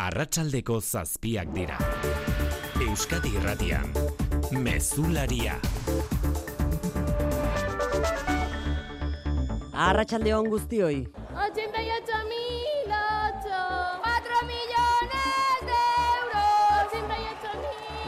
Arratsaldeko 0.00 0.78
zazpiak 0.80 1.50
dira. 1.52 1.76
Euskadi 2.80 3.34
Irratian. 3.36 3.90
Mezularia. 4.64 5.58
Arratsaldeon 9.90 10.48
guztioi. 10.48 11.04
88 11.36 12.24
mil 12.32 12.50
ocho, 12.50 12.79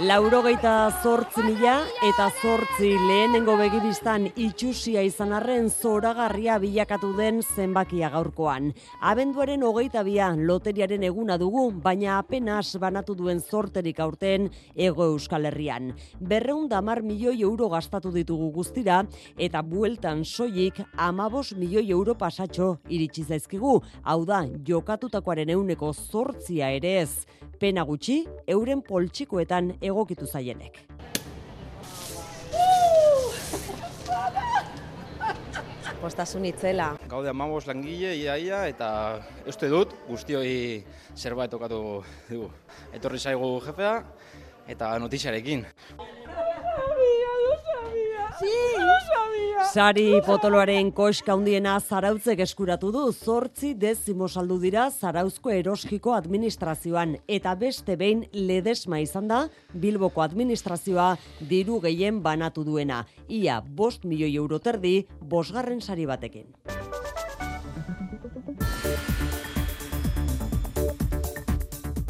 Laurogeita 0.01 0.89
zortzi 1.03 1.43
mila 1.45 1.75
eta 2.09 2.31
zortzi 2.41 2.95
lehenengo 2.97 3.59
begibistan 3.59 4.25
itxusia 4.41 5.03
izan 5.05 5.35
arren 5.37 5.69
zoragarria 5.69 6.55
bilakatu 6.63 7.11
den 7.19 7.43
zenbakia 7.43 8.09
gaurkoan. 8.09 8.71
Abenduaren 9.05 9.63
hogeita 9.63 10.01
bia 10.03 10.31
loteriaren 10.33 11.05
eguna 11.05 11.37
dugu, 11.37 11.67
baina 11.85 12.17
apenas 12.17 12.79
banatu 12.81 13.15
duen 13.15 13.43
zorterik 13.45 14.01
aurten 14.01 14.49
ego 14.75 15.11
euskal 15.13 15.45
herrian. 15.51 15.93
Berreun 16.19 16.71
damar 16.73 17.03
milioi 17.03 17.43
euro 17.43 17.69
gastatu 17.69 18.15
ditugu 18.17 18.49
guztira, 18.57 19.03
eta 19.37 19.61
bueltan 19.61 20.25
soilik 20.25 20.81
amabos 20.97 21.53
milioi 21.53 21.91
euro 21.91 22.17
pasatxo 22.17 22.79
iritsi 22.89 23.29
zaizkigu, 23.29 23.77
hau 24.03 24.25
da, 24.25 24.47
jokatutakoaren 24.65 25.53
euneko 25.53 25.93
zortzia 25.93 26.73
ere 26.73 26.97
ez. 27.05 27.27
Pena 27.63 27.85
gutxi, 27.87 28.25
euren 28.51 28.81
poltsikoetan 28.83 29.69
egokitu 29.83 30.27
zaienek. 30.27 30.79
Postasun 36.03 36.45
itzela. 36.49 36.89
Gaude 37.07 37.31
amabos 37.31 37.67
langile, 37.69 38.11
iaia, 38.19 38.65
eta 38.67 38.89
uste 39.47 39.69
dut 39.71 39.93
guztioi 40.09 40.83
zerbait 41.15 41.51
tokatu 41.51 41.79
dugu. 42.31 42.49
Etorri 42.95 43.21
zaigu 43.23 43.53
jefea 43.63 43.95
eta 44.75 44.97
notiziarekin. 44.99 45.67
Sari 49.73 50.19
potoloaren 50.27 50.91
koska 50.93 51.33
handiena 51.33 51.79
zarautzek 51.81 52.43
eskuratu 52.45 52.91
du 52.93 53.05
zortzi 53.13 53.71
dezimo 53.79 54.29
saldu 54.29 54.59
dira 54.61 54.89
zarauzko 54.91 55.53
eroskiko 55.55 56.13
administrazioan 56.13 57.15
eta 57.39 57.55
beste 57.57 57.97
behin 57.97 58.27
ledesma 58.33 59.01
izan 59.01 59.31
da 59.33 59.41
Bilboko 59.73 60.21
administrazioa 60.27 61.15
diru 61.49 61.81
gehien 61.81 62.21
banatu 62.21 62.67
duena. 62.69 63.05
Ia 63.29 63.63
bost 63.63 64.05
milioi 64.05 64.35
euro 64.37 64.59
terdi 64.59 65.07
bosgarren 65.21 65.81
sari 65.81 66.07
batekin. 66.07 66.53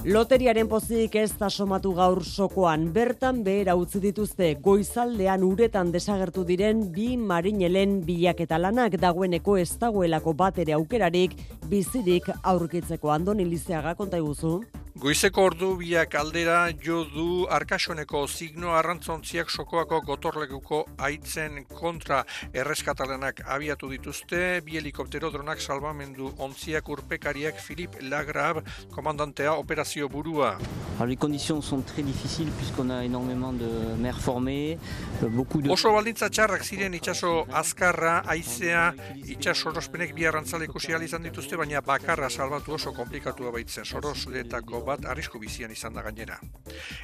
Loteriaren 0.02 0.66
pozik 0.66 1.14
ez 1.14 1.30
da 1.38 1.46
somatu 1.46 1.92
gaur 1.94 2.24
sokoan, 2.26 2.88
bertan 2.90 3.44
behera 3.46 3.76
utzi 3.78 4.00
dituzte 4.02 4.48
goizaldean 4.64 5.44
uretan 5.46 5.92
desagertu 5.94 6.42
diren 6.48 6.80
bi 6.90 7.12
marinelen 7.16 8.00
bilaketa 8.02 8.58
lanak 8.58 8.96
dagoeneko 8.98 9.54
ez 9.62 9.68
dagoelako 9.78 10.34
bat 10.34 10.58
ere 10.58 10.74
aukerarik 10.74 11.36
bizirik 11.70 12.26
aurkitzeko 12.42 13.14
andoni 13.14 13.46
lizeaga 13.46 13.94
konta 13.94 14.18
iguzu. 14.18 14.56
Goizeko 14.92 15.46
ordu 15.48 15.70
biak 15.80 16.12
aldera 16.20 16.66
jo 16.84 16.98
du 17.08 17.46
arkasoneko 17.48 18.26
signo 18.28 18.74
arrantzontziak 18.76 19.48
sokoako 19.48 20.02
gotorlekuko 20.04 20.82
aitzen 21.06 21.62
kontra 21.70 22.18
erreskatalenak 22.52 23.40
abiatu 23.54 23.88
dituzte, 23.88 24.60
bi 24.66 24.76
helikoptero 24.76 25.30
dronak 25.32 25.64
salvamendu 25.64 26.34
ontziak 26.36 26.90
urpekariak 26.92 27.56
Filip 27.56 27.96
Lagrab, 28.02 28.60
komandantea 28.92 29.54
operazio 29.56 30.10
burua. 30.10 30.58
Alors 30.98 31.08
les 31.08 31.16
conditions 31.16 31.62
sont 31.62 31.80
très 31.80 32.02
difficiles 32.02 32.52
puisqu'on 32.58 32.90
a 32.90 33.02
énormément 33.02 33.54
de 33.54 33.96
mer 33.98 34.20
formée, 34.20 34.78
euh, 35.22 35.28
beaucoup 35.28 35.62
de... 35.62 35.70
Oso 35.70 35.90
baldintza 35.96 36.28
txarrak 36.28 36.68
ziren 36.68 36.92
itsaso 36.92 37.46
azkarra, 37.50 38.18
aizea, 38.28 38.92
itxaso 39.24 39.70
sorospenek 39.70 40.12
bi 40.12 40.28
arrantzale 40.28 40.68
ikusi 40.68 40.92
izan 41.00 41.22
dituzte, 41.22 41.56
baina 41.56 41.80
bakarra 41.80 42.28
salbatu 42.28 42.74
oso 42.74 42.92
komplikatua 42.92 43.50
baitzen 43.50 43.84
sorosletako 43.88 44.81
bat 44.86 45.04
arrisku 45.08 45.38
bizian 45.42 45.70
izan 45.72 45.94
da 45.94 46.02
gainera. 46.02 46.38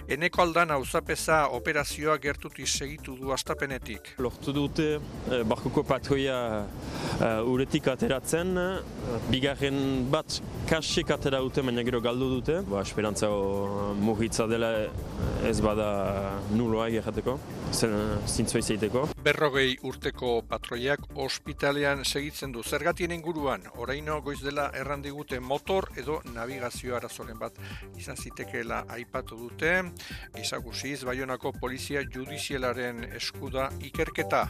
Eneko 0.08 0.42
aldan 0.42 0.70
auzapeza 0.76 1.40
operazioa 1.58 2.18
gertuti 2.22 2.66
segitu 2.66 3.16
du 3.16 3.32
astapenetik. 3.32 4.14
Lortu 4.18 4.52
dute 4.52 4.88
eh, 4.96 5.42
barkoko 5.48 5.84
patroia 5.86 6.38
eh, 7.20 7.52
uretik 7.52 7.88
ateratzen, 7.92 8.54
eh, 8.58 9.18
bigarren 9.30 10.08
bat 10.10 10.40
kasik 10.68 11.10
atera 11.14 11.40
dute, 11.44 11.62
baina 11.64 11.84
gero 11.86 12.00
galdu 12.04 12.30
dute. 12.36 12.60
Ba, 12.68 12.82
esperantza 12.82 13.30
mugitza 13.98 14.46
dela 14.50 14.72
ez 15.46 15.58
bada 15.64 15.88
nuloa 16.52 16.88
egerrateko, 16.90 17.38
zintzua 17.72 18.62
izaiteko. 18.62 19.06
Berrogei 19.24 19.76
urteko 19.86 20.38
patroiak 20.48 21.06
ospitalean 21.26 22.04
segitzen 22.04 22.52
du. 22.52 22.62
Zergatien 22.62 23.12
inguruan, 23.14 23.64
oraino 23.76 24.20
goiz 24.24 24.40
dela 24.42 24.68
errandigute 24.74 25.40
motor 25.40 25.88
edo 25.96 26.20
navigazio 26.34 26.96
arazoren 26.96 27.38
bat 27.38 27.56
izan 27.96 28.16
zitekeela 28.16 28.84
aipatu 28.88 29.36
dute. 29.36 29.82
Gizagusiz, 30.36 31.02
Baionako 31.04 31.52
Polizia 31.60 32.02
Judizialaren 32.14 33.04
eskuda 33.18 33.70
ikerketa. 33.80 34.46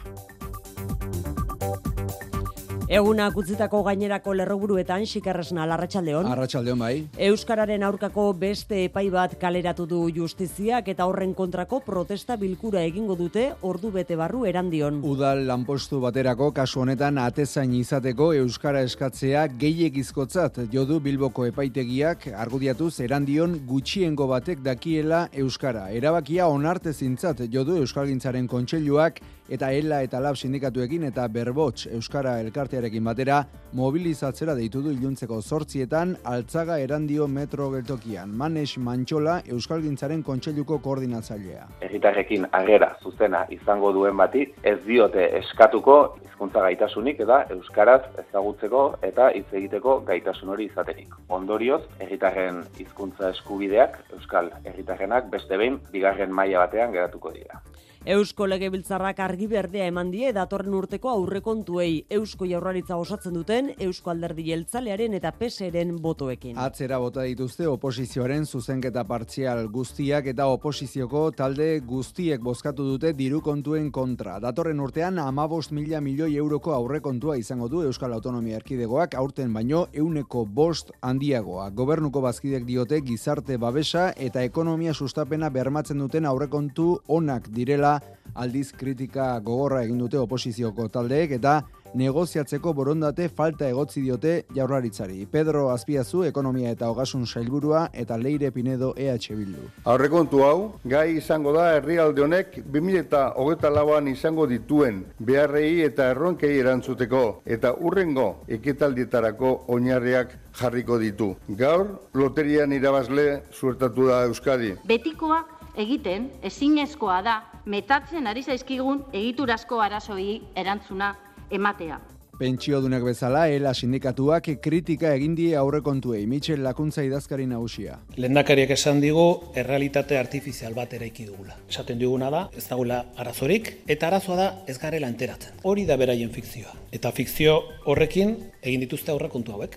Egunak 2.89 3.35
utzitako 3.37 3.83
gainerako 3.85 4.33
lerroburuetan 4.33 5.03
xikarresna 5.05 5.67
larratsaldeon. 5.69 6.25
Arratsaldeon 6.25 6.79
bai. 6.81 6.93
Euskararen 7.27 7.85
aurkako 7.85 8.23
beste 8.33 8.79
epai 8.87 9.03
bat 9.13 9.35
kaleratu 9.37 9.85
du 9.91 9.99
justiziak 10.15 10.89
eta 10.89 11.05
horren 11.05 11.35
kontrako 11.37 11.83
protesta 11.85 12.33
bilkura 12.41 12.81
egingo 12.89 13.13
dute 13.13 13.45
ordu 13.61 13.93
bete 13.93 14.17
barru 14.17 14.41
erandion. 14.49 15.03
Udal 15.05 15.45
lanpostu 15.45 16.01
baterako 16.01 16.49
kasu 16.57 16.81
honetan 16.81 17.21
atezain 17.21 17.77
izateko 17.77 18.33
euskara 18.41 18.81
eskatzea 18.81 19.45
gehiegizkotzat 19.61 20.57
jodu 20.73 20.97
Bilboko 20.99 21.45
epaitegiak 21.45 22.31
argudiatuz 22.33 22.95
erandion 23.05 23.59
gutxiengo 23.69 24.25
batek 24.33 24.65
dakiela 24.65 25.27
euskara. 25.45 25.91
Erabakia 25.91 26.49
onartezintzat 26.49 27.45
jodu 27.53 27.77
euskalgintzaren 27.83 28.49
kontseiluak 28.49 29.21
eta 29.49 29.71
ELA 29.73 30.03
eta 30.05 30.19
LAB 30.21 30.37
sindikatuekin 30.37 31.07
eta 31.09 31.27
Berbots 31.27 31.87
euskara 31.87 32.37
elkartearekin 32.43 33.03
batera 33.03 33.39
mobilizatzera 33.73 34.55
deitu 34.55 34.81
du 34.85 34.93
iluntzeko 34.93 35.41
zortzietan 35.41 36.15
altzaga 36.23 36.77
erandio 36.79 37.27
metro 37.27 37.69
geltokian. 37.73 38.29
Manes 38.37 38.77
Mantxola 38.77 39.39
euskalgintzaren 39.49 40.23
kontseiluko 40.23 40.79
koordinatzailea. 40.85 41.67
Herritarrekin 41.81 42.47
agera 42.51 42.93
zuzena 43.03 43.45
izango 43.49 43.91
duen 43.93 44.17
bati 44.17 44.45
ez 44.63 44.77
diote 44.85 45.29
eskatuko 45.41 45.99
hizkuntza 46.39 46.61
gaitasunik 46.63 47.19
eta 47.25 47.41
euskaraz 47.51 48.01
ezagutzeko 48.21 48.83
eta 49.03 49.31
hitz 49.35 49.49
egiteko 49.59 49.99
gaitasun 50.07 50.53
hori 50.53 50.69
izaterik. 50.69 51.17
Ondorioz, 51.27 51.81
herritarren 51.99 52.63
hizkuntza 52.79 53.33
eskubideak 53.35 53.99
euskal 54.15 54.47
herritarrenak 54.63 55.27
beste 55.33 55.57
behin 55.57 55.81
bigarren 55.91 56.31
maila 56.31 56.63
batean 56.67 56.95
geratuko 56.95 57.33
dira. 57.35 57.59
Eusko 58.09 58.47
Legebiltzarrak 58.49 59.19
argi 59.21 59.45
berdea 59.45 59.85
eman 59.91 60.07
die 60.09 60.31
datorren 60.33 60.73
urteko 60.73 61.11
aurrekontuei 61.11 62.07
Eusko 62.17 62.47
Jaurlaritza 62.49 62.95
osatzen 62.97 63.35
duten 63.37 63.67
Eusko 63.85 64.09
Alderdi 64.09 64.47
Jeltzalearen 64.47 65.13
eta 65.13 65.29
PSren 65.37 65.91
botoekin. 66.01 66.57
Atzera 66.57 66.97
bota 66.97 67.21
dituzte 67.27 67.67
oposizioaren 67.69 68.47
zuzenketa 68.49 69.03
partzial 69.05 69.61
guztiak 69.69 70.25
eta 70.31 70.47
oposizioko 70.49 71.21
talde 71.37 71.67
guztiek 71.91 72.41
bozkatu 72.41 72.87
dute 72.87 73.11
diru 73.13 73.43
kontuen 73.45 73.91
kontra. 73.93 74.39
Datorren 74.41 74.81
urtean 74.81 75.21
amabost 75.21 75.69
mila 75.77 76.01
milioi 76.01 76.31
euroko 76.41 76.73
aurrekontua 76.79 77.37
izango 77.37 77.69
du 77.69 77.83
Euskal 77.91 78.17
Autonomia 78.17 78.57
Erkidegoak 78.57 79.13
aurten 79.21 79.53
baino 79.53 79.83
euneko 79.93 80.47
bost 80.47 80.89
handiagoa. 81.01 81.69
Gobernuko 81.69 82.25
bazkidek 82.25 82.65
diote 82.65 83.03
gizarte 83.05 83.61
babesa 83.61 84.09
eta 84.17 84.41
ekonomia 84.49 84.97
sustapena 84.97 85.53
bermatzen 85.53 86.01
duten 86.01 86.25
aurrekontu 86.25 86.89
onak 87.21 87.53
direla 87.53 87.98
aldiz 88.35 88.71
kritika 88.77 89.33
gogorra 89.39 89.83
egin 89.83 89.99
dute 89.99 90.19
oposizioko 90.19 90.87
taldeek 90.93 91.31
eta 91.39 91.59
negoziatzeko 91.97 92.73
borondate 92.73 93.29
falta 93.29 93.67
egotzi 93.69 94.01
diote 94.01 94.43
jaurlaritzari. 94.55 95.25
Pedro 95.31 95.69
Azpiazu, 95.73 96.23
ekonomia 96.27 96.69
eta 96.75 96.89
hogasun 96.89 97.25
sailburua 97.25 97.87
eta 97.93 98.17
Leire 98.17 98.51
Pinedo 98.51 98.93
EH 98.97 99.33
Bildu. 99.35 99.69
Aurrekontu 99.85 100.43
hau, 100.45 100.71
gai 100.85 101.17
izango 101.17 101.53
da 101.53 101.71
herrialde 101.75 102.21
honek 102.21 102.59
2008 102.71 103.73
lauan 103.73 104.07
izango 104.07 104.45
dituen 104.47 105.03
beharrei 105.19 105.81
eta 105.85 106.11
erronkei 106.13 106.59
erantzuteko 106.59 107.41
eta 107.45 107.73
urrengo 107.73 108.43
ekitaldietarako 108.47 109.55
oinarriak 109.67 110.37
jarriko 110.59 110.99
ditu. 110.99 111.35
Gaur, 111.49 111.87
loterian 112.13 112.71
irabazle 112.73 113.43
suertatu 113.51 114.07
da 114.09 114.23
Euskadi. 114.29 114.75
Betikoa 114.85 115.43
egiten 115.79 116.29
ezinezkoa 116.43 117.21
da 117.23 117.39
metatzen 117.65 118.27
ari 118.27 118.43
zaizkigun 118.43 119.03
egiturazko 119.13 119.81
arazoei 119.81 120.41
erantzuna 120.55 121.15
ematea. 121.49 121.99
Pentsiodunak 122.39 123.03
bezala, 123.03 123.41
ELA 123.51 123.73
sindikatuak 123.75 124.45
kritika 124.63 125.09
egin 125.11 125.33
die 125.35 125.57
aurrekontuei, 125.59 126.21
Michel 126.25 126.63
Lakuntza 126.63 127.03
idazkari 127.03 127.43
nagusia. 127.51 127.97
Lendakariak 128.15 128.71
esan 128.77 129.01
digu, 129.03 129.25
errealitate 129.59 130.15
artifizial 130.15 130.77
bat 130.77 130.95
eraiki 130.95 131.27
dugula. 131.27 131.57
Esaten 131.67 131.99
duguna 131.99 132.31
da, 132.31 132.45
ez 132.55 132.63
dagoela 132.69 133.01
arazorik, 133.19 133.73
eta 133.91 134.07
arazoa 134.07 134.39
da 134.39 134.49
ez 134.71 134.77
garela 134.79 135.11
enteratzen. 135.11 135.59
Hori 135.67 135.83
da 135.83 135.99
beraien 135.99 136.31
fikzioa. 136.31 136.77
Eta 136.95 137.11
fikzio 137.11 137.59
horrekin 137.91 138.37
egin 138.63 138.87
dituzte 138.87 139.11
aurrekontu 139.11 139.59
hauek. 139.59 139.75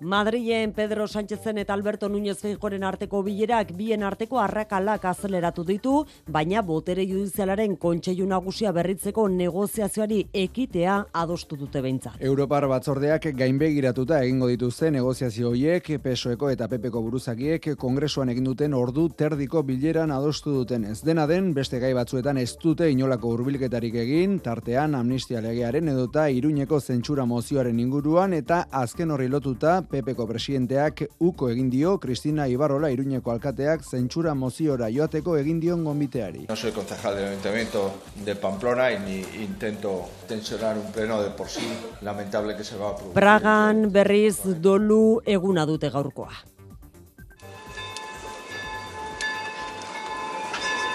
Madrilen 0.00 0.72
Pedro 0.72 1.08
Sánchezen 1.08 1.56
eta 1.56 1.72
Alberto 1.72 2.10
Núñez 2.10 2.36
Feijoren 2.36 2.84
arteko 2.84 3.22
bilerak 3.22 3.70
bien 3.74 4.02
arteko 4.02 4.38
arrakalak 4.38 5.06
azeleratu 5.08 5.64
ditu, 5.64 6.04
baina 6.28 6.60
botere 6.60 7.06
judizialaren 7.08 7.78
kontseilu 7.80 8.26
nagusia 8.28 8.72
berritzeko 8.76 9.24
negoziazioari 9.28 10.18
ekitea 10.34 10.98
adostu 11.14 11.56
dute 11.56 11.80
behintzat. 11.80 12.20
Europar 12.20 12.66
batzordeak 12.68 13.30
gainbegiratuta 13.38 14.20
egingo 14.26 14.50
dituzte 14.52 14.90
negoziazio 14.90 15.48
horiek 15.54 15.88
PSOEko 16.04 16.50
eta 16.52 16.68
PPko 16.68 17.00
buruzakiek 17.00 17.70
kongresuan 17.80 18.28
egin 18.34 18.44
duten 18.50 18.76
ordu 18.76 19.08
terdiko 19.08 19.62
bileran 19.62 20.12
adostu 20.12 20.58
duten 20.58 20.84
ez 20.84 21.00
dena 21.00 21.26
den 21.26 21.54
beste 21.54 21.80
gai 21.80 21.94
batzuetan 21.96 22.36
ez 22.36 22.52
dute 22.60 22.90
inolako 22.90 23.32
hurbilketarik 23.32 23.96
egin, 24.04 24.40
tartean 24.44 24.94
amnistia 24.94 25.40
legearen 25.40 25.88
edota 25.88 26.28
iruñeko 26.28 26.82
zentsura 26.82 27.24
mozioaren 27.24 27.80
inguruan 27.80 28.36
eta 28.36 28.66
azken 28.70 29.16
horri 29.16 29.32
lotuta 29.32 29.85
PPko 29.90 30.26
presidenteak 30.26 31.02
uko 31.18 31.50
egin 31.50 31.70
dio 31.70 31.96
Cristina 32.00 32.46
Ibarrola 32.48 32.90
Iruñeko 32.90 33.32
alkateak 33.32 33.84
zentsura 33.84 34.34
moziora 34.34 34.90
joateko 34.90 35.36
egin 35.36 35.60
dion 35.60 35.84
gonbiteari. 35.84 36.46
No 36.48 36.56
soy 36.56 36.72
concejal 36.72 37.16
del 37.16 37.28
Ayuntamiento 37.28 37.90
de 38.24 38.34
Pamplona 38.34 38.90
y 38.92 38.98
ni 38.98 39.44
intento 39.44 40.02
tensionar 40.28 40.76
un 40.78 40.90
pleno 40.92 41.22
de 41.22 41.30
por 41.30 41.48
sí 41.48 41.66
lamentable 42.02 42.56
que 42.56 42.64
se 42.64 42.76
va 42.76 42.90
a 42.90 42.96
producir. 42.96 43.14
Pragan 43.14 43.92
berriz 43.92 44.42
dolu 44.60 45.22
eguna 45.24 45.66
dute 45.66 45.90
gaurkoa. 45.90 46.55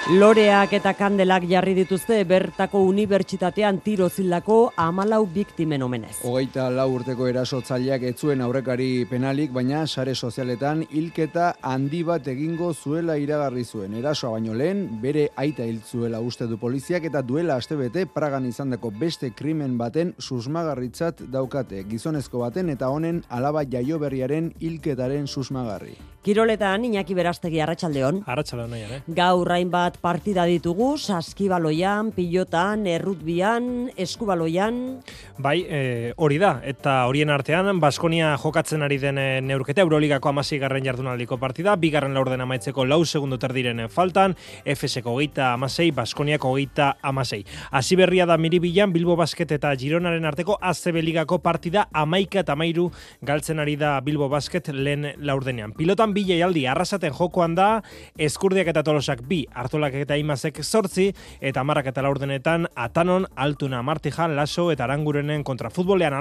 Loreak 0.10 0.72
eta 0.74 0.96
kandelak 0.98 1.44
jarri 1.46 1.76
dituzte 1.78 2.16
bertako 2.26 2.80
unibertsitatean 2.90 3.78
tiro 3.86 4.08
zildako 4.10 4.72
amalau 4.76 5.28
biktimen 5.30 5.84
omenez. 5.86 6.16
Hogeita 6.26 6.72
lau 6.74 6.88
urteko 6.96 7.28
erasotzaileak 7.30 8.08
etzuen 8.10 8.42
aurrekari 8.42 9.06
penalik, 9.06 9.54
baina 9.54 9.84
sare 9.86 10.16
sozialetan 10.16 10.82
hilketa 10.90 11.52
handi 11.62 12.02
bat 12.04 12.28
egingo 12.34 12.74
zuela 12.74 13.20
iragarri 13.22 13.64
zuen. 13.64 13.94
Erasoa 14.02 14.32
baino 14.40 14.58
lehen, 14.58 14.88
bere 15.04 15.28
aita 15.38 15.70
hil 15.70 15.84
zuela 15.86 16.20
uste 16.20 16.50
du 16.50 16.58
poliziak 16.58 17.06
eta 17.06 17.22
duela 17.22 17.60
astebete 17.62 18.08
Pragan 18.10 18.50
izandako 18.50 18.90
beste 18.90 19.30
krimen 19.38 19.78
baten 19.78 20.16
susmagarritzat 20.18 21.28
daukate. 21.30 21.86
Gizonezko 21.86 22.42
baten 22.42 22.74
eta 22.74 22.90
honen 22.90 23.22
alaba 23.30 23.62
jaio 23.70 24.02
berriaren 24.02 24.56
hilketaren 24.60 25.28
susmagarri. 25.28 25.94
Kiroletan, 26.22 26.84
Iñaki 26.86 27.16
Berastegi 27.18 27.62
Arratsaldeon. 27.64 28.20
Arratsaldeon 28.30 28.70
nahi, 28.70 28.84
ere. 28.86 29.00
Gaur 29.18 29.50
hainbat 29.92 30.02
partida 30.02 30.46
ditugu, 30.46 30.98
saskibaloian, 30.98 32.12
pilotan, 32.12 32.88
errutbian, 32.88 33.92
eskubaloian. 33.98 35.02
Bai, 35.38 35.66
e, 35.68 36.14
hori 36.18 36.38
da, 36.38 36.62
eta 36.64 37.08
horien 37.08 37.30
artean, 37.30 37.80
Baskonia 37.80 38.38
jokatzen 38.38 38.82
ari 38.84 38.98
den 39.00 39.18
e, 39.18 39.42
neurketa, 39.42 39.82
Euroligako 39.82 40.30
amasi 40.30 40.60
garren 40.60 40.86
jardunaldiko 40.86 41.38
partida, 41.38 41.76
bigarren 41.76 42.14
laurden 42.14 42.42
amaitzeko 42.42 42.86
lau 42.86 43.04
segundu 43.06 43.38
terdiren 43.38 43.88
faltan, 43.90 44.36
FSko 44.66 45.18
geita 45.18 45.54
amasei, 45.54 45.92
Baskoniako 45.92 46.54
geita 46.56 46.98
amasei. 47.02 47.44
Asi 47.72 47.96
berria 47.96 48.26
da 48.26 48.38
miribilan, 48.38 48.94
Bilbo 48.94 49.16
Basket 49.16 49.52
eta 49.52 49.74
Gironaren 49.76 50.26
arteko 50.26 50.58
ACB 50.62 51.02
Ligako 51.02 51.40
partida 51.42 51.88
amaika 51.94 52.42
eta 52.42 52.56
mairu 52.56 52.92
galtzen 53.22 53.60
ari 53.60 53.76
da 53.76 54.00
Bilbo 54.02 54.30
Basket 54.30 54.70
lehen 54.74 55.14
laurdenean. 55.18 55.74
Pilotan 55.74 56.14
bi 56.14 56.26
jaialdi 56.28 56.68
arrasaten 56.68 57.14
jokoan 57.18 57.56
da, 57.56 57.82
eskurdiak 58.18 58.68
eta 58.72 58.84
tolosak 58.84 59.26
bi, 59.28 59.44
hartolak 59.82 59.96
eta 59.98 60.18
imazek 60.18 60.62
sortzi, 60.64 61.12
eta 61.42 61.64
marrak 61.64 61.88
eta 61.90 62.02
laurdenetan 62.02 62.68
atanon, 62.76 63.26
altuna, 63.36 63.82
martijan, 63.82 64.36
laso 64.36 64.70
eta 64.72 64.86
arangurenen 64.86 65.44
kontra 65.44 65.70
futbolean 65.70 66.14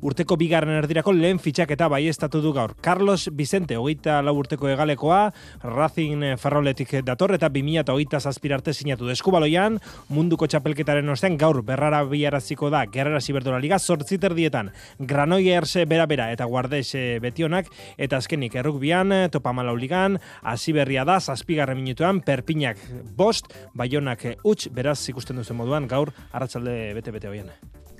urteko 0.00 0.36
bigarren 0.36 0.76
erdirako 0.78 1.12
lehen 1.12 1.38
fitxak 1.38 1.70
eta 1.70 1.88
bai 1.88 2.06
estatu 2.08 2.40
du 2.40 2.52
gaur. 2.52 2.74
Carlos 2.80 3.28
Vicente, 3.32 3.76
hogeita 3.76 4.22
lau 4.22 4.36
urteko 4.38 4.68
egalekoa, 4.68 5.32
Racing 5.62 6.36
Ferroletik 6.38 7.02
dator, 7.04 7.34
eta 7.34 7.48
2000 7.48 7.80
eta 7.80 7.92
hogeita 7.92 8.20
zazpirarte 8.20 8.72
sinatu 8.72 9.06
deskubaloian, 9.06 9.78
munduko 10.08 10.46
txapelketaren 10.46 11.08
ostean 11.08 11.36
gaur 11.36 11.62
berrara 11.62 12.02
biaraziko 12.04 12.70
da, 12.70 12.86
gerrara 12.86 13.20
ziberdola 13.20 13.58
liga, 13.58 13.78
sortziter 13.78 14.34
dietan, 14.34 14.70
Granollers 14.98 15.76
bera-bera 15.86 16.30
eta 16.32 16.46
Guardes 16.46 16.94
betionak, 17.20 17.68
eta 17.98 18.16
azkenik 18.16 18.54
errukbian, 18.54 19.10
ligan, 19.10 19.30
topa 19.30 19.52
malau 19.52 19.76
ligan, 19.76 20.18
hasi 20.42 20.72
berria 20.72 21.04
da, 21.04 21.20
zazpigarren 21.20 21.76
minutuan, 21.76 22.20
perpinak 22.20 22.69
bost, 23.16 23.50
baionak 23.74 24.26
huts, 24.44 24.68
beraz 24.68 25.00
ikusten 25.08 25.36
duzen 25.36 25.56
moduan, 25.56 25.88
gaur, 25.88 26.12
arratsalde 26.32 26.94
bete-bete 26.94 27.28
hoien. 27.28 27.50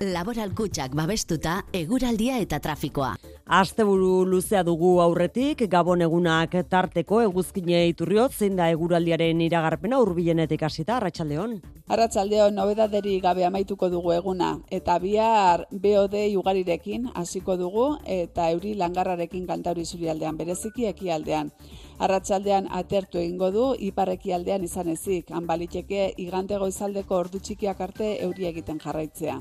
Laboral 0.01 0.49
kutsak 0.57 0.95
babestuta, 0.97 1.59
eguraldia 1.77 2.39
eta 2.41 2.57
trafikoa. 2.57 3.11
Asteburu 3.53 4.23
luzea 4.25 4.63
dugu 4.65 4.95
aurretik, 5.03 5.61
gabon 5.69 6.01
egunak 6.01 6.55
tarteko 6.71 7.19
eguzkine 7.21 7.83
iturriot, 7.91 8.33
zein 8.33 8.55
da 8.57 8.71
eguraldiaren 8.73 9.43
iragarpena 9.45 9.99
urbilenetik 10.01 10.63
hasita 10.65 10.95
arratsaldeon. 10.97 11.53
Arratsaldeon 11.93 12.57
nobedaderi 12.57 13.19
gabe 13.21 13.45
amaituko 13.45 13.91
dugu 13.93 14.15
eguna 14.15 14.55
eta 14.71 14.97
bihar 15.03 15.67
BOD 15.69 16.17
ugarirekin 16.39 17.11
hasiko 17.13 17.59
dugu 17.61 17.85
eta 18.07 18.49
euri 18.55 18.73
langarrarekin 18.81 19.45
kantauri 19.45 19.85
zurialdean 19.85 20.41
bereziki 20.41 20.89
ekialdean. 20.89 21.53
Arratsaldean 22.01 22.65
atertu 22.73 23.19
egingo 23.21 23.51
du 23.53 23.63
iparrekialdean 23.87 24.63
izan 24.65 24.87
ezik, 24.89 25.27
hanbaliteke 25.37 26.07
igante 26.23 26.57
goizaldeko 26.57 27.13
ordu 27.23 27.41
txikiak 27.45 27.83
arte 27.85 28.07
euri 28.27 28.47
egiten 28.49 28.79
jarraitzea. 28.81 29.35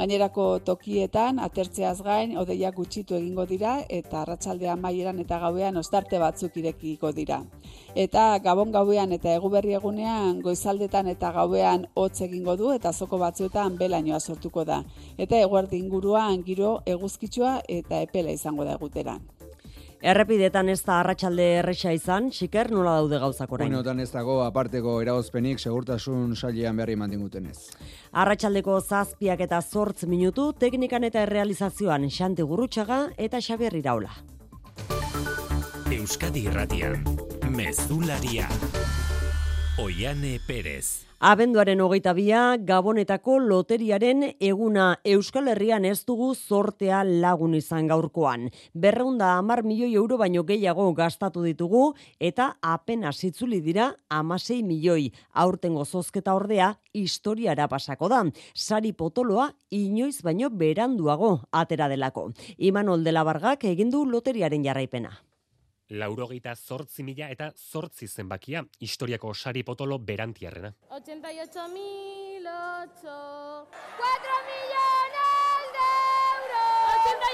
Gainerako 0.00 0.46
tokietan 0.66 1.38
atertzeaz 1.44 2.00
gain 2.02 2.34
odeiak 2.42 2.74
gutxitu 2.80 3.14
egingo 3.14 3.44
dira 3.46 3.76
eta 4.00 4.24
arratsaldean 4.24 4.82
maieran 4.82 5.22
eta 5.22 5.38
gauean 5.44 5.78
ostarte 5.84 6.18
batzuk 6.18 6.58
irekiko 6.58 7.12
dira. 7.20 7.44
Eta 7.94 8.26
gabon 8.42 8.74
gauean 8.74 9.14
eta 9.14 9.36
eguberri 9.38 9.78
egunean 9.78 10.40
goizaldetan 10.42 11.14
eta 11.14 11.30
gauean 11.38 11.86
hotz 11.94 12.24
egingo 12.26 12.56
du 12.56 12.72
eta 12.74 12.92
zoko 12.92 13.22
batzuetan 13.22 13.78
belainoa 13.78 14.18
sortuko 14.18 14.64
da. 14.64 14.82
Eta 15.16 15.38
eguerdi 15.38 15.78
inguruan 15.78 16.42
giro 16.42 16.80
eguzkitsua 16.86 17.60
eta 17.68 18.02
epela 18.08 18.34
izango 18.40 18.66
da 18.66 18.74
eguteran. 18.80 19.22
Errepidetan 20.00 20.70
ez 20.72 20.80
da 20.80 20.94
arratsalde 21.02 21.44
erresa 21.58 21.90
izan, 21.92 22.30
xiker 22.32 22.70
nola 22.72 22.94
daude 22.96 23.18
gauzak 23.20 23.50
orain. 23.52 23.68
Unotan 23.74 24.00
ez 24.00 24.08
dago 24.14 24.38
aparteko 24.46 24.94
eragozpenik 25.04 25.60
segurtasun 25.60 26.32
sailean 26.36 26.80
berri 26.80 26.96
mantingutenez. 26.96 27.58
Arratsaldeko 28.16 28.78
zazpiak 28.80 29.44
eta 29.44 29.60
zortz 29.60 30.06
minutu, 30.08 30.52
teknikan 30.56 31.04
eta 31.04 31.20
errealizazioan 31.28 32.08
Xante 32.08 32.48
Gurrutxaga 32.48 33.10
eta 33.18 33.42
Xabier 33.44 33.76
Iraula. 33.76 34.14
Euskadi 35.92 36.46
Irratian, 36.48 37.04
Mezularia, 37.50 38.48
Oiane 39.78 40.40
Perez. 40.46 41.06
Abenduaren 41.20 41.80
hogeita 41.80 42.14
bia, 42.16 42.56
Gabonetako 42.58 43.36
loteriaren 43.44 44.24
eguna 44.40 44.96
Euskal 45.04 45.50
Herrian 45.52 45.84
ez 45.84 46.02
dugu 46.08 46.32
zortea 46.34 47.04
lagun 47.04 47.54
izan 47.54 47.86
gaurkoan. 47.86 48.48
Berreunda 48.74 49.34
amar 49.36 49.62
milioi 49.62 49.92
euro 49.94 50.18
baino 50.18 50.42
gehiago 50.48 50.88
gastatu 50.96 51.44
ditugu 51.44 51.94
eta 52.18 52.56
apenas 52.62 53.22
itzuli 53.22 53.60
dira 53.60 53.92
amasei 54.08 54.62
milioi. 54.64 55.12
Aurtengo 55.32 55.84
zozketa 55.84 56.34
ordea 56.34 56.74
historiara 56.92 57.68
pasako 57.68 58.08
da. 58.08 58.24
Sari 58.54 58.92
potoloa 58.92 59.52
inoiz 59.70 60.22
baino 60.22 60.50
beranduago 60.50 61.42
atera 61.52 61.88
delako. 61.88 62.32
Imanol 62.58 63.04
de 63.04 63.12
la 63.12 63.24
Bargak 63.24 63.64
egindu 63.64 64.04
loteriaren 64.04 64.64
jarraipena 64.64 65.18
laurogeita 65.90 66.54
zortzi 66.54 67.02
mila 67.02 67.28
eta 67.34 67.50
zortzi 67.56 68.06
zenbakia, 68.06 68.64
historiako 68.80 69.34
sari 69.34 69.62
potolo 69.62 69.98
berantiarrena. 69.98 70.72
88 70.90 71.68
mil 71.74 72.44
4 72.44 73.66
millones 74.48 75.12
de 75.12 75.18
euros! 75.18 75.39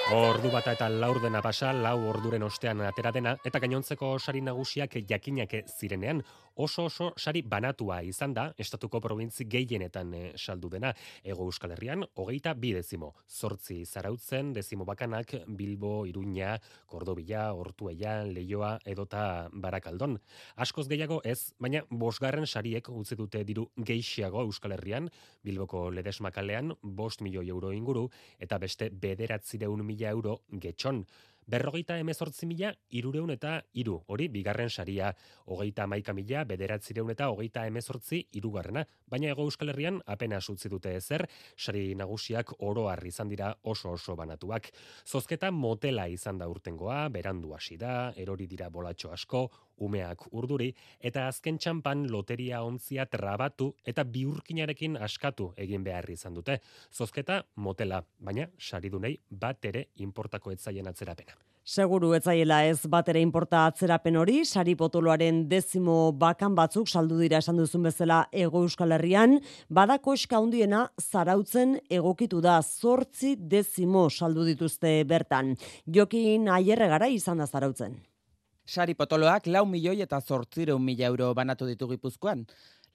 Ordu 0.07 0.53
bata 0.55 0.71
eta 0.77 0.87
laur 0.87 1.19
dena 1.19 1.41
pasa, 1.43 1.73
lau 1.75 1.97
orduren 2.07 2.45
ostean 2.47 2.79
atera 2.87 3.11
dena, 3.11 3.33
eta 3.43 3.59
gainontzeko 3.59 4.13
sari 4.21 4.39
nagusiak 4.39 4.93
jakinak 5.03 5.57
zirenean, 5.67 6.21
oso 6.55 6.85
oso 6.87 7.09
sari 7.19 7.43
banatua 7.43 7.99
izan 8.07 8.33
da, 8.33 8.45
estatuko 8.57 9.01
provintzi 9.03 9.49
gehienetan 9.51 10.15
e, 10.15 10.21
saldu 10.39 10.71
dena, 10.71 10.93
ego 11.25 11.49
euskal 11.51 11.75
herrian, 11.75 12.05
hogeita 12.15 12.53
bi 12.55 12.71
dezimo, 12.77 13.17
zortzi 13.29 13.81
zarautzen, 13.85 14.53
dezimo 14.55 14.87
bakanak, 14.87 15.35
Bilbo, 15.49 16.07
Iruña, 16.07 16.55
Kordobila, 16.87 17.53
Hortueia, 17.53 18.23
Leioa, 18.25 18.77
edota 18.87 19.49
Barakaldon. 19.53 20.21
Askoz 20.55 20.87
gehiago 20.87 21.19
ez, 21.25 21.53
baina 21.59 21.83
bosgarren 21.91 22.47
sariek 22.47 22.89
utzi 22.95 23.19
dute 23.19 23.43
diru 23.45 23.67
geixiago 23.77 24.47
euskal 24.47 24.79
herrian, 24.79 25.11
Bilboko 25.43 25.91
ledesmakalean, 25.91 26.77
bost 26.81 27.27
milioi 27.27 27.49
euro 27.51 27.75
inguru, 27.75 28.07
eta 28.39 28.63
beste 28.63 28.89
bederatzireun 28.95 29.83
mila 29.97 30.13
euro 30.13 30.43
getxon. 30.51 31.07
Berrogeita 31.47 31.95
emezortzi 32.03 32.43
mila, 32.51 32.73
irureun 32.99 33.31
eta 33.31 33.53
iru, 33.79 34.01
hori 34.11 34.27
bigarren 34.35 34.69
saria, 34.69 35.13
hogeita 35.47 35.85
maika 35.87 36.11
mila, 36.13 36.41
bederatzireun 36.45 37.13
eta 37.15 37.29
hogeita 37.31 37.63
emezortzi 37.71 38.19
irugarrena, 38.35 38.83
baina 39.07 39.31
ego 39.31 39.47
euskal 39.47 39.71
herrian 39.71 40.01
apenas 40.11 40.43
utzi 40.51 40.69
dute 40.69 40.97
ezer, 40.99 41.23
sari 41.57 41.95
nagusiak 41.95 42.51
oro 42.67 42.89
izan 43.07 43.29
dira 43.31 43.53
oso 43.63 43.93
oso 43.93 44.17
banatuak. 44.17 44.73
Zozketa 45.07 45.53
motela 45.53 46.09
izan 46.09 46.39
da 46.39 46.49
urtengoa, 46.49 47.09
berandu 47.09 47.55
hasi 47.55 47.77
da, 47.77 48.13
erori 48.17 48.49
dira 48.49 48.69
bolatxo 48.69 49.13
asko, 49.13 49.49
umeak 49.79 50.27
urduri, 50.33 50.73
eta 51.01 51.27
azken 51.29 51.59
txampan 51.59 52.07
loteria 52.11 52.63
ontzia 52.63 53.07
trabatu 53.07 53.73
eta 53.85 54.05
biurkinarekin 54.05 54.97
askatu 54.97 55.53
egin 55.57 55.85
behar 55.85 56.09
izan 56.11 56.35
dute. 56.35 56.61
Zozketa 56.93 57.43
motela, 57.57 58.03
baina 58.19 58.49
saridunei 58.59 59.17
bat 59.31 59.65
ere 59.65 59.89
importako 59.97 60.53
etzaien 60.57 60.89
atzerapena. 60.89 61.37
Seguru 61.67 62.13
etzaiela 62.15 62.61
ez 62.63 62.87
bat 62.87 63.09
ere 63.11 63.19
inporta 63.19 63.65
atzerapen 63.67 64.15
hori, 64.21 64.45
sari 64.47 64.77
potoloaren 64.79 65.41
dezimo 65.51 66.13
bakan 66.15 66.55
batzuk 66.55 66.87
saldu 66.87 67.19
dira 67.19 67.41
esan 67.43 67.59
duzun 67.59 67.89
bezala 67.89 68.21
ego 68.31 68.63
euskal 68.63 68.95
herrian, 68.95 69.35
badako 69.67 70.15
eska 70.15 70.39
hundiena 70.39 70.85
zarautzen 71.03 71.81
egokitu 71.91 72.39
da 72.41 72.61
zortzi 72.63 73.35
dezimo 73.37 74.07
saldu 74.11 74.47
dituzte 74.47 75.01
bertan. 75.11 75.57
Jokin 75.91 76.47
aierre 76.55 76.87
gara 76.87 77.11
izan 77.11 77.43
da 77.43 77.51
zarautzen. 77.51 77.99
Sari 78.67 78.97
potoloak 78.99 79.47
lau 79.47 79.63
milioi 79.65 80.01
eta 80.03 80.19
zortzireun 80.21 80.83
mila 80.83 81.07
euro 81.07 81.29
banatu 81.39 81.67
ditu 81.69 81.87
gipuzkoan. 81.87 82.41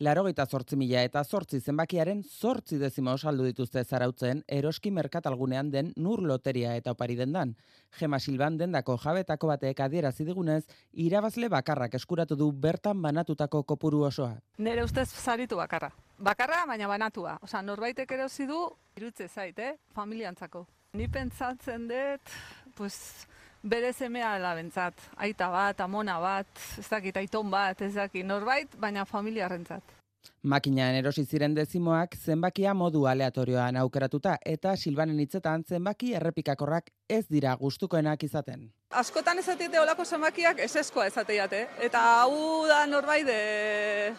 Laro 0.01 0.25
gita 0.25 0.43
zortzi 0.45 0.75
mila 0.75 1.03
eta 1.05 1.21
zortzi 1.23 1.59
zenbakiaren 1.61 2.23
zortzi 2.25 2.79
dezimo 2.81 3.13
saldu 3.17 3.45
dituzte 3.45 3.83
zarautzen 3.85 4.41
eroski 4.47 4.91
merkatalgunean 4.91 5.69
den 5.71 5.93
nur 5.95 6.23
loteria 6.25 6.75
eta 6.75 6.91
opari 6.91 7.15
dendan. 7.15 7.55
Gema 7.99 8.19
Silban 8.19 8.57
dendako 8.57 8.97
jabetako 8.97 9.47
batek 9.53 9.79
adierazi 9.79 10.25
digunez, 10.25 10.65
irabazle 10.91 11.47
bakarrak 11.49 11.95
eskuratu 11.95 12.35
du 12.35 12.51
bertan 12.51 13.01
banatutako 13.01 13.63
kopuru 13.63 14.03
osoa. 14.09 14.35
Nere 14.57 14.83
ustez 14.83 15.07
zaritu 15.07 15.55
bakarra. 15.55 15.91
Bakarra, 16.19 16.65
baina 16.67 16.87
banatua. 16.87 17.37
Osa, 17.41 17.61
norbaitek 17.61 18.11
erosi 18.11 18.45
du, 18.49 18.59
irutze 18.97 19.29
zait, 19.29 19.59
eh? 19.59 19.75
familiantzako. 19.95 20.65
Ni 20.93 21.07
pentsatzen 21.07 21.87
dut, 21.87 22.33
pues, 22.75 23.27
bere 23.63 23.93
semea 23.93 24.33
alabentzat, 24.35 24.93
aita 25.17 25.49
bat, 25.49 25.81
amona 25.81 26.19
bat, 26.19 26.47
ez 26.79 26.87
dakit, 26.89 27.17
aiton 27.17 27.49
bat, 27.49 27.81
ez 27.81 27.93
dakit, 27.93 28.25
norbait, 28.25 28.77
baina 28.79 29.05
familiarrentzat. 29.05 29.97
Makinaan 30.43 30.95
erosi 30.97 31.23
ziren 31.25 31.53
dezimoak 31.57 32.15
zenbakia 32.15 32.73
modu 32.77 33.07
aleatorioan 33.09 33.77
aukeratuta 33.77 34.35
eta 34.45 34.75
Silbanen 34.77 35.19
hitzetan 35.19 35.63
zenbaki 35.63 36.13
errepikakorrak 36.17 36.91
ez 37.09 37.25
dira 37.29 37.55
gustukoenak 37.57 38.23
izaten. 38.23 38.67
Askotan 38.91 39.39
ezatik 39.41 39.73
olako 39.81 40.05
zenbakiak 40.05 40.59
ez 40.59 40.75
eskoa 40.75 41.07
ezateiate, 41.07 41.67
eta 41.81 42.03
hau 42.21 42.67
da 42.67 42.85
norbait 42.85 43.25
de... 43.25 44.13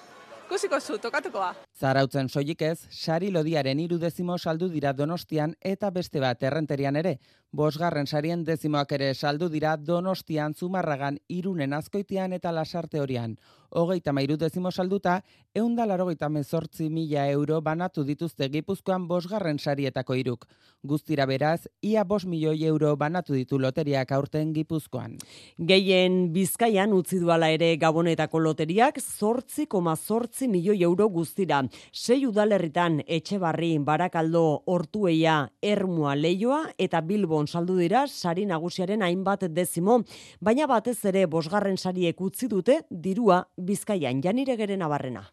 Kusiko 0.48 0.80
zu, 0.80 0.98
tokatukoa. 1.00 1.54
Zarautzen 1.80 2.28
soilik 2.28 2.60
ez, 2.66 2.82
sari 2.90 3.30
lodiaren 3.32 3.78
iru 3.80 3.96
dezimo 3.98 4.36
saldu 4.38 4.68
dira 4.68 4.92
donostian 4.92 5.54
eta 5.60 5.88
beste 5.90 6.20
bat 6.20 6.42
errenterian 6.42 6.98
ere. 7.00 7.14
Bosgarren 7.52 8.06
sarien 8.06 8.44
dezimoak 8.48 8.92
ere 8.96 9.08
saldu 9.12 9.48
dira 9.54 9.72
donostian, 9.88 10.54
zumarragan, 10.54 11.18
irunen 11.28 11.74
azkoitian 11.78 12.32
eta 12.38 12.52
lasarte 12.58 13.02
horian 13.02 13.36
hogeita 13.72 14.12
mairu 14.12 14.36
dezimo 14.36 14.70
salduta, 14.70 15.22
eunda 15.54 15.86
larogeita 15.86 16.28
mezortzi 16.28 16.88
mila 16.90 17.24
euro 17.30 17.60
banatu 17.64 18.04
dituzte 18.04 18.48
gipuzkoan 18.52 19.06
bosgarren 19.08 19.58
sarietako 19.58 20.14
iruk. 20.20 20.46
Guztira 20.82 21.26
beraz, 21.26 21.68
ia 21.80 22.04
bos 22.04 22.24
milioi 22.26 22.64
euro 22.68 22.94
banatu 22.96 23.34
ditu 23.34 23.58
loteriak 23.58 24.12
aurten 24.12 24.52
gipuzkoan. 24.52 25.16
Gehien 25.58 26.32
bizkaian 26.32 26.92
utzi 26.92 27.20
duala 27.20 27.48
ere 27.54 27.76
gabonetako 27.76 28.40
loteriak, 28.40 29.00
zortzi 29.00 29.66
koma 29.66 29.96
zortzi 29.96 30.48
milioi 30.48 30.82
euro 30.82 31.08
guztira. 31.08 31.62
Sei 31.92 32.26
udalerritan 32.26 33.00
etxe 33.06 33.38
barri, 33.38 33.76
barakaldo, 33.78 34.62
ortueia, 34.66 35.52
ermua, 35.62 36.16
leioa 36.16 36.62
eta 36.78 37.00
bilbon 37.00 37.41
saldu 37.46 37.76
dira 37.76 38.06
sari 38.06 38.46
nagusiaren 38.46 39.02
hainbat 39.02 39.44
dezimo, 39.50 40.02
baina 40.40 40.66
batez 40.66 40.98
ere 41.04 41.26
bosgarren 41.26 41.76
sariek 41.76 42.20
utzi 42.20 42.48
dute 42.48 42.82
dirua 42.90 43.44
Bizkaian 43.56 44.22
janire 44.22 44.56
geren 44.56 44.82
abarrena. 44.82 45.28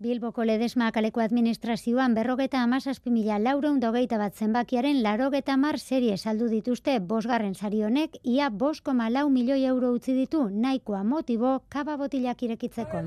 Bilboko 0.00 0.46
ledesma 0.48 0.86
kaleko 0.96 1.20
administrazioan 1.20 2.14
berrogeta 2.16 2.62
amazazpi 2.64 3.10
mila 3.12 3.36
laureun 3.38 3.82
dogeita 3.82 4.16
bat 4.22 4.32
zenbakiaren 4.32 5.02
larogeta 5.04 5.58
mar 5.60 5.78
serie 5.78 6.16
saldu 6.16 6.48
dituzte 6.48 6.94
bosgarren 7.10 7.52
sarionek 7.54 8.16
ia 8.24 8.48
bosko 8.48 8.94
malau 8.94 9.28
milioi 9.28 9.66
euro 9.74 9.92
utzi 9.98 10.14
ditu 10.16 10.46
nahikoa 10.48 11.02
motibo 11.04 11.58
kaba 11.68 11.98
botilak 12.00 12.48
irekitzeko. 12.48 13.04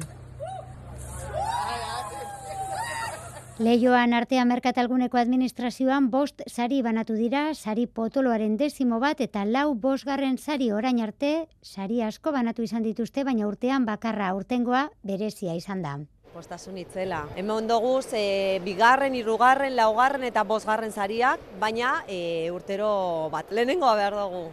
Leioan 3.61 4.15
artea 4.17 4.43
merkatalguneko 4.49 5.19
administrazioan 5.19 6.07
bost 6.09 6.41
sari 6.49 6.79
banatu 6.81 7.13
dira, 7.13 7.53
sari 7.53 7.85
potoloaren 7.85 8.55
desimo 8.57 8.97
bat 8.99 9.21
eta 9.21 9.43
lau 9.45 9.75
bosgarren 9.75 10.39
sari 10.39 10.71
orain 10.73 10.99
arte, 11.05 11.45
sari 11.61 12.01
asko 12.01 12.33
banatu 12.33 12.65
izan 12.65 12.81
dituzte, 12.81 13.23
baina 13.23 13.45
urtean 13.45 13.85
bakarra 13.85 14.31
urtengoa 14.33 14.87
berezia 15.03 15.53
izan 15.53 15.85
da. 15.85 15.93
Postasun 16.33 16.81
itzela. 16.81 17.27
Hemen 17.37 17.69
dugu 17.69 17.99
e, 18.17 18.59
bigarren, 18.65 19.13
irugarren, 19.13 19.75
laugarren 19.75 20.23
eta 20.23 20.41
bosgarren 20.43 20.91
sariak, 20.91 21.39
baina 21.59 22.03
e, 22.07 22.49
urtero 22.49 23.29
bat 23.29 23.51
lehenengoa 23.51 23.95
behar 24.01 24.17
dugu. 24.17 24.45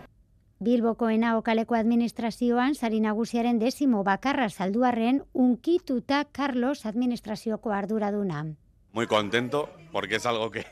Bilboko 0.61 1.09
okaleko 1.38 1.75
administrazioan 1.75 2.75
sari 2.75 3.00
nagusiaren 3.00 3.59
desimo 3.59 4.04
bakarra 4.04 4.50
salduarren 4.50 5.23
unkituta 5.33 6.26
Carlos 6.26 6.85
administrazioko 6.85 7.73
arduraduna. 7.73 8.45
Muy 8.92 9.06
contento 9.06 9.70
porque 9.92 10.16
es 10.16 10.26
algo 10.26 10.50
que, 10.50 10.64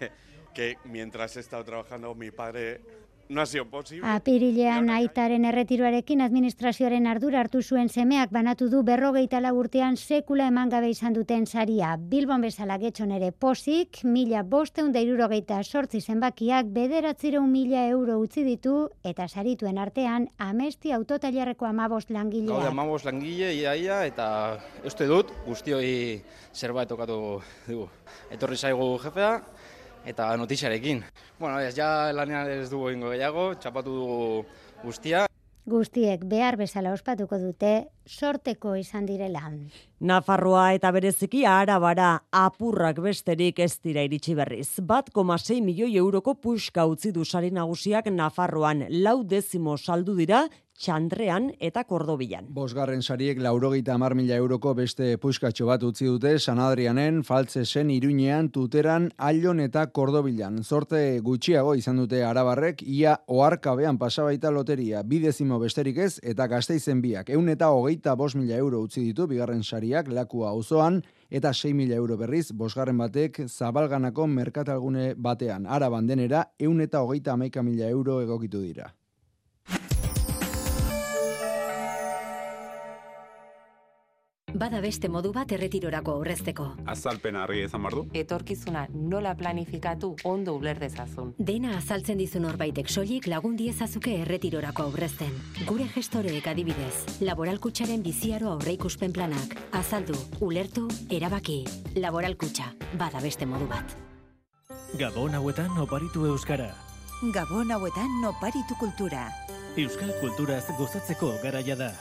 que 0.55 0.77
mientras 0.85 1.37
he 1.37 1.41
estado 1.41 1.65
trabajando 1.65 2.15
mi 2.15 2.31
padre 2.31 2.81
no 3.29 3.41
ha 3.43 3.47
sido 3.47 3.67
posible. 3.67 4.07
Apirilean 4.09 4.89
aitaren 4.91 5.45
erretiroarekin 5.45 6.23
administrazioaren 6.25 7.07
ardura 7.07 7.41
hartu 7.41 7.63
zuen 7.63 7.89
semeak 7.89 8.31
banatu 8.33 8.69
du 8.69 8.83
berrogeita 8.83 9.39
urtean 9.53 9.97
sekula 9.97 10.49
eman 10.49 10.69
gabe 10.69 10.91
izan 10.91 11.13
duten 11.13 11.47
saria. 11.47 11.97
Bilbon 11.97 12.41
bezala 12.41 12.79
getxon 12.79 13.13
ere 13.13 13.33
posik, 13.33 14.05
mila 14.05 14.43
bosteun 14.43 14.93
da 14.93 15.01
irurogeita 15.01 15.63
sortzi 15.63 16.01
zenbakiak 16.01 16.67
bederatzireun 16.67 17.51
mila 17.51 17.87
euro 17.89 18.19
utzi 18.19 18.45
ditu 18.45 18.89
eta 19.05 19.29
sarituen 19.29 19.79
artean 19.79 20.29
amesti 20.39 20.93
autotailarreko 20.93 21.67
amabost 21.67 22.11
langilea. 22.11 22.55
Gaude 22.55 22.69
amabost 22.69 23.05
langile, 23.05 23.53
iaia, 23.55 24.05
eta 24.07 24.59
uste 24.85 25.07
dut 25.07 25.33
guztioi 25.47 26.23
zerbait 26.55 26.89
tokatu 26.89 27.41
dugu. 27.67 27.89
Etorri 28.31 28.57
zaigu 28.57 28.99
jefea, 29.03 29.43
eta 30.09 30.33
notiziarekin. 30.37 31.05
Bueno, 31.39 31.61
ez 31.61 31.75
ja 31.77 32.11
lanean 32.13 32.51
ez 32.51 32.71
dugu 32.71 32.91
ingo 32.95 33.13
gehiago, 33.13 33.53
txapatu 33.61 33.95
dugu 34.01 34.45
guztia. 34.83 35.27
Guztiek 35.69 36.23
behar 36.25 36.57
bezala 36.57 36.95
ospatuko 36.97 37.37
dute, 37.43 37.71
sorteko 38.09 38.73
izan 38.81 39.05
direla. 39.05 39.43
Nafarroa 40.01 40.71
eta 40.73 40.89
bereziki 40.97 41.43
arabara 41.45 42.23
apurrak 42.33 43.03
besterik 43.05 43.61
ez 43.61 43.75
dira 43.85 44.07
iritsi 44.07 44.33
berriz. 44.39 44.81
Bat 44.81 45.11
koma 45.13 45.37
milioi 45.61 45.99
euroko 45.99 46.35
puxka 46.35 46.87
utzi 46.87 47.13
du 47.13 47.25
sari 47.25 47.51
nagusiak 47.51 48.07
Nafarroan 48.07 48.87
lau 48.89 49.23
dezimo 49.25 49.77
saldu 49.77 50.17
dira 50.17 50.47
txandrean 50.79 51.49
eta 51.59 51.83
kordobilan. 51.89 52.47
Bosgarren 52.55 53.03
sariek 53.03 53.41
laurogeita 53.43 53.97
amar 53.99 54.15
mila 54.15 54.37
euroko 54.39 54.75
beste 54.79 55.17
puiskatxo 55.19 55.67
bat 55.67 55.83
utzi 55.83 56.07
dute 56.07 56.37
San 56.39 56.61
Adrianen, 56.63 57.25
Faltzesen, 57.27 57.91
Iruñean, 57.91 58.53
Tuteran, 58.55 59.11
Allon 59.19 59.61
eta 59.61 59.89
kordobilan. 59.91 60.63
Zorte 60.63 61.01
gutxiago 61.25 61.75
izan 61.75 61.99
dute 61.99 62.23
arabarrek, 62.25 62.85
ia 62.87 63.17
oarkabean 63.27 63.99
pasabaita 63.99 64.53
loteria, 64.55 65.03
bidezimo 65.03 65.59
besterik 65.59 65.99
ez 66.07 66.13
eta 66.23 66.47
gazteizen 66.47 67.03
biak. 67.03 67.35
Eun 67.35 67.51
eta 67.51 67.73
hogeita 67.75 68.15
bos 68.15 68.35
mila 68.39 68.57
euro 68.57 68.85
utzi 68.87 69.03
ditu, 69.03 69.27
bigarren 69.27 69.65
sariak, 69.65 70.13
lakua 70.15 70.53
auzoan 70.55 71.03
eta 71.29 71.51
6.000 71.51 71.93
euro 71.99 72.17
berriz, 72.17 72.53
bosgarren 72.53 73.03
batek 73.03 73.43
zabalganako 73.49 74.29
merkatalgune 74.31 75.15
batean. 75.17 75.67
Ara 75.67 75.91
bandenera, 75.91 76.47
eun 76.59 76.81
eta 76.81 77.03
hogeita 77.03 77.35
amaika 77.35 77.67
mila 77.67 77.91
euro 77.91 78.23
egokitu 78.23 78.63
dira. 78.63 78.93
Bada 84.55 84.81
beste 84.81 85.09
modu 85.13 85.33
bat 85.33 85.51
erretirorako 85.53 86.15
aurrezteko. 86.19 86.67
Azalpena 86.89 87.43
argi 87.45 87.67
ezan 87.67 87.83
bardu. 87.85 88.07
Etorkizuna 88.17 88.87
nola 88.95 89.35
planifikatu 89.37 90.15
ondo 90.25 90.55
uler 90.57 90.79
dezazun. 90.81 91.35
Dena 91.39 91.77
azaltzen 91.77 92.19
dizu 92.19 92.41
norbaitek 92.41 92.89
soilik 92.89 93.29
lagun 93.29 93.57
diezazuke 93.61 94.17
erretirorako 94.23 94.89
aurrezten. 94.89 95.37
Gure 95.69 95.89
gestoreek 95.95 96.49
adibidez, 96.49 97.21
laboralkutsaren 97.21 98.03
biziaro 98.03 98.55
aurreikuspen 98.55 99.13
planak. 99.13 99.57
Azaldu, 99.73 100.17
ulertu, 100.41 100.89
erabaki. 101.11 101.65
Laboralkutxa, 102.01 102.73
bada 102.99 103.21
beste 103.21 103.47
modu 103.47 103.69
bat. 103.69 103.97
Gabon 104.99 105.35
hauetan 105.37 105.77
oparitu 105.79 106.25
euskara. 106.27 106.73
Gabon 107.35 107.71
hauetan 107.71 108.25
oparitu 108.25 108.79
kultura. 108.81 109.29
Euskal 109.77 110.15
kulturaz 110.23 110.65
gozatzeko 110.79 111.35
garaia 111.43 111.77
da. 111.77 111.93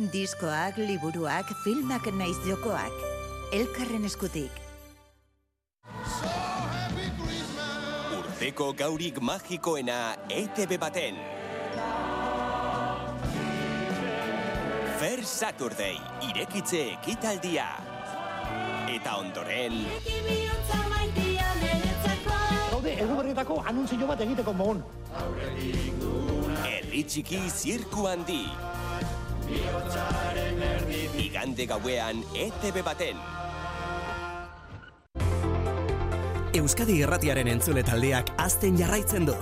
Diskoak, 0.00 0.78
liburuak, 0.80 1.44
filmak 1.64 2.06
naiz 2.16 2.38
jokoak. 2.48 2.92
Elkarren 3.52 4.06
eskutik. 4.08 4.48
Urteko 8.16 8.72
gaurik 8.72 9.20
magikoena 9.20 10.16
ETV 10.32 10.78
baten. 10.80 11.20
Fer 14.96 15.20
Saturday, 15.28 16.00
irekitze 16.24 16.96
ekitaldia. 16.96 17.68
Eta 18.88 19.18
ondoren... 19.20 19.84
Gaude, 22.72 22.96
eguberrietako 22.96 23.60
anuntzio 23.68 24.08
bat 24.08 24.24
egiteko 24.24 24.56
mohon. 24.56 24.80
Herri 26.64 27.04
txiki 27.04 27.44
zirku 27.52 28.08
handi. 28.08 28.46
Igande 31.18 31.66
gauean 31.66 32.24
ETV 32.34 32.82
baten. 32.84 33.16
Euskadi 36.52 36.98
Irratiaren 37.00 37.48
entzule 37.48 37.82
taldeak 37.82 38.34
azten 38.36 38.76
jarraitzen 38.76 39.24
du. 39.26 39.36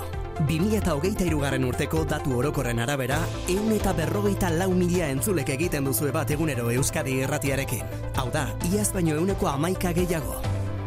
2008 0.48 1.26
irugarren 1.26 1.66
urteko 1.68 2.04
datu 2.08 2.36
orokorren 2.38 2.78
arabera, 2.80 3.18
eun 3.50 3.72
eta 3.74 3.92
berrogeita 3.92 4.48
lau 4.54 4.70
mila 4.72 5.10
entzulek 5.12 5.50
egiten 5.56 5.84
duzue 5.84 6.12
bat 6.14 6.30
egunero 6.30 6.70
Euskadi 6.70 7.18
Irratiarekin. 7.24 7.82
Hau 8.16 8.30
da, 8.32 8.46
iaz 8.70 8.88
baino 8.94 9.18
euneko 9.18 9.50
amaika 9.50 9.92
gehiago. 9.92 10.38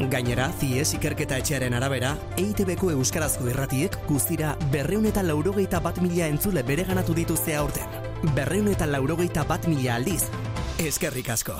Gainera, 0.09 0.47
zies 0.59 0.95
ikerketa 0.97 1.37
etxearen 1.43 1.75
arabera, 1.77 2.15
EITB-ko 2.37 2.89
Euskarazko 2.95 3.51
irratiek 3.51 3.99
guztira 4.07 4.55
berreun 4.71 5.05
eta 5.11 5.21
laurogeita 5.27 5.83
bat 5.83 6.01
mila 6.01 6.31
entzule 6.31 6.63
bereganatu 6.63 7.13
dituzte 7.19 7.55
aurten. 7.59 8.12
Berreun 8.31 8.71
eta 8.71 8.87
laurogeita 8.87 9.43
bat 9.43 9.67
mila 9.67 9.97
aldiz. 9.99 10.23
Eskerrik 10.79 11.29
asko. 11.35 11.59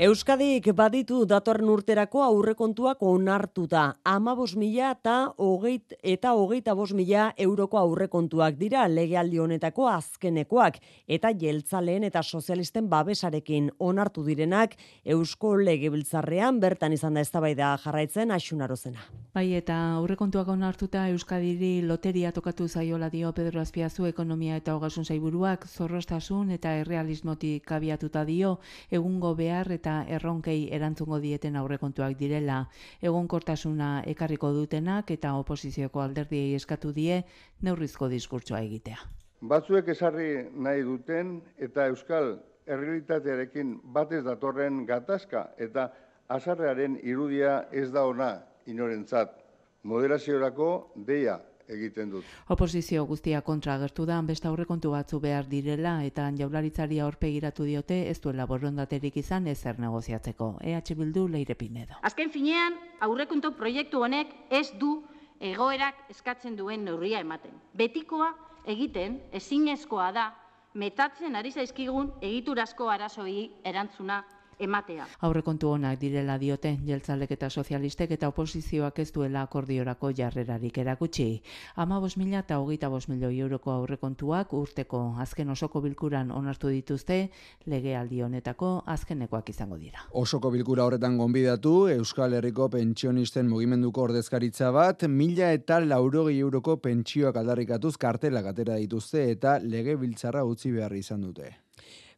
Euskadik 0.00 0.70
baditu 0.72 1.18
datorren 1.28 1.68
urterako 1.68 2.22
aurrekontuak 2.24 3.02
onartuta. 3.04 3.82
Amabos 4.08 4.54
mila 4.56 4.94
eta 4.94 5.16
hogeit, 5.36 5.92
eta 6.02 6.30
hogeita 6.32 6.72
bos 6.74 6.94
mila 6.96 7.26
euroko 7.36 7.76
aurrekontuak 7.76 8.56
dira 8.56 8.86
legealdi 8.88 9.36
honetako 9.38 9.90
azkenekoak 9.92 10.78
eta 11.06 11.34
jeltzaleen 11.36 12.06
eta 12.08 12.22
sozialisten 12.22 12.88
babesarekin 12.88 13.68
onartu 13.78 14.24
direnak 14.24 14.78
Eusko 15.04 15.58
Legebiltzarrean 15.60 16.58
bertan 16.58 16.96
izan 16.96 17.12
da 17.12 17.20
eztabaida 17.20 17.76
jarraitzen 17.84 18.32
asunarozena. 18.32 19.04
Bai 19.34 19.52
eta 19.60 19.76
aurrekontuak 19.98 20.48
onartuta 20.48 21.04
Euskadiri 21.12 21.82
loteria 21.84 22.32
tokatu 22.32 22.66
zaiola 22.68 23.10
dio 23.12 23.34
Pedro 23.36 23.60
Azpiazu 23.60 24.08
ekonomia 24.08 24.56
eta 24.56 24.72
hogasun 24.74 25.04
zaiburuak 25.04 25.68
zorrostasun 25.68 26.50
eta 26.50 26.74
errealismotik 26.80 27.64
kabiatuta 27.68 28.24
dio 28.24 28.58
egungo 28.90 29.34
behar 29.36 29.68
eta 29.82 30.04
erronkei 30.06 30.68
erantzungo 30.70 31.18
dieten 31.18 31.56
aurrekontuak 31.58 32.14
direla, 32.18 32.60
egonkortasuna 33.02 34.04
ekarriko 34.12 34.52
dutenak 34.54 35.10
eta 35.10 35.34
oposizioko 35.40 36.04
alderdiei 36.04 36.54
eskatu 36.54 36.92
die 36.94 37.24
neurrizko 37.66 38.08
diskurtsoa 38.12 38.62
egitea. 38.62 39.02
Batzuek 39.42 39.88
esarri 39.90 40.46
nahi 40.54 40.84
duten 40.86 41.40
eta 41.58 41.88
euskal 41.90 42.36
errealitatearekin 42.70 43.80
batez 43.96 44.22
datorren 44.22 44.84
gatazka 44.86 45.48
eta 45.58 45.88
azarrearen 46.30 47.00
irudia 47.02 47.64
ez 47.72 47.88
da 47.90 48.06
ona 48.06 48.36
inorentzat. 48.70 49.34
Moderaziorako 49.82 50.68
deia 51.08 51.40
egiten 51.72 52.10
dut. 52.10 52.24
Oposizio 52.48 53.04
guztia 53.06 53.40
kontra 53.42 53.74
agertu 53.74 54.06
da, 54.06 54.20
beste 54.22 54.48
aurrekontu 54.48 54.92
batzu 54.92 55.20
behar 55.20 55.48
direla 55.48 55.98
eta 56.04 56.28
jaularitzari 56.38 57.00
aurpegiratu 57.00 57.64
diote 57.64 57.98
ez 58.10 58.18
duela 58.20 58.46
borondaterik 58.46 59.16
izan 59.16 59.46
ezer 59.46 59.78
negoziatzeko. 59.78 60.58
EH 60.62 60.94
Bildu 60.98 61.26
leire 61.28 61.54
pinedo. 61.54 61.98
Azken 62.02 62.30
finean, 62.30 62.78
aurrekontu 63.00 63.52
proiektu 63.56 64.02
honek 64.02 64.34
ez 64.50 64.68
du 64.78 65.02
egoerak 65.40 66.06
eskatzen 66.10 66.56
duen 66.56 66.84
neurria 66.84 67.20
ematen. 67.20 67.56
Betikoa 67.74 68.30
egiten 68.66 69.18
ezinezkoa 69.32 70.12
da 70.12 70.28
metatzen 70.74 71.36
ari 71.36 71.50
zaizkigun 71.50 72.12
egiturazko 72.22 72.88
arazoi 72.88 73.50
erantzuna 73.64 74.22
ematea. 74.62 75.06
Aurrekontu 75.26 75.70
onak 75.74 75.98
direla 76.00 76.38
diote 76.38 76.76
jeltzalek 76.86 77.34
eta 77.36 77.50
sozialistek 77.50 78.14
eta 78.16 78.28
oposizioak 78.32 78.98
ez 78.98 79.10
duela 79.12 79.42
akordiorako 79.46 80.12
jarrerarik 80.16 80.78
erakutsi. 80.78 81.42
Ama 81.76 82.00
bos 82.00 82.16
mila 82.16 82.42
eta 82.42 82.58
hogeita 82.58 82.88
bos 82.88 83.08
milioi 83.08 83.38
euroko 83.40 83.72
aurrekontuak 83.72 84.52
urteko 84.52 85.02
azken 85.22 85.50
osoko 85.50 85.80
bilkuran 85.80 86.30
onartu 86.30 86.68
dituzte 86.68 87.30
legealdi 87.66 88.22
honetako 88.22 88.72
azkenekoak 88.86 89.50
izango 89.50 89.78
dira. 89.78 90.06
Osoko 90.12 90.50
bilkura 90.50 90.84
horretan 90.84 91.18
gonbidatu, 91.18 91.88
Euskal 91.96 92.38
Herriko 92.38 92.68
pentsionisten 92.72 93.48
mugimenduko 93.48 94.06
ordezkaritza 94.08 94.70
bat, 94.74 95.06
mila 95.08 95.52
eta 95.52 95.80
laurogei 95.80 96.38
euroko 96.38 96.78
pentsioak 96.82 97.36
aldarrikatuz 97.36 97.96
kartelak 97.96 98.52
atera 98.52 98.78
dituzte 98.80 99.28
eta 99.30 99.58
lege 99.62 99.96
biltzarra 99.96 100.44
utzi 100.48 100.72
behar 100.72 100.96
izan 100.96 101.28
dute. 101.28 101.52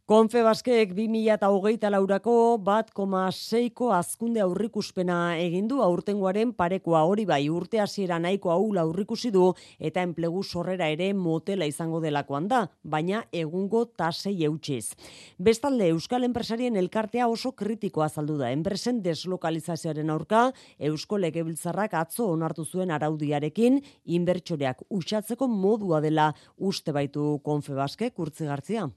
Konfebaskeek 0.04 0.90
2008 0.92 1.88
laurako 1.88 2.32
bat 2.60 2.90
koma 2.92 3.22
seiko 3.32 3.86
azkunde 3.96 4.42
aurrikuspena 4.44 5.14
egindu 5.40 5.78
aurtengoaren 5.80 6.50
parekoa 6.52 6.98
hori 7.08 7.22
bai 7.24 7.38
urte 7.48 7.78
hasiera 7.80 8.18
nahiko 8.20 8.50
aula 8.52 8.82
aurrikusi 8.82 9.30
du 9.32 9.46
eta 9.80 10.02
enplegu 10.04 10.42
sorrera 10.44 10.90
ere 10.92 11.06
motela 11.16 11.64
izango 11.64 12.02
delakoan 12.04 12.48
da, 12.50 12.58
baina 12.84 13.22
egungo 13.32 13.86
tasei 13.96 14.34
eutxiz. 14.44 14.92
Bestalde 15.38 15.88
Euskal 15.94 16.28
Enpresarien 16.28 16.76
elkartea 16.76 17.28
oso 17.32 17.54
kritikoa 17.56 18.10
azaldu 18.10 18.36
da. 18.42 18.50
Enpresen 18.52 18.98
deslokalizazioaren 19.06 20.12
aurka 20.12 20.50
Eusko 20.90 21.16
Legebiltzarrak 21.16 21.96
atzo 22.02 22.26
onartu 22.34 22.66
zuen 22.66 22.92
araudiarekin 22.92 23.80
inbertsoreak 24.04 24.84
usatzeko 24.90 25.48
modua 25.48 26.02
dela 26.04 26.28
uste 26.58 26.92
baitu 26.92 27.38
Konfebaskek 27.48 28.20
urtzigartzia. 28.20 28.90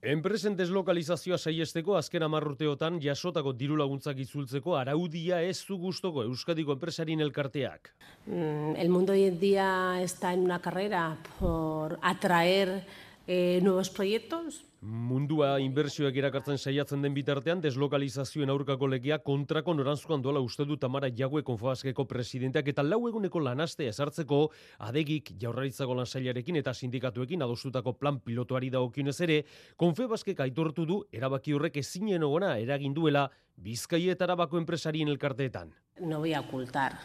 Enpresen 0.00 0.54
deslokalizazioa 0.56 1.36
saiesteko 1.36 1.92
azken 1.98 2.22
amarrurteotan 2.24 2.94
jasotako 3.04 3.52
diru 3.52 3.74
laguntzak 3.76 4.22
itzultzeko 4.24 4.78
araudia 4.78 5.42
ez 5.44 5.58
zu 5.60 5.76
gustoko 5.76 6.22
Euskadiko 6.24 6.72
enpresarien 6.72 7.20
elkarteak. 7.20 7.90
Mm, 8.24 8.76
el 8.80 8.88
mundo 8.88 9.12
hoy 9.12 9.24
en 9.24 9.38
día 9.38 10.00
está 10.00 10.32
en 10.32 10.40
una 10.40 10.58
carrera 10.58 11.18
por 11.38 11.98
atraer 12.00 12.86
eh, 13.30 13.60
nuevos 13.62 13.88
proyectos, 13.90 14.64
Mundua 14.80 15.58
inbertsioak 15.60 16.16
irakartzen 16.16 16.56
saiatzen 16.56 17.02
den 17.04 17.12
bitartean 17.12 17.60
deslokalizazioen 17.60 18.48
aurkako 18.48 18.88
legea 18.88 19.18
kontrako 19.20 19.74
norantzkoan 19.76 20.22
doala 20.24 20.40
uste 20.40 20.64
du 20.64 20.78
Tamara 20.80 21.10
Jague 21.12 21.42
konfabaskeko 21.44 22.06
presidenteak 22.08 22.70
eta 22.72 22.82
lau 22.82 23.02
eguneko 23.10 23.42
lanaste 23.44 23.86
ezartzeko 23.86 24.40
adegik 24.88 25.34
jaurraritzako 25.42 25.98
lansailarekin 26.00 26.56
eta 26.62 26.72
sindikatuekin 26.72 27.44
adostutako 27.44 27.92
plan 28.00 28.22
pilotuari 28.24 28.72
dagokinez 28.72 29.18
ere, 29.28 29.38
konfabaskek 29.76 30.40
aitortu 30.40 30.88
du 30.88 31.02
erabaki 31.12 31.52
horrek 31.52 31.76
ezinen 31.84 32.24
ogona 32.24 32.56
eragin 32.58 32.96
duela 32.96 33.28
Bizkaia 33.60 34.16
eta 34.16 34.24
Arabako 34.24 34.58
enpresarien 34.58 35.08
elkarteetan. 35.08 35.74
no 36.00 36.18
voy 36.18 36.32
a 36.32 36.40
ocultar 36.40 36.98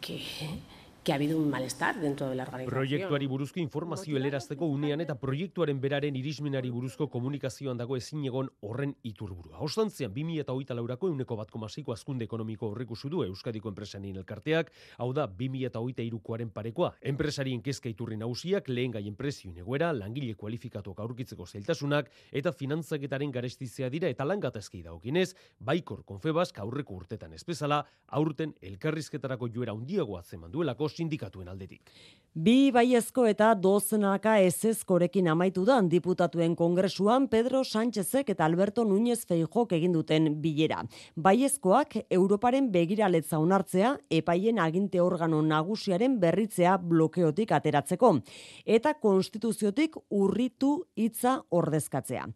que 0.00 0.20
que 1.08 1.12
ha 1.12 1.14
habido 1.14 1.38
un 1.38 1.48
malestar 1.48 1.98
dentro 1.98 2.28
de 2.28 2.34
la 2.34 2.42
organización. 2.42 2.70
Proiektuari 2.70 3.26
buruzko 3.26 3.60
informazio 3.60 4.18
elerazteko 4.18 4.66
unean 4.66 5.00
eta 5.00 5.14
proiektuaren 5.16 5.78
beraren 5.80 6.16
irismenari 6.20 6.68
buruzko 6.68 7.06
komunikazioan 7.08 7.78
dago 7.80 7.96
ezin 7.96 8.26
egon 8.28 8.50
horren 8.60 8.92
iturburua. 9.08 9.62
Ostantzean, 9.64 10.12
2008 10.12 10.76
laurako 10.76 11.08
euneko 11.08 11.38
bat 11.38 11.50
komaziko 11.50 11.94
azkunde 11.94 12.26
ekonomiko 12.28 12.68
horrekusu 12.68 13.08
du 13.08 13.22
Euskadiko 13.24 13.70
enpresanien 13.72 14.18
elkarteak, 14.20 14.68
hau 14.98 15.06
da 15.16 15.24
2008 15.26 16.04
irukoaren 16.10 16.50
parekoa. 16.50 16.90
Enpresarien 17.00 17.62
kezka 17.64 17.88
iturri 17.88 18.20
nausiak, 18.20 18.68
lehen 18.68 18.92
gaien 18.98 19.16
prezio 19.16 19.54
egoera, 19.56 19.94
langile 19.96 20.34
kualifikatuak 20.34 21.00
aurkitzeko 21.06 21.46
zailtasunak 21.46 22.12
eta 22.32 22.52
finantzaketaren 22.52 23.32
garestizia 23.32 23.88
dira 23.88 24.12
eta 24.12 24.28
langatazkei 24.28 24.82
dagokinez, 24.82 25.32
baikor 25.58 26.04
konfebazk 26.04 26.60
aurreko 26.60 27.00
urtetan 27.00 27.32
espezala, 27.32 27.80
aurten 28.08 28.52
elkarrizketarako 28.60 29.48
joera 29.56 29.72
handiago 29.72 30.20
atzeman 30.20 30.52
duelako 30.52 30.92
sindikatuen 30.98 31.48
aldetik. 31.48 31.92
Bi 32.38 32.68
baiezko 32.70 33.24
eta 33.26 33.48
dozenaka 33.58 34.36
ezezkorekin 34.46 35.26
amaitu 35.32 35.64
da 35.66 35.78
diputatuen 35.82 36.52
kongresuan 36.54 37.24
Pedro 37.32 37.64
Sánchezek 37.64 38.28
eta 38.30 38.44
Alberto 38.44 38.84
Núñez 38.86 39.24
Feijok 39.26 39.72
egin 39.74 39.96
duten 39.96 40.28
bilera. 40.42 40.84
Baiezkoak 41.16 41.96
Europaren 42.14 42.70
begiraletza 42.70 43.40
onartzea 43.42 43.96
epaien 44.20 44.60
aginte 44.62 45.00
organo 45.00 45.40
nagusiaren 45.42 46.20
berritzea 46.20 46.76
blokeotik 46.78 47.56
ateratzeko 47.58 48.12
eta 48.64 48.94
konstituziotik 48.94 49.96
urritu 50.10 50.84
hitza 50.94 51.40
ordezkatzea. 51.50 52.28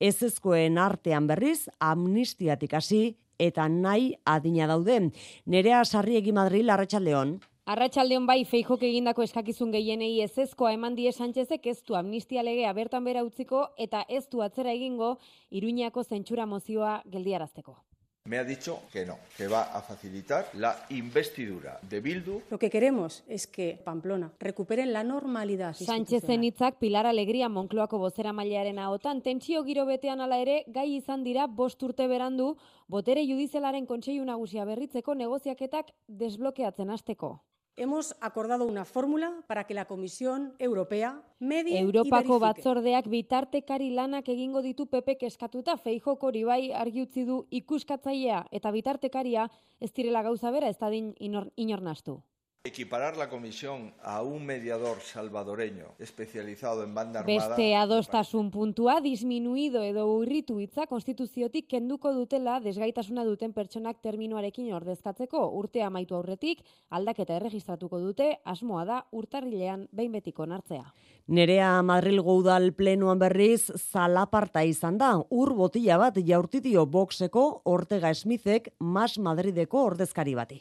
Ezezkoen 0.00 0.78
artean 0.78 1.26
berriz 1.26 1.66
amnistiatik 1.80 2.78
hasi 2.80 3.04
eta 3.40 3.68
nahi 3.68 4.14
adina 4.24 4.68
daude. 4.70 5.10
Nerea 5.46 5.84
Sarriegi 5.84 6.32
Madril 6.32 6.70
Arratsaldeon. 6.70 7.40
Arratxaldeon 7.70 8.24
bai 8.26 8.40
feijok 8.50 8.80
egindako 8.82 9.22
eskakizun 9.22 9.70
gehienei 9.70 10.24
ez 10.24 10.32
ezkoa 10.42 10.72
eman 10.74 10.96
die 10.98 11.10
Sánchezek 11.12 11.68
ez 11.70 11.76
du 11.86 11.94
amnistia 11.94 12.42
legea 12.42 12.72
bertan 12.74 13.04
bera 13.06 13.22
utziko 13.22 13.60
eta 13.84 14.00
ez 14.08 14.24
du 14.32 14.40
atzera 14.42 14.72
egingo 14.72 15.10
Iruñako 15.54 16.02
zentsura 16.02 16.46
mozioa 16.50 16.96
geldiarazteko. 17.12 17.76
Me 18.24 18.38
ha 18.38 18.44
dicho 18.44 18.80
que 18.92 19.06
no, 19.06 19.18
que 19.36 19.46
va 19.46 19.62
a 19.62 19.82
facilitar 19.82 20.48
la 20.54 20.74
investidura 20.90 21.78
de 21.88 22.00
Bildu. 22.00 22.42
Lo 22.50 22.58
que 22.58 22.70
queremos 22.70 23.22
es 23.28 23.46
que 23.46 23.78
Pamplona 23.84 24.32
recupere 24.40 24.84
la 24.86 25.04
normalidad. 25.04 25.74
Sánchezen 25.74 26.42
hitzak 26.42 26.78
Pilar 26.78 27.06
Alegria 27.06 27.48
Moncloako 27.48 27.98
bozera 27.98 28.32
mailearen 28.32 28.80
ahotan 28.80 29.22
tentsio 29.22 29.62
giro 29.62 29.86
betean 29.86 30.20
ala 30.20 30.40
ere 30.42 30.64
gai 30.66 30.88
izan 30.96 31.22
dira 31.22 31.46
bost 31.46 31.82
urte 31.82 32.08
berandu 32.08 32.56
botere 32.88 33.22
judizelaren 33.24 33.86
kontseilu 33.86 34.24
nagusia 34.24 34.64
berritzeko 34.64 35.14
negoziaketak 35.14 35.94
desblokeatzen 36.08 36.90
hasteko. 36.90 37.38
Hemos 37.76 38.14
acordado 38.20 38.66
una 38.66 38.84
fórmula 38.84 39.42
para 39.46 39.64
que 39.64 39.74
la 39.74 39.86
Comisión 39.86 40.54
Europea 40.58 41.22
medie 41.38 41.78
Europako 41.80 42.38
batzordeak 42.38 43.08
bitartekari 43.08 43.90
lanak 43.90 44.28
egingo 44.28 44.60
ditu 44.62 44.86
pepek 44.86 45.22
eskatuta 45.22 45.76
feijok 45.76 46.22
hori 46.22 46.44
bai 46.44 46.72
argi 46.72 47.02
utzi 47.02 47.24
du 47.24 47.46
ikuskatzailea 47.50 48.44
eta 48.50 48.70
bitartekaria 48.70 49.48
ez 49.80 49.92
direla 49.92 50.22
gauza 50.22 50.50
bera 50.50 50.68
ez 50.68 50.78
dadin 50.78 51.14
inor, 51.18 51.52
inor 51.56 51.80
nastu. 51.80 52.20
Equiparar 52.62 53.16
la 53.16 53.30
comisión 53.30 53.94
a 54.02 54.20
un 54.20 54.44
mediador 54.44 55.00
salvadoreño 55.00 55.94
especializado 55.98 56.84
en 56.84 56.94
banda 56.94 57.20
armada. 57.20 57.48
Beste 57.48 57.74
adostasun 57.74 58.50
puntua 58.50 59.00
disminuido 59.00 59.80
edo 59.82 60.04
urritu 60.12 60.58
hitza 60.60 60.84
konstituziotik 60.84 61.70
kenduko 61.72 62.12
dutela 62.12 62.58
desgaitasuna 62.60 63.24
duten 63.24 63.54
pertsonak 63.56 64.02
terminoarekin 64.04 64.74
ordezkatzeko 64.76 65.40
urtea 65.56 65.86
amaitu 65.86 66.18
aurretik 66.18 66.60
aldaketa 66.90 67.38
erregistratuko 67.40 67.98
dute 67.98 68.26
asmoa 68.44 68.84
da 68.84 68.98
urtarrilean 69.10 69.86
behin 69.90 70.12
betiko 70.12 70.44
onartzea. 70.44 70.84
Nerea 71.28 71.70
Madrilgo 71.80 72.34
udal 72.42 72.74
plenoan 72.76 73.18
berriz 73.18 73.72
zalaparta 73.72 74.66
izan 74.68 74.98
da. 75.00 75.14
Ur 75.30 75.54
botila 75.54 75.96
bat 75.96 76.20
jaurtitio 76.20 76.84
boxeko 76.84 77.62
Ortega 77.64 78.12
Smithek 78.12 78.74
Mas 78.80 79.16
Madrideko 79.16 79.86
ordezkari 79.86 80.36
bati. 80.36 80.60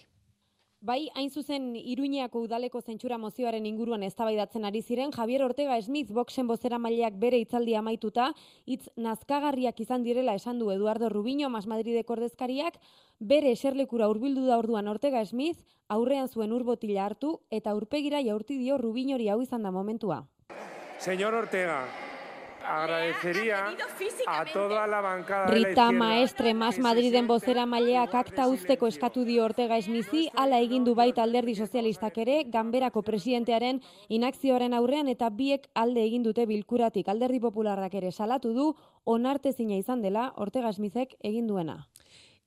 Bai, 0.82 1.10
hain 1.14 1.28
zuzen 1.30 1.74
Iruñeako 1.76 2.40
udaleko 2.46 2.80
zentsura 2.80 3.18
mozioaren 3.20 3.66
inguruan 3.68 4.04
eztabaidatzen 4.08 4.64
ari 4.64 4.80
ziren 4.82 5.12
Javier 5.12 5.44
Ortega 5.44 5.76
Smith 5.84 6.14
boxen 6.16 6.48
bozera 6.48 6.80
maileak 6.80 7.18
bere 7.20 7.42
hitzaldi 7.42 7.76
amaituta, 7.76 8.30
hitz 8.66 8.88
nazkagarriak 8.96 9.82
izan 9.84 10.08
direla 10.08 10.38
esan 10.40 10.58
du 10.60 10.72
Eduardo 10.72 11.10
Rubino 11.10 11.50
Mas 11.50 11.68
Madrideko 11.68 12.16
ordezkariak, 12.16 12.80
bere 13.20 13.52
eserlekura 13.52 14.08
hurbildu 14.08 14.46
da 14.48 14.58
orduan 14.58 14.88
Ortega 14.88 15.26
Smith 15.26 15.60
aurrean 15.90 16.30
zuen 16.30 16.54
urbotila 16.56 17.04
hartu 17.06 17.42
eta 17.52 17.76
urpegira 17.76 18.24
jaurti 18.24 18.58
dio 18.58 18.78
Rubinori 18.78 19.28
hau 19.28 19.42
izan 19.42 19.64
da 19.64 19.72
momentua. 19.72 20.24
Señor 21.00 21.34
Ortega, 21.34 21.84
agradecería 22.70 23.76
a 24.28 24.46
toda 24.46 24.86
la 24.86 25.02
bancada 25.02 25.46
de 25.46 25.52
la 25.52 25.56
Rita 25.56 25.70
izquierda. 25.70 25.92
Maestre 25.92 26.54
Mas 26.54 26.80
Madriden 26.80 27.28
bozera 27.28 27.66
maileak 27.66 28.14
akta 28.14 28.48
usteko 28.48 28.88
eskatu 28.88 29.26
dio 29.26 29.44
Ortega 29.46 29.78
Esmizi, 29.78 30.28
ala 30.36 30.60
egin 30.60 30.86
du 30.86 30.94
baita 30.96 31.24
alderdi 31.24 31.56
sozialistak 31.56 32.18
ere, 32.22 32.44
ganberako 32.46 33.02
presidentearen 33.02 33.82
inakzioaren 34.08 34.74
aurrean 34.78 35.10
eta 35.10 35.30
biek 35.30 35.68
alde 35.74 36.04
egin 36.06 36.24
dute 36.24 36.46
bilkuratik. 36.46 37.10
Alderdi 37.10 37.40
popularrak 37.40 37.96
ere 37.96 38.12
salatu 38.12 38.54
du, 38.54 38.74
onartezina 39.04 39.76
izan 39.76 40.06
dela 40.06 40.32
Ortega 40.38 40.70
Esmizek 40.70 41.16
egin 41.24 41.48
duena. 41.48 41.88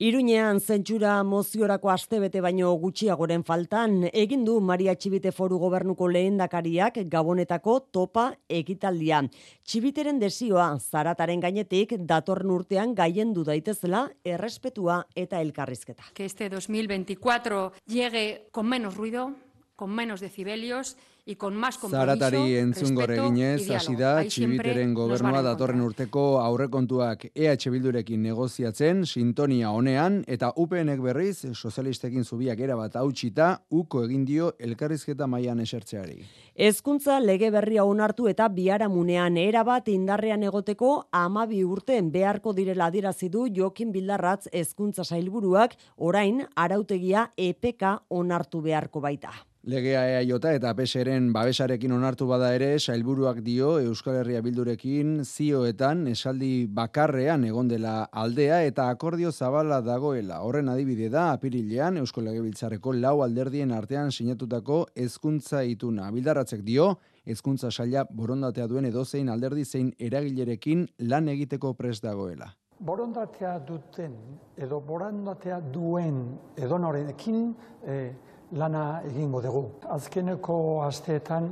Iruñean 0.02 0.58
zentsura 0.58 1.20
moziorako 1.22 1.90
astebete 1.92 2.40
baino 2.42 2.72
gutxiagoren 2.82 3.44
faltan 3.46 4.08
egin 4.10 4.40
du 4.42 4.56
Maria 4.58 4.96
Txibite 4.98 5.30
Foru 5.30 5.60
Gobernuko 5.62 6.08
lehendakariak 6.10 6.98
Gabonetako 7.12 7.76
topa 7.94 8.24
ekitaldia. 8.50 9.20
Txibiteren 9.62 10.18
desioa 10.18 10.64
zarataren 10.80 11.44
gainetik 11.44 11.94
datorren 12.00 12.50
urtean 12.50 12.96
gaiendu 12.98 13.44
daitezela 13.46 14.08
errespetua 14.24 15.04
eta 15.14 15.40
elkarrizketa. 15.40 16.02
que 16.14 16.24
este 16.24 16.48
2024 16.48 17.72
llegue 17.86 18.48
con 18.50 18.66
menos 18.66 18.96
ruido, 18.96 19.36
con 19.76 19.94
menos 19.94 20.20
decibelios 20.20 20.96
y 21.24 21.36
con 21.36 21.54
más 21.54 21.78
compromiso, 21.78 22.06
Zaratari 22.06 22.56
entzungo 22.56 23.02
respeto 23.02 23.26
eginez, 23.26 23.68
y 23.68 23.74
hasi 23.74 23.94
da 23.94 24.24
Txibiteren 24.24 24.92
gobernua 24.94 25.42
datorren 25.42 25.80
urteko 25.80 26.40
aurrekontuak 26.42 27.28
EH 27.34 27.70
Bildurekin 27.70 28.22
negoziatzen, 28.22 29.04
sintonia 29.06 29.70
honean, 29.70 30.24
eta 30.26 30.52
UPNek 30.56 31.00
berriz, 31.00 31.46
sozialistekin 31.54 32.24
zubiak 32.24 32.58
erabat 32.58 32.96
hautsita, 32.96 33.62
uko 33.70 34.02
egin 34.08 34.24
dio 34.26 34.52
elkarrizketa 34.58 35.28
mailan 35.30 35.62
esertzeari. 35.62 36.18
Hezkuntza 36.58 37.20
lege 37.20 37.52
berria 37.54 37.84
onartu 37.84 38.26
eta 38.28 38.48
biharamunean 38.48 39.38
erabat 39.38 39.88
indarrean 39.94 40.42
egoteko 40.42 41.06
amabi 41.12 41.62
urten 41.64 42.10
beharko 42.10 42.52
direla 42.52 42.90
adierazi 42.90 43.30
du 43.30 43.46
Jokin 43.46 43.92
Bildarratz 43.92 44.48
hezkuntza 44.52 45.04
sailburuak 45.04 45.78
orain 45.96 46.42
arautegia 46.56 47.30
EPK 47.36 47.96
onartu 48.10 48.60
beharko 48.60 49.00
baita. 49.00 49.32
Legea 49.64 50.00
EAJ 50.10 50.56
eta 50.56 50.72
PSren 50.74 51.28
babesarekin 51.30 51.92
onartu 51.94 52.26
bada 52.26 52.48
ere, 52.50 52.80
sailburuak 52.80 53.36
dio 53.46 53.76
Euskal 53.78 54.16
Herria 54.18 54.40
Bildurekin 54.42 55.20
zioetan 55.22 56.08
esaldi 56.10 56.66
bakarrean 56.66 57.44
egon 57.46 57.68
dela 57.70 58.08
aldea 58.10 58.64
eta 58.66 58.88
akordio 58.90 59.30
zabala 59.30 59.78
dagoela. 59.80 60.40
Horren 60.42 60.68
adibide 60.68 61.08
da, 61.14 61.28
apirilean 61.30 62.00
Eusko 62.00 62.24
Legebiltzarreko 62.26 62.92
lau 62.96 63.22
alderdien 63.22 63.70
artean 63.70 64.10
sinatutako 64.10 64.80
hezkuntza 64.96 65.62
ituna. 65.62 66.10
Bildarratzek 66.10 66.66
dio, 66.66 66.96
hezkuntza 67.24 67.70
saila 67.70 68.02
borondatea 68.10 68.66
duen 68.66 68.90
edozein 68.90 69.30
alderdi 69.30 69.62
zein 69.64 69.94
eragilerekin 69.96 70.88
lan 71.06 71.28
egiteko 71.28 71.72
prest 71.78 72.02
dagoela. 72.02 72.50
borondatea 72.82 73.58
duten 73.66 74.14
edo 74.58 74.80
borondatea 74.80 75.60
duen 75.74 76.16
edonorenekin 76.58 77.54
eh, 77.86 78.10
lana 78.52 79.02
egingo 79.08 79.40
dugu. 79.42 79.62
Azkeneko 79.90 80.82
asteetan 80.84 81.48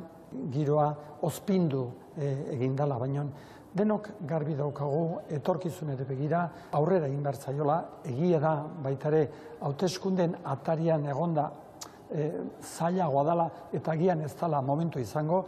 giroa 0.52 0.88
ospindu 1.22 1.86
eh, 2.16 2.54
egin 2.54 2.76
dela, 2.76 2.98
baina 2.98 3.24
denok 3.74 4.08
garbi 4.26 4.56
daukagu 4.58 5.20
etorkizunere 5.30 6.04
begira 6.04 6.42
aurrera 6.72 7.06
egin 7.06 7.22
behar 7.22 7.38
zaiola, 7.38 7.78
egia 8.04 8.40
da 8.42 8.54
baitare 8.82 9.22
hauteskunden 9.60 10.36
atarian 10.44 11.06
egonda 11.06 11.50
eh, 12.10 12.32
zailagoa 12.60 13.24
dela 13.24 13.48
eta 13.72 13.92
agian 13.92 14.20
ez 14.26 14.34
dela 14.40 14.60
momentu 14.62 14.98
izango, 14.98 15.44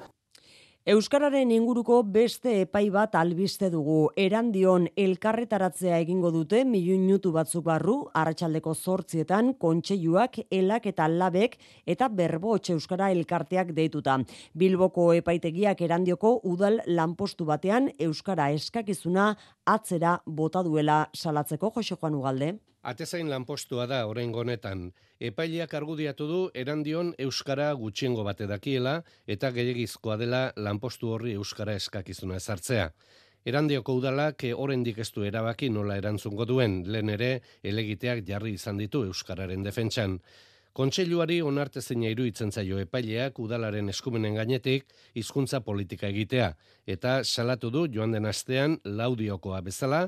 Euskararen 0.83 1.53
inguruko 1.55 2.01
beste 2.03 2.53
epai 2.65 2.89
bat 2.91 3.13
albiste 3.15 3.69
dugu. 3.71 4.09
Erandion 4.19 4.89
elkarretaratzea 4.99 6.01
egingo 6.03 6.33
dute 6.35 6.65
minutu 6.67 7.31
batzuk 7.31 7.63
barru, 7.69 7.95
arratsaldeko 8.19 8.75
zortzietan, 8.75 9.53
kontseiluak, 9.63 10.41
elak 10.51 10.89
eta 10.91 11.07
labek 11.07 11.55
eta 11.87 12.09
berbotx 12.09 12.75
Euskara 12.75 13.13
elkarteak 13.15 13.71
deituta. 13.77 14.19
Bilboko 14.59 15.13
epaitegiak 15.21 15.87
erandioko 15.87 16.41
udal 16.43 16.81
lanpostu 16.89 17.47
batean 17.47 17.93
Euskara 18.01 18.51
eskakizuna 18.51 19.37
atzera 19.65 20.19
bota 20.27 20.67
duela 20.67 21.05
salatzeko 21.15 21.71
Jose 21.79 21.95
Juan 21.95 22.19
Ugalde. 22.19 22.53
Atezain 22.83 23.29
lanpostua 23.31 23.85
da 23.87 24.01
orain 24.11 24.33
honetan. 24.35 24.89
Epaileak 25.23 25.75
argudiatu 25.79 26.27
du 26.27 26.39
erandion 26.63 27.13
euskara 27.25 27.69
gutxiengo 27.79 28.25
bate 28.27 28.49
dakiela 28.51 28.95
eta 29.35 29.53
gehiagizkoa 29.55 30.17
dela 30.19 30.41
lanpostu 30.57 31.13
horri 31.15 31.37
euskara 31.39 31.77
eskakizuna 31.79 32.41
ezartzea. 32.43 32.89
Erandioko 33.47 33.95
udalak 34.01 34.43
oraindik 34.57 34.99
ez 34.99 35.11
du 35.15 35.23
erabaki 35.23 35.69
nola 35.71 35.97
erantzungo 36.03 36.45
duen, 36.45 36.83
lehen 36.87 37.09
ere 37.15 37.31
elegiteak 37.63 38.25
jarri 38.27 38.57
izan 38.59 38.83
ditu 38.83 39.05
euskararen 39.07 39.63
defentsan. 39.63 40.19
Kontseiluari 40.73 41.35
onarte 41.45 41.83
zeina 41.85 42.09
iruditzen 42.09 42.49
zaio 42.51 42.79
epaileak 42.81 43.37
udalaren 43.45 43.93
eskumenen 43.93 44.39
gainetik 44.39 44.87
hizkuntza 45.21 45.59
politika 45.67 46.09
egitea 46.09 46.47
eta 46.95 47.19
salatu 47.29 47.69
du 47.75 47.83
joan 47.97 48.17
den 48.17 48.25
astean 48.31 48.79
laudiokoa 49.01 49.61
bezala 49.67 49.99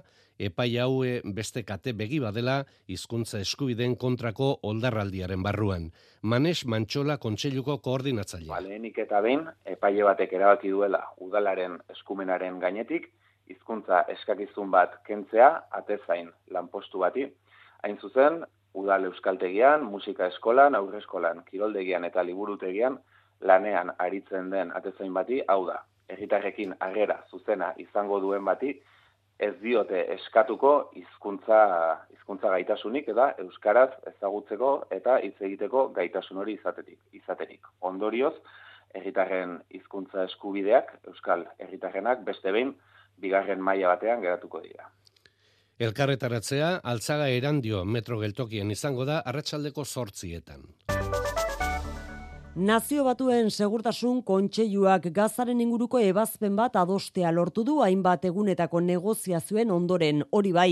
epai 0.47 0.71
haue 0.81 1.11
beste 1.41 1.65
kate 1.69 1.93
begi 1.93 2.23
badela 2.25 2.57
hizkuntza 2.89 3.43
eskubideen 3.45 3.99
kontrako 4.07 4.49
oldarraldiaren 4.71 5.45
barruan. 5.45 5.91
Manes 6.23 6.65
Mantxola 6.65 7.19
kontseiluko 7.19 7.77
koordinatzaile. 7.85 8.49
Ba, 8.49 8.65
lehenik 8.65 9.05
eta 9.05 9.21
behin 9.21 9.45
epaile 9.77 10.09
batek 10.09 10.33
erabaki 10.41 10.73
duela 10.73 11.05
udalaren 11.29 11.77
eskumenaren 11.93 12.57
gainetik 12.65 13.11
hizkuntza 13.53 14.07
eskakizun 14.17 14.73
bat 14.73 14.97
kentzea 15.05 15.53
atezain 15.83 16.33
lanpostu 16.49 17.05
bati. 17.05 17.29
Hain 17.85 18.01
zuzen, 18.01 18.47
udal 18.75 19.05
euskaltegian, 19.11 19.85
musika 19.87 20.27
eskolan, 20.27 20.75
aurre 20.75 20.99
eskolan, 20.99 21.43
kiroldegian 21.51 22.05
eta 22.05 22.23
liburutegian 22.27 22.99
lanean 23.41 23.93
aritzen 23.99 24.51
den 24.51 24.73
atezain 24.75 25.15
bati, 25.15 25.41
hau 25.49 25.65
da, 25.67 25.81
erritarrekin 26.09 26.75
agera 26.81 27.21
zuzena 27.31 27.73
izango 27.79 28.21
duen 28.21 28.45
bati, 28.45 28.75
ez 29.39 29.55
diote 29.61 30.05
eskatuko 30.15 30.73
hizkuntza 30.95 31.61
hizkuntza 32.13 32.51
gaitasunik 32.55 33.09
eta 33.11 33.33
euskaraz 33.43 33.91
ezagutzeko 34.13 34.71
eta 34.95 35.19
hitz 35.27 35.37
egiteko 35.49 35.89
gaitasun 35.97 36.39
hori 36.39 36.55
izatetik 36.61 37.19
izaterik. 37.19 37.67
Ondorioz, 37.81 38.35
herritarren 38.95 39.59
hizkuntza 39.75 40.25
eskubideak 40.31 40.93
euskal 41.11 41.47
herritarrenak 41.59 42.23
beste 42.29 42.53
behin 42.55 42.75
bigarren 43.21 43.61
maila 43.61 43.97
batean 43.97 44.23
geratuko 44.23 44.63
dira. 44.63 44.87
Elkarretaratzea, 45.79 46.77
altzaga 46.87 47.27
erandio 47.35 47.85
metro 47.85 48.21
geltokien 48.21 48.71
izango 48.71 49.05
da 49.09 49.19
arratsaldeko 49.27 49.85
sortzietan. 49.85 50.63
Nazio 52.55 53.03
batuen 53.03 53.49
segurtasun 53.51 54.21
kontseiluak 54.23 55.09
gazaren 55.17 55.59
inguruko 55.65 55.99
ebazpen 55.99 56.55
bat 56.55 56.77
adostea 56.79 57.33
lortu 57.35 57.65
du 57.67 57.81
hainbat 57.83 58.29
egunetako 58.31 58.79
negoziazioen 58.81 59.73
ondoren 59.75 60.23
hori 60.31 60.53
bai 60.55 60.69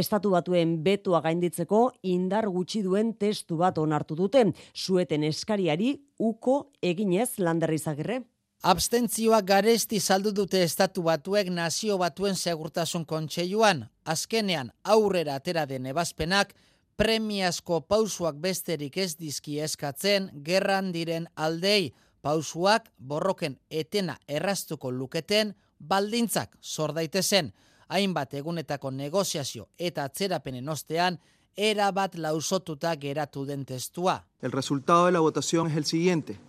estatu 0.00 0.32
batuen 0.32 0.78
betoa 0.88 1.20
gainditzeko 1.20 1.82
indar 2.14 2.48
gutxi 2.48 2.80
duen 2.80 3.12
testu 3.20 3.60
bat 3.60 3.76
onartu 3.76 4.16
dute 4.16 4.46
sueten 4.72 5.28
eskariari 5.28 5.92
uko 6.16 6.72
eginez 6.80 7.34
landerrizagirre. 7.36 8.22
Abstentzioa 8.62 9.38
garesti 9.46 10.00
saldu 10.00 10.32
dute 10.34 10.64
estatu 10.66 11.04
batuek 11.06 11.46
nazio 11.48 11.94
batuen 11.98 12.34
segurtasun 12.34 13.04
kontseiluan, 13.06 13.84
azkenean 14.04 14.72
aurrera 14.82 15.36
atera 15.38 15.64
den 15.66 15.86
ebazpenak, 15.86 16.56
premiazko 16.96 17.80
pausuak 17.86 18.34
besterik 18.42 18.96
ez 18.98 19.14
dizki 19.14 19.60
eskatzen 19.62 20.28
gerran 20.42 20.90
diren 20.90 21.28
aldei, 21.36 21.92
pausuak 22.20 22.90
borroken 22.98 23.60
etena 23.70 24.18
erraztuko 24.26 24.90
luketen 24.90 25.54
baldintzak 25.78 26.58
zor 26.60 26.92
daitezen, 26.92 27.52
hainbat 27.88 28.34
egunetako 28.34 28.90
negoziazio 28.90 29.68
eta 29.78 30.10
atzerapenen 30.10 30.68
ostean, 30.68 31.20
era 31.56 31.92
bat 31.92 32.18
lausotuta 32.18 32.96
geratu 32.96 33.46
den 33.46 33.64
testua. 33.64 34.24
El 34.42 34.50
resultado 34.50 35.06
de 35.06 35.12
la 35.12 35.20
votación 35.20 35.70
es 35.70 35.76
el 35.76 35.84
siguiente. 35.84 36.40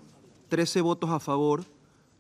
13 0.50 0.82
votos 0.82 1.12
a 1.12 1.19
favor, 1.19 1.65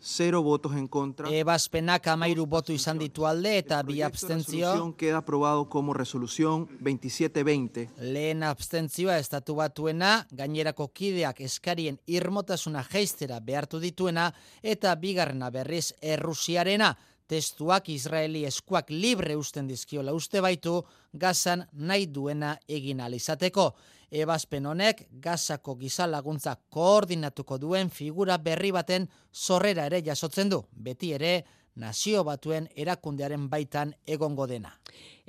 0 0.01 0.41
votos 0.43 0.73
en 0.73 0.87
contra. 0.87 1.29
Ebazpenak 1.29 2.07
amairu 2.07 2.45
botu 2.45 2.73
izan 2.73 2.97
ditu 2.99 3.25
alde 3.25 3.57
eta 3.57 3.81
bi 3.83 4.01
abstentzio. 4.01 4.95
queda 4.97 5.17
aprobado 5.17 5.69
como 5.69 5.93
resolución 5.93 6.67
2720. 6.79 7.89
Lehen 7.99 8.43
abstentzioa 8.43 9.17
estatu 9.17 9.55
batuena, 9.55 10.27
gainerako 10.31 10.89
kideak 10.93 11.41
eskarien 11.41 11.99
irmotasuna 12.07 12.83
geistera 12.83 13.39
behartu 13.39 13.79
dituena 13.79 14.33
eta 14.63 14.95
bigarrena 14.95 15.49
berriz 15.49 15.93
errusiarena. 16.01 16.97
Testuak 17.29 17.91
Israeli 17.93 18.43
eskuak 18.49 18.89
libre 18.89 19.35
usten 19.37 19.67
dizkiola. 19.69 20.15
Uste 20.17 20.41
baitu, 20.41 20.79
gazan 21.13 21.67
nahi 21.73 22.07
duena 22.09 22.55
egin 22.67 23.01
alizateko 23.05 23.69
ebazpen 24.09 24.65
honek 24.65 25.03
gazako 25.21 25.75
gizalaguntza 25.77 26.55
koordinatuko 26.73 27.59
duen 27.61 27.89
figura 27.93 28.37
berri 28.37 28.71
baten 28.73 29.07
zorrera 29.33 29.85
ere 29.85 30.01
jasotzen 30.05 30.49
du, 30.49 30.63
beti 30.71 31.13
ere 31.13 31.43
nazio 31.75 32.23
batuen 32.23 32.67
erakundearen 32.75 33.49
baitan 33.49 33.93
egongo 34.07 34.47
dena. 34.47 34.71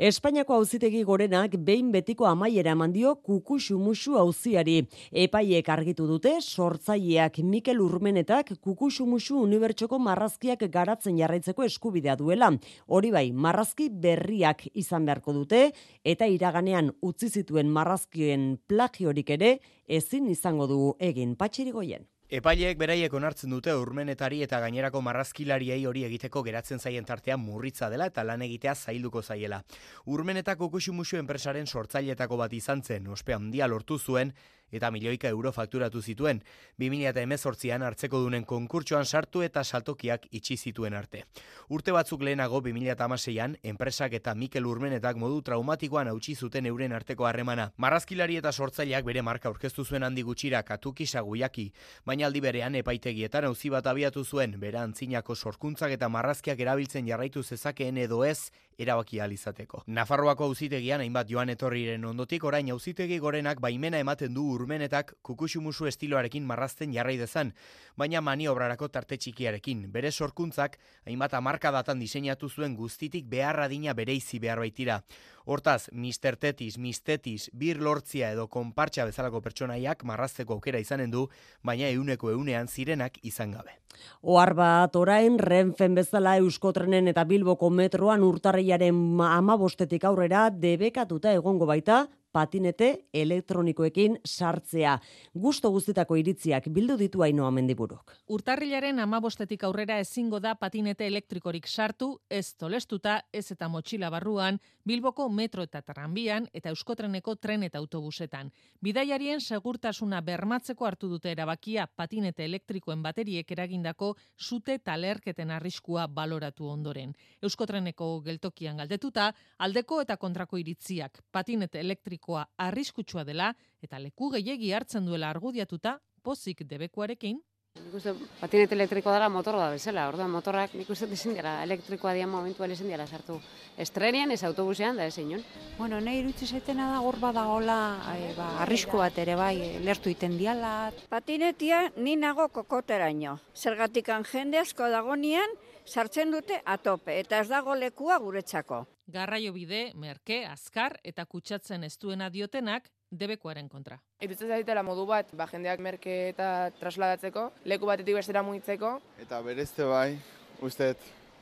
Espainiako 0.01 0.55
auzitegi 0.57 1.03
gorenak 1.05 1.57
behin 1.61 1.91
betiko 1.93 2.25
amaiera 2.27 2.73
eman 2.73 2.93
dio 2.93 3.15
kukuxu 3.17 3.79
musu 3.79 4.17
auziari. 4.17 4.79
Epaiek 5.13 5.69
argitu 5.69 6.07
dute 6.09 6.33
sortzaileak 6.41 7.39
Mikel 7.45 7.83
Urmenetak 7.85 8.55
kukuxu 8.65 9.05
musu 9.07 9.43
unibertsoko 9.43 9.99
marrazkiak 9.99 10.65
garatzen 10.73 11.19
jarraitzeko 11.19 11.67
eskubidea 11.69 12.17
duela. 12.17 12.49
Hori 12.87 13.11
bai, 13.11 13.27
marrazki 13.33 13.91
berriak 13.91 14.65
izan 14.73 15.05
beharko 15.05 15.35
dute 15.37 15.67
eta 16.05 16.27
iraganean 16.27 16.95
utzi 17.03 17.29
zituen 17.29 17.69
marrazkien 17.69 18.57
plagiorik 18.67 19.37
ere 19.37 19.59
ezin 19.87 20.31
izango 20.33 20.67
du 20.67 20.81
egin 20.99 21.37
patxirigoien. 21.37 22.09
Epaileek 22.31 22.77
beraiek 22.79 23.15
onartzen 23.19 23.51
dute 23.51 23.73
urmenetari 23.75 24.37
eta 24.45 24.61
gainerako 24.63 25.01
marrazkilariei 25.03 25.81
hori 25.91 26.05
egiteko 26.07 26.45
geratzen 26.47 26.79
zaien 26.79 27.09
tartean 27.09 27.41
murritza 27.43 27.89
dela 27.91 28.07
eta 28.07 28.23
lan 28.23 28.45
egitea 28.47 28.77
zailduko 28.77 29.19
zaiela. 29.21 29.59
Urmenetako 30.07 30.69
kusimusu 30.71 31.19
enpresaren 31.19 31.67
sortzailetako 31.67 32.39
bat 32.39 32.55
izan 32.55 32.85
zen, 32.87 33.09
ospe 33.11 33.35
handia 33.35 33.67
lortu 33.67 33.99
zuen 33.99 34.31
eta 34.73 34.91
milioika 34.91 35.29
euro 35.29 35.53
fakturatu 35.53 36.03
zituen. 36.03 36.43
2018an 36.81 37.85
hartzeko 37.87 38.21
dunen 38.25 38.45
konkurtsoan 38.45 39.05
sartu 39.05 39.43
eta 39.43 39.65
saltokiak 39.65 40.27
itxi 40.31 40.57
zituen 40.57 40.95
arte. 40.95 41.25
Urte 41.69 41.93
batzuk 41.93 42.23
lehenago 42.23 42.61
2016an 42.61 43.57
enpresak 43.63 44.15
eta 44.19 44.35
Mikel 44.35 44.67
Urmenetak 44.67 45.17
modu 45.17 45.43
traumatikoan 45.43 46.09
hautsi 46.09 46.35
zuten 46.35 46.67
euren 46.67 46.93
arteko 46.93 47.27
harremana. 47.27 47.71
Marrazkilari 47.77 48.37
eta 48.41 48.53
sortzaileak 48.53 49.05
bere 49.05 49.23
marka 49.23 49.49
aurkeztu 49.49 49.85
zuen 49.85 50.03
handi 50.03 50.23
gutxira 50.23 50.63
katuki 50.63 51.07
saguiaki, 51.07 51.71
baina 52.07 52.27
aldi 52.27 52.41
berean 52.41 52.75
epaitegietan 52.81 53.49
auzi 53.51 53.71
bat 53.71 53.87
abiatu 53.87 54.25
zuen, 54.25 54.57
bera 54.61 54.83
antzinako 54.83 55.35
sorkuntzak 55.35 55.97
eta 55.97 56.09
marrazkiak 56.09 56.61
erabiltzen 56.61 57.07
jarraitu 57.07 57.43
zezakeen 57.43 57.99
edo 57.99 58.25
ez 58.25 58.51
erabaki 58.79 59.21
izateko. 59.31 59.83
Nafarroako 59.87 60.45
auzitegian 60.45 61.01
hainbat 61.01 61.29
joan 61.29 61.49
etorriren 61.49 62.05
ondotik 62.05 62.45
orain 62.45 62.71
auzitegi 62.71 63.19
gorenak 63.19 63.61
baimena 63.61 63.99
ematen 63.99 64.35
du 64.35 64.45
urmenetak 64.53 65.15
kukusumusu 65.23 65.87
estiloarekin 65.87 66.45
marrazten 66.45 66.93
jarrai 66.93 67.17
dezan, 67.19 67.53
baina 67.97 68.21
maniobrarako 68.21 68.89
tarte 68.89 69.17
txikiarekin. 69.17 69.91
Bere 69.93 70.11
sorkuntzak 70.11 70.79
hainbat 71.07 71.35
amarka 71.35 71.71
datan 71.71 71.99
diseinatu 71.99 72.49
zuen 72.49 72.77
guztitik 72.77 73.27
beharra 73.27 73.69
dina 73.69 73.95
bere 73.95 74.15
izi 74.15 74.39
behar 74.39 74.59
baitira. 74.59 75.03
Hortaz, 75.51 75.89
Mr. 75.91 76.37
Tetis, 76.39 76.79
Mistetis, 76.79 77.49
Bir 77.53 77.81
Lortzia 77.83 78.29
edo 78.31 78.47
Konpartxa 78.47 79.03
bezalako 79.09 79.41
pertsonaiak 79.43 80.05
marrazteko 80.07 80.55
aukera 80.55 80.79
izanen 80.79 81.11
du, 81.11 81.25
baina 81.67 81.89
euneko 81.91 82.31
eunean 82.31 82.71
zirenak 82.71 83.19
izan 83.27 83.57
gabe. 83.57 83.75
Ohar 84.23 84.55
bat 84.55 84.95
orain 84.97 85.41
Renfen 85.43 85.99
bezala 85.99 86.37
Euskotrenen 86.39 87.11
eta 87.11 87.25
Bilboko 87.27 87.71
metroan 87.75 88.23
urtarriaren 88.23 89.03
amabostetik 89.27 90.07
aurrera 90.07 90.47
debekatuta 90.55 91.35
egongo 91.35 91.67
baita 91.67 92.05
patinete 92.33 93.09
elektronikoekin 93.15 94.19
sartzea. 94.27 94.99
Gusto 95.35 95.71
guztitako 95.71 96.17
iritziak 96.17 96.69
bildu 96.73 96.97
ditu 96.99 97.23
hainoa 97.23 97.51
mendiburuk. 97.51 98.15
Urtarrilaren 98.29 99.01
amabostetik 99.01 99.65
aurrera 99.65 99.99
ezingo 99.99 100.41
da 100.41 100.55
patinete 100.55 101.07
elektrikorik 101.07 101.67
sartu, 101.67 102.21
ez 102.31 102.55
tolestuta, 102.55 103.21
ez 103.33 103.51
eta 103.53 103.69
motxila 103.69 104.11
barruan, 104.11 104.61
Bilboko 104.87 105.29
metro 105.29 105.63
eta 105.63 105.83
tranbian 105.85 106.47
eta 106.57 106.71
Euskotreneko 106.73 107.35
tren 107.37 107.63
eta 107.63 107.79
autobusetan. 107.79 108.49
Bidaiarien 108.83 109.41
segurtasuna 109.41 110.23
bermatzeko 110.25 110.87
hartu 110.87 111.09
dute 111.09 111.31
erabakia 111.31 111.85
patinete 111.87 112.45
elektrikoen 112.45 113.03
bateriek 113.03 113.53
eragindako 113.53 114.15
zute 114.41 114.79
talerketen 114.79 115.51
arriskua 115.51 116.07
baloratu 116.09 116.67
ondoren. 116.67 117.13
Euskotreneko 117.43 118.09
geltokian 118.25 118.81
galdetuta, 118.81 119.33
aldeko 119.59 120.01
eta 120.01 120.17
kontrako 120.17 120.59
iritziak 120.59 121.21
patinete 121.31 121.81
elektriko 121.81 122.20
arriskutsua 122.67 123.25
dela 123.25 123.55
eta 123.83 123.99
leku 123.99 124.31
gehiegi 124.31 124.73
hartzen 124.73 125.07
duela 125.07 125.31
argudiatuta 125.31 125.99
pozik 126.23 126.63
debekuarekin 126.69 127.41
Nik 127.79 127.93
uste 127.95 128.13
patinete 128.41 128.75
elektrikoa 128.75 129.13
dela 129.15 129.29
motorra 129.31 129.61
da 129.63 129.75
bezala, 129.77 130.09
orduan 130.11 130.33
motorrak 130.35 130.73
nik 130.75 130.89
uste 130.91 131.07
ezin 131.17 131.37
dira 131.39 131.53
elektrikoa 131.63 132.15
dian 132.17 132.29
momentuan 132.33 132.73
ezin 132.75 132.89
dira 132.91 133.05
sartu. 133.07 133.37
Estrenian, 133.85 134.33
ez 134.35 134.43
autobusean, 134.49 134.99
da 134.99 135.07
ez 135.07 135.15
inon. 135.23 135.45
Bueno, 135.79 136.01
nahi 136.03 136.19
irutzi 136.25 136.49
zaitena 136.51 136.89
da 136.91 136.99
hor 137.07 137.21
badagola 137.23 137.77
e, 138.17 138.33
ba, 138.35 138.49
arrisku 138.65 138.99
bat 138.99 139.23
ere 139.23 139.39
bai, 139.39 139.55
lertu 139.87 140.11
iten 140.11 140.35
diala. 140.41 140.73
Patinetia 141.15 141.85
ni 141.97 142.17
nago 142.19 142.49
kokoteraino. 142.59 143.37
Zergatikan 143.55 144.27
jende 144.33 144.59
asko 144.65 144.91
dagonian, 144.91 145.55
sartzen 145.87 146.31
dute 146.31 146.61
atope, 146.65 147.19
eta 147.21 147.41
ez 147.41 147.49
dago 147.49 147.75
lekua 147.75 148.19
guretzako. 148.19 148.85
Garraio 149.11 149.53
bide, 149.53 149.91
merke, 149.95 150.45
azkar 150.47 150.99
eta 151.05 151.25
kutsatzen 151.27 151.85
ez 151.85 151.97
duena 151.99 152.31
diotenak 152.31 152.91
debekoaren 153.11 153.69
kontra. 153.69 153.99
Irutzen 154.23 154.49
zaitela 154.49 154.83
modu 154.87 155.07
bat, 155.07 155.33
ba, 155.35 155.49
jendeak 155.51 155.81
merke 155.83 156.17
eta 156.31 156.71
trasladatzeko, 156.79 157.51
leku 157.65 157.87
batetik 157.91 158.21
bestera 158.21 158.43
mugitzeko. 158.47 158.99
Eta 159.19 159.41
berezte 159.43 159.85
bai, 159.85 160.15
usteet, 160.63 160.99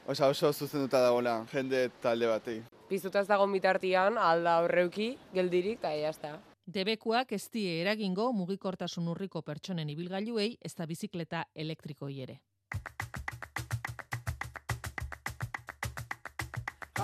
oso 0.06 0.32
oso 0.32 0.52
zuzenduta 0.52 1.02
dagoela 1.04 1.42
jende 1.52 1.88
talde 2.02 2.30
batei. 2.30 2.62
Piztuta 2.88 3.20
ez 3.20 3.28
dago 3.28 3.46
bitartian, 3.52 4.16
alda 4.16 4.60
horreuki, 4.64 5.16
geldirik, 5.34 5.82
eta 5.82 5.92
jazta. 5.92 6.38
Debekuak 6.68 7.32
ez 7.32 7.46
die 7.52 7.80
eragingo 7.80 8.32
mugikortasun 8.36 9.08
urriko 9.08 9.42
pertsonen 9.42 9.88
ibilgailuei 9.88 10.50
ez 10.60 10.74
da 10.76 10.86
bizikleta 10.86 11.46
elektrikoi 11.54 12.20
ere. 12.24 12.40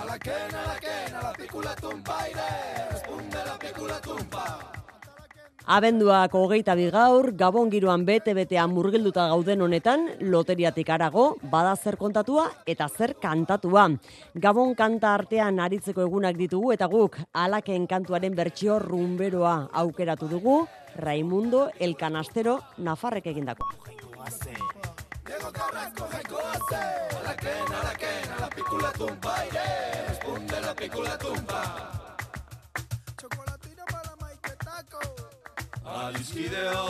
Alaken, 0.05 0.53
alaken, 0.53 1.15
alapikula 1.17 1.71
tumpaire, 1.81 2.49
responde 2.91 3.39
la 3.41 3.55
pikula 3.57 3.95
tumpa. 4.05 4.43
Abenduak 5.65 6.35
hogeita 6.37 6.75
bigaur, 6.77 7.31
gabon 7.33 7.71
giroan 7.73 8.03
bete-betean 8.05 8.69
murgilduta 8.69 9.25
gauden 9.31 9.63
honetan, 9.65 10.05
loteriatik 10.21 10.91
arago, 10.93 11.23
bada 11.41 11.73
zer 11.75 11.97
kontatua 11.97 12.45
eta 12.69 12.85
zer 12.85 13.15
kantatua. 13.17 13.87
Gabon 14.37 14.75
kanta 14.77 15.15
artean 15.15 15.57
aritzeko 15.59 16.05
egunak 16.05 16.37
ditugu 16.37 16.75
eta 16.77 16.85
guk 16.85 17.17
alaken 17.33 17.87
kantuaren 17.89 18.37
bertsio 18.37 18.77
rumberoa 18.77 19.71
aukeratu 19.73 20.29
dugu, 20.29 20.67
Raimundo 21.01 21.71
El 21.79 21.97
Canastero 21.97 22.59
Nafarrek 22.77 23.25
egindako. 23.33 23.65
Diego 25.25 25.49
Carrasco, 25.51 26.05
Aze, 26.05 26.83
alaken, 27.17 28.14
alaken, 28.55 28.85
alapikula 28.85 28.91
tumpaire, 28.91 30.07
responde 30.07 30.61
la 30.61 30.73
pikula 30.73 31.17
tumpa. 31.17 31.61
Chocolatina 33.17 33.85
para 33.85 34.15
maiketako. 34.21 35.01
Adiskideo 35.85 36.85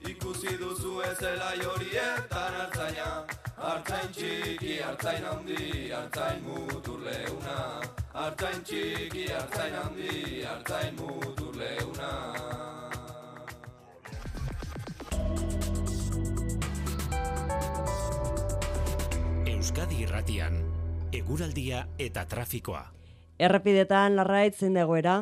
Ikusi 0.00 0.56
duzu 0.58 1.02
ezela 1.02 1.56
jorietan 1.56 2.54
hartzaina 2.54 3.24
Hartzain 3.56 4.12
txiki, 4.12 4.78
hartzain 4.82 5.24
handi, 5.24 5.90
hartzain 5.90 6.42
mutur 6.44 7.00
leuna 7.00 7.80
Hartzain 8.12 8.62
txiki, 8.64 9.26
hartzain 9.32 9.74
handi, 9.74 10.44
hartzain 10.44 10.94
mutur 10.96 11.54
leuna 11.56 12.73
Euskadi 19.54 20.02
irratian, 20.04 20.58
eguraldia 21.12 21.86
eta 21.98 22.26
trafikoa. 22.28 22.84
Errepidetan 23.38 24.14
larraitzen 24.14 24.76
dagoera. 24.78 25.16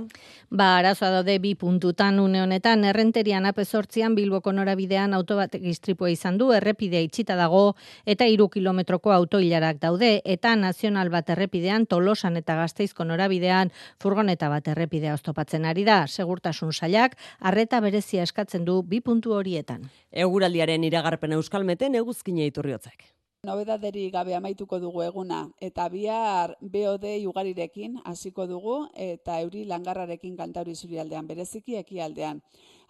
Ba, 0.53 0.67
arazoa 0.83 1.09
daude 1.15 1.39
bi 1.41 1.55
puntutan 1.57 2.19
une 2.21 2.43
honetan, 2.43 2.85
errenterian 2.85 3.47
apezortzian 3.49 4.15
Bilboko 4.15 4.53
norabidean 4.53 5.15
auto 5.17 5.39
bat 5.39 5.55
istripua 5.57 6.11
izan 6.13 6.37
du, 6.37 6.51
errepidea 6.53 7.01
itxita 7.01 7.39
dago 7.41 7.63
eta 8.05 8.29
iru 8.29 8.51
kilometroko 8.53 9.15
autoilarak 9.17 9.81
daude, 9.81 10.11
eta 10.25 10.53
nazional 10.57 11.09
bat 11.09 11.33
errepidean 11.33 11.87
tolosan 11.87 12.37
eta 12.37 12.59
gazteizko 12.61 13.09
norabidean 13.09 13.73
furgoneta 14.03 14.53
bat 14.53 14.69
errepidea 14.69 15.17
oztopatzen 15.17 15.65
ari 15.65 15.87
da, 15.89 16.03
segurtasun 16.07 16.77
sailak, 16.77 17.17
arreta 17.41 17.81
berezia 17.81 18.29
eskatzen 18.29 18.69
du 18.69 18.83
bi 18.83 19.01
puntu 19.01 19.33
horietan. 19.41 19.89
Eguraldiaren 20.13 20.85
iragarpen 20.85 21.33
euskalmeten 21.41 21.97
eguzkine 22.05 22.45
iturriotzek. 22.53 23.22
Nobedaderi 23.43 24.03
gabe 24.15 24.37
amaituko 24.39 24.79
dugu 24.83 25.01
eguna 25.03 25.39
eta 25.69 25.85
bihar 25.93 26.53
BOD 26.75 27.07
ugarirekin 27.31 27.97
hasiko 28.11 28.45
dugu 28.51 28.75
eta 29.07 29.39
euri 29.47 29.65
langarrarekin 29.73 30.37
kantauri 30.41 30.75
zurialdean 30.77 31.27
bereziki 31.31 31.75
ekialdean. 31.81 32.39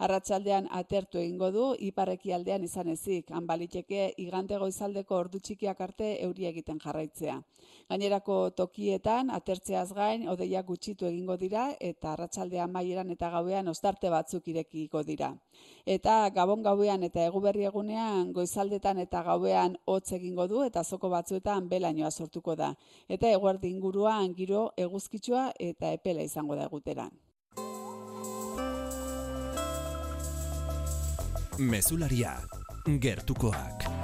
Arratsaldean 0.03 0.65
atertu 0.75 1.21
egingo 1.21 1.49
du 1.55 1.65
iparekialdean 1.89 2.65
izan 2.67 2.89
ezik, 2.91 3.29
anbaliteke 3.39 4.09
igante 4.25 4.57
goizaldeko 4.59 5.15
ordu 5.15 5.39
txikiak 5.49 5.83
arte 5.87 6.09
euri 6.25 6.49
egiten 6.49 6.81
jarraitzea. 6.83 7.37
Gainerako 7.93 8.39
tokietan 8.59 9.31
atertzeaz 9.37 9.87
gain 10.01 10.27
odeiak 10.35 10.67
gutxitu 10.73 11.07
egingo 11.07 11.39
dira 11.45 11.69
eta 11.91 12.17
arratsaldean 12.17 12.75
maieran 12.75 13.15
eta 13.15 13.31
gauean 13.37 13.71
ostarte 13.75 14.11
batzuk 14.11 14.51
irekiko 14.55 15.05
dira. 15.07 15.33
Eta 15.87 16.19
gabon 16.35 16.67
gauean 16.67 17.07
eta 17.07 17.31
eguberri 17.31 17.71
egunean 17.71 18.33
goizaldetan 18.35 18.99
eta 19.07 19.23
gauean 19.33 19.79
hotz 19.87 20.17
egingo 20.19 20.49
du 20.51 20.65
eta 20.67 20.83
zoko 20.83 21.15
batzuetan 21.15 21.69
belainoa 21.69 22.11
sortuko 22.11 22.59
da. 22.59 22.75
Eta 23.09 23.31
eguerdi 23.39 23.71
inguruan 23.71 24.35
giro 24.35 24.71
eguzkitsua 24.77 25.53
eta 25.73 25.93
epela 26.01 26.27
izango 26.33 26.59
da 26.59 26.67
eguteran. 26.73 27.15
Mesularia, 31.59 32.37
gertukoak. 32.99 34.02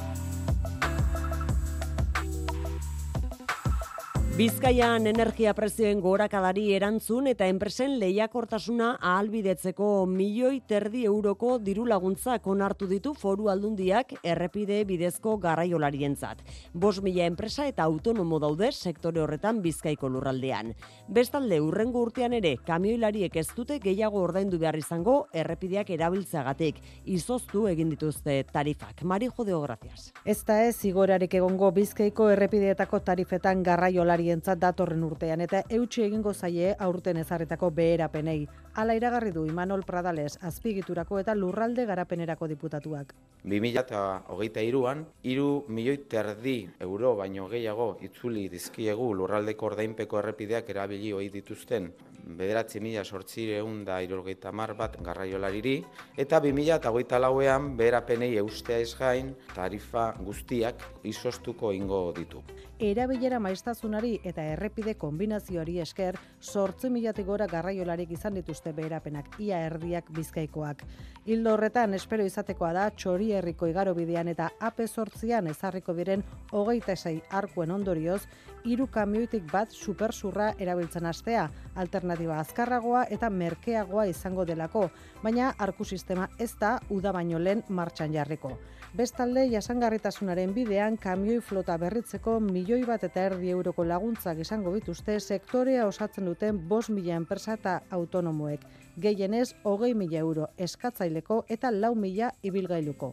Bizkaian 4.38 5.09
energia 5.11 5.51
prezioen 5.51 5.98
gorakadari 5.98 6.68
erantzun 6.77 7.27
eta 7.27 7.48
enpresen 7.51 7.96
lehiakortasuna 7.98 8.92
ahalbidetzeko 9.01 9.88
milioi 10.07 10.61
terdi 10.70 11.01
euroko 11.11 11.57
diru 11.59 11.83
laguntzak 11.90 12.46
onartu 12.46 12.87
ditu 12.87 13.16
foru 13.18 13.48
aldundiak 13.51 14.14
errepide 14.22 14.77
bidezko 14.87 15.33
garraiolarientzat. 15.42 16.44
Bos 16.72 17.01
mila 17.03 17.27
enpresa 17.27 17.66
eta 17.66 17.83
autonomo 17.83 18.38
daude 18.38 18.68
sektore 18.70 19.24
horretan 19.24 19.59
bizkaiko 19.64 20.07
lurraldean. 20.07 20.70
Bestalde, 21.09 21.59
urrengo 21.59 22.07
urtean 22.07 22.38
ere, 22.38 22.55
kamioilariek 22.62 23.40
ez 23.42 23.48
dute 23.57 23.81
gehiago 23.83 24.22
ordaindu 24.22 24.62
behar 24.62 24.79
izango 24.79 25.16
errepideak 25.35 25.90
erabiltzagatik. 25.98 26.79
Izoztu 27.07 27.66
egin 27.74 27.90
dituzte 27.90 28.44
tarifak. 28.53 29.03
Mari 29.03 29.33
jodeo, 29.35 29.59
gracias. 29.66 30.12
Ez 30.24 30.38
da 30.46 30.62
ez, 30.62 30.79
igorarik 30.87 31.35
egongo 31.42 31.74
bizkaiko 31.83 32.31
errepideetako 32.37 33.03
tarifetan 33.11 33.66
garraiolari 33.66 34.27
entzat 34.34 34.58
datorren 34.62 35.04
urtean 35.04 35.40
eta 35.44 35.62
eutxi 35.68 36.02
egingo 36.06 36.32
zaie 36.34 36.74
aurten 36.78 37.16
ezarretako 37.22 37.70
beherapenei. 37.70 38.48
Hala 38.74 38.94
iragarri 38.94 39.32
du 39.32 39.44
Imanol 39.46 39.82
Pradales 39.86 40.38
azpigiturako 40.42 41.18
eta 41.18 41.34
lurralde 41.34 41.86
garapenerako 41.86 42.48
diputatuak. 42.48 43.14
2008an, 43.44 45.04
iru 45.22 45.48
milioi 45.68 45.98
terdi 46.10 46.58
euro 46.80 47.14
baino 47.16 47.48
gehiago 47.48 47.96
itzuli 48.02 48.48
dizkiegu 48.48 49.12
lurraldeko 49.14 49.72
ordainpeko 49.72 50.18
errepideak 50.18 50.70
erabili 50.70 51.12
hoi 51.12 51.28
dituzten 51.30 51.92
bederatzi 52.36 52.80
mila 52.80 53.04
sortzireun 53.04 53.84
da 53.84 54.00
irolgeita 54.04 54.52
mar 54.52 54.74
bat 54.76 54.98
garraiolariri, 55.04 55.76
eta 56.16 56.40
2008 56.44 57.20
lauean 57.20 57.70
beherapenei 57.76 58.34
eustea 58.42 58.78
ez 58.84 58.94
gain 58.98 59.34
tarifa 59.54 60.10
guztiak 60.24 60.84
izostuko 61.04 61.72
ingo 61.72 62.02
ditu. 62.16 62.42
Erabilera 62.78 63.40
maiztazunari 63.42 64.20
eta 64.22 64.44
errepide 64.52 64.92
kombinazioari 64.94 65.80
esker, 65.82 66.14
sortzi 66.38 66.86
milatik 66.94 67.26
gora 67.26 67.48
garraiolarik 67.50 68.12
izan 68.14 68.38
dituzte 68.38 68.70
beherapenak, 68.76 69.32
ia 69.42 69.58
erdiak 69.66 70.12
bizkaikoak. 70.14 70.84
Hildo 71.26 71.56
horretan, 71.56 71.98
espero 71.98 72.22
izatekoa 72.22 72.70
da, 72.76 72.84
txori 72.94 73.32
herriko 73.34 73.66
igarobidean 73.66 74.30
eta 74.30 74.52
ape 74.62 74.86
sortzian 74.86 75.50
ezarriko 75.50 75.96
diren 75.98 76.22
hogeita 76.54 76.94
esai 76.94 77.16
arkuen 77.34 77.74
ondorioz, 77.74 78.22
hiru 78.62 78.86
kamioitik 78.86 79.50
bat 79.50 79.74
supersurra 79.74 80.52
erabiltzen 80.62 81.10
astea, 81.10 81.48
alternatiba 81.74 82.38
azkarragoa 82.38 83.08
eta 83.10 83.26
merkeagoa 83.28 84.06
izango 84.06 84.46
delako, 84.46 84.86
baina 85.24 85.50
arku 85.58 85.84
sistema 85.84 86.30
ez 86.38 86.52
da 86.60 86.76
uda 86.94 87.10
baino 87.10 87.42
lehen 87.42 87.66
martxan 87.68 88.14
jarriko. 88.14 88.54
Bestalde, 88.96 89.42
jasangarritasunaren 89.53 90.55
bidean 90.57 90.94
kamioi 90.96 91.42
flota 91.44 91.74
berritzeko 91.77 92.38
milioi 92.40 92.87
bat 92.88 93.05
eta 93.05 93.27
erdi 93.29 93.51
euroko 93.53 93.85
laguntzak 93.85 94.40
izango 94.40 94.72
bituzte 94.72 95.18
sektorea 95.20 95.85
osatzen 95.87 96.24
duten 96.31 96.62
bos 96.70 96.88
mila 96.88 97.20
enpresa 97.20 97.59
eta 97.61 97.74
autonomoek. 97.98 98.64
Gehienez, 98.96 99.53
hogei 99.62 99.92
mila 99.94 100.24
euro 100.24 100.48
eskatzaileko 100.57 101.42
eta 101.59 101.70
lau 101.70 101.94
mila 101.94 102.33
ibilgailuko. 102.42 103.12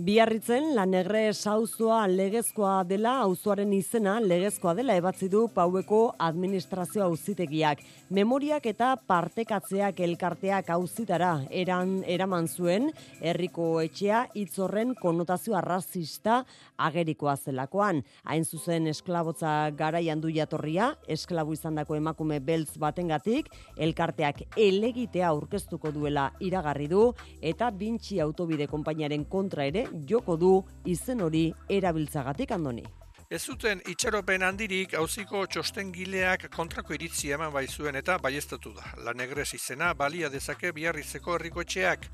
Biarritzen 0.00 0.70
la 0.72 0.86
negre 0.88 1.26
sauzoa 1.34 2.06
legezkoa 2.08 2.86
dela 2.88 3.18
auzoaren 3.20 3.72
izena 3.76 4.14
legezkoa 4.22 4.72
dela 4.78 4.94
ebatzi 4.96 5.26
du 5.28 5.42
Paueko 5.52 5.98
administrazio 6.26 7.02
auzitegiak. 7.04 7.82
Memoriak 8.16 8.64
eta 8.70 8.94
partekatzeak 9.10 10.00
elkarteak 10.06 10.70
auzitara 10.72 11.34
eran 11.62 11.98
eraman 12.08 12.48
zuen 12.48 12.88
herriko 13.20 13.66
etxea 13.82 14.22
hitzorren 14.40 14.94
konotazio 15.02 15.58
arrazista 15.58 16.38
agerikoa 16.78 17.36
zelakoan. 17.36 18.00
Hain 18.24 18.48
zuzen 18.48 18.88
esklabotza 18.88 19.52
garaian 19.76 20.22
du 20.22 20.32
jatorria, 20.32 20.94
esklabu 21.08 21.58
izandako 21.58 21.98
emakume 21.98 22.40
beltz 22.40 22.78
batengatik, 22.80 23.52
elkarteak 23.76 24.46
elegitea 24.56 25.28
aurkeztuko 25.28 25.92
duela 25.92 26.30
iragarri 26.40 26.88
du 26.88 27.10
eta 27.42 27.68
bintxi 27.70 28.22
autobide 28.24 28.70
konpainiaren 28.70 29.28
kontra 29.28 29.68
ere 29.68 29.89
joko 30.08 30.36
du 30.36 30.54
izen 30.84 31.20
hori 31.20 31.52
erabiltzagatik 31.68 32.50
andoni. 32.50 32.84
Ez 33.30 33.44
zuten 33.46 33.78
itxaropen 33.86 34.42
handirik 34.42 34.96
hauziko 34.98 35.44
txostengileak 35.46 36.48
kontrako 36.50 36.96
iritzi 36.96 37.28
eman 37.36 37.52
baizuen 37.54 37.94
eta 38.00 38.16
baiestatu 38.18 38.72
da. 38.74 38.88
La 39.06 39.12
negrez 39.14 39.52
izena 39.54 39.92
balia 39.94 40.28
dezake 40.32 40.72
biarrizeko 40.74 41.36
herrikotxeak. 41.36 42.08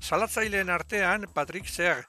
Salatzaileen 0.00 0.72
artean 0.72 1.26
Patrick 1.34 1.68
Zer, 1.68 2.00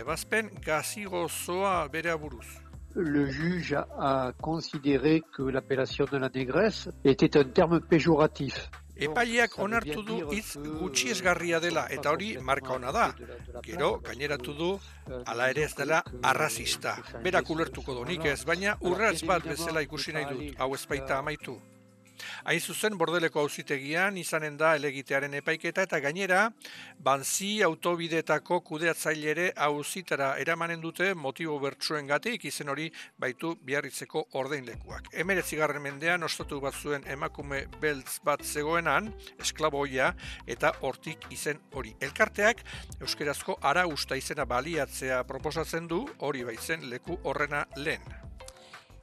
ebazpen 0.00 0.50
gazigozoa 0.64 1.76
bere 1.92 2.10
aburuz. 2.10 2.48
Le 2.96 3.30
juge 3.30 3.78
a 4.10 4.32
considéré 4.40 5.22
que 5.36 5.42
l'appellation 5.42 6.06
de 6.10 6.18
la 6.18 6.28
négresse 6.28 6.88
était 7.04 7.36
un 7.36 7.44
terme 7.44 7.80
péjoratif. 7.80 8.68
Epaileak 8.98 9.56
onartu 9.62 10.02
du 10.02 10.18
hitz 10.32 10.58
gutxiesgarria 10.58 11.60
dela 11.62 11.86
eta 11.96 12.10
hori 12.10 12.32
marka 12.50 12.74
ona 12.74 12.92
da. 12.92 13.06
Gero 13.62 13.90
gaineratu 14.08 14.54
du 14.58 14.70
hala 15.24 15.48
ere 15.54 15.64
ez 15.68 15.74
dela 15.78 16.02
arrazista. 16.32 16.96
Berak 17.24 17.50
ulertuko 17.54 17.94
du 17.94 18.04
nik 18.12 18.26
ez, 18.26 18.40
baina 18.44 18.76
urratz 18.80 19.22
bat 19.32 19.46
bezala 19.46 19.82
ikusi 19.86 20.16
nahi 20.16 20.30
dut, 20.32 20.58
hau 20.58 20.72
ez 20.74 20.84
baita 20.90 21.18
amaitu. 21.22 21.58
Hain 22.44 22.60
zuzen 22.60 22.96
bordeleko 22.98 23.40
auzitegian 23.40 24.16
izanen 24.20 24.56
da 24.58 24.74
elegitearen 24.76 25.34
epaiketa 25.40 25.84
eta 25.86 26.00
gainera 26.00 26.50
banzi 27.04 27.62
autobidetako 27.62 28.60
kudeatzailere 28.70 29.52
auzitara 29.68 30.34
eramanen 30.42 30.80
dute 30.80 31.14
motibo 31.14 31.58
bertsuen 31.62 32.06
gatik 32.06 32.44
izen 32.50 32.68
hori 32.68 32.88
baitu 33.18 33.54
biarritzeko 33.64 34.24
ordeinlekuak. 34.40 35.12
Emeretzi 35.12 35.56
garren 35.60 35.82
mendean 35.82 36.22
ostatu 36.22 36.60
bat 36.60 36.74
zuen 36.74 37.04
emakume 37.06 37.64
beltz 37.80 38.18
bat 38.24 38.44
zegoenan, 38.44 39.12
esklaboia 39.40 40.12
eta 40.46 40.72
hortik 40.82 41.28
izen 41.34 41.60
hori. 41.72 41.94
Elkarteak 42.00 42.64
euskerazko 43.00 43.58
ara 43.62 43.86
usta 43.86 44.16
izena 44.16 44.46
baliatzea 44.48 45.24
proposatzen 45.28 45.88
du 45.88 46.04
hori 46.18 46.44
baitzen 46.48 46.88
leku 46.90 47.20
horrena 47.24 47.66
lehen. 47.76 48.27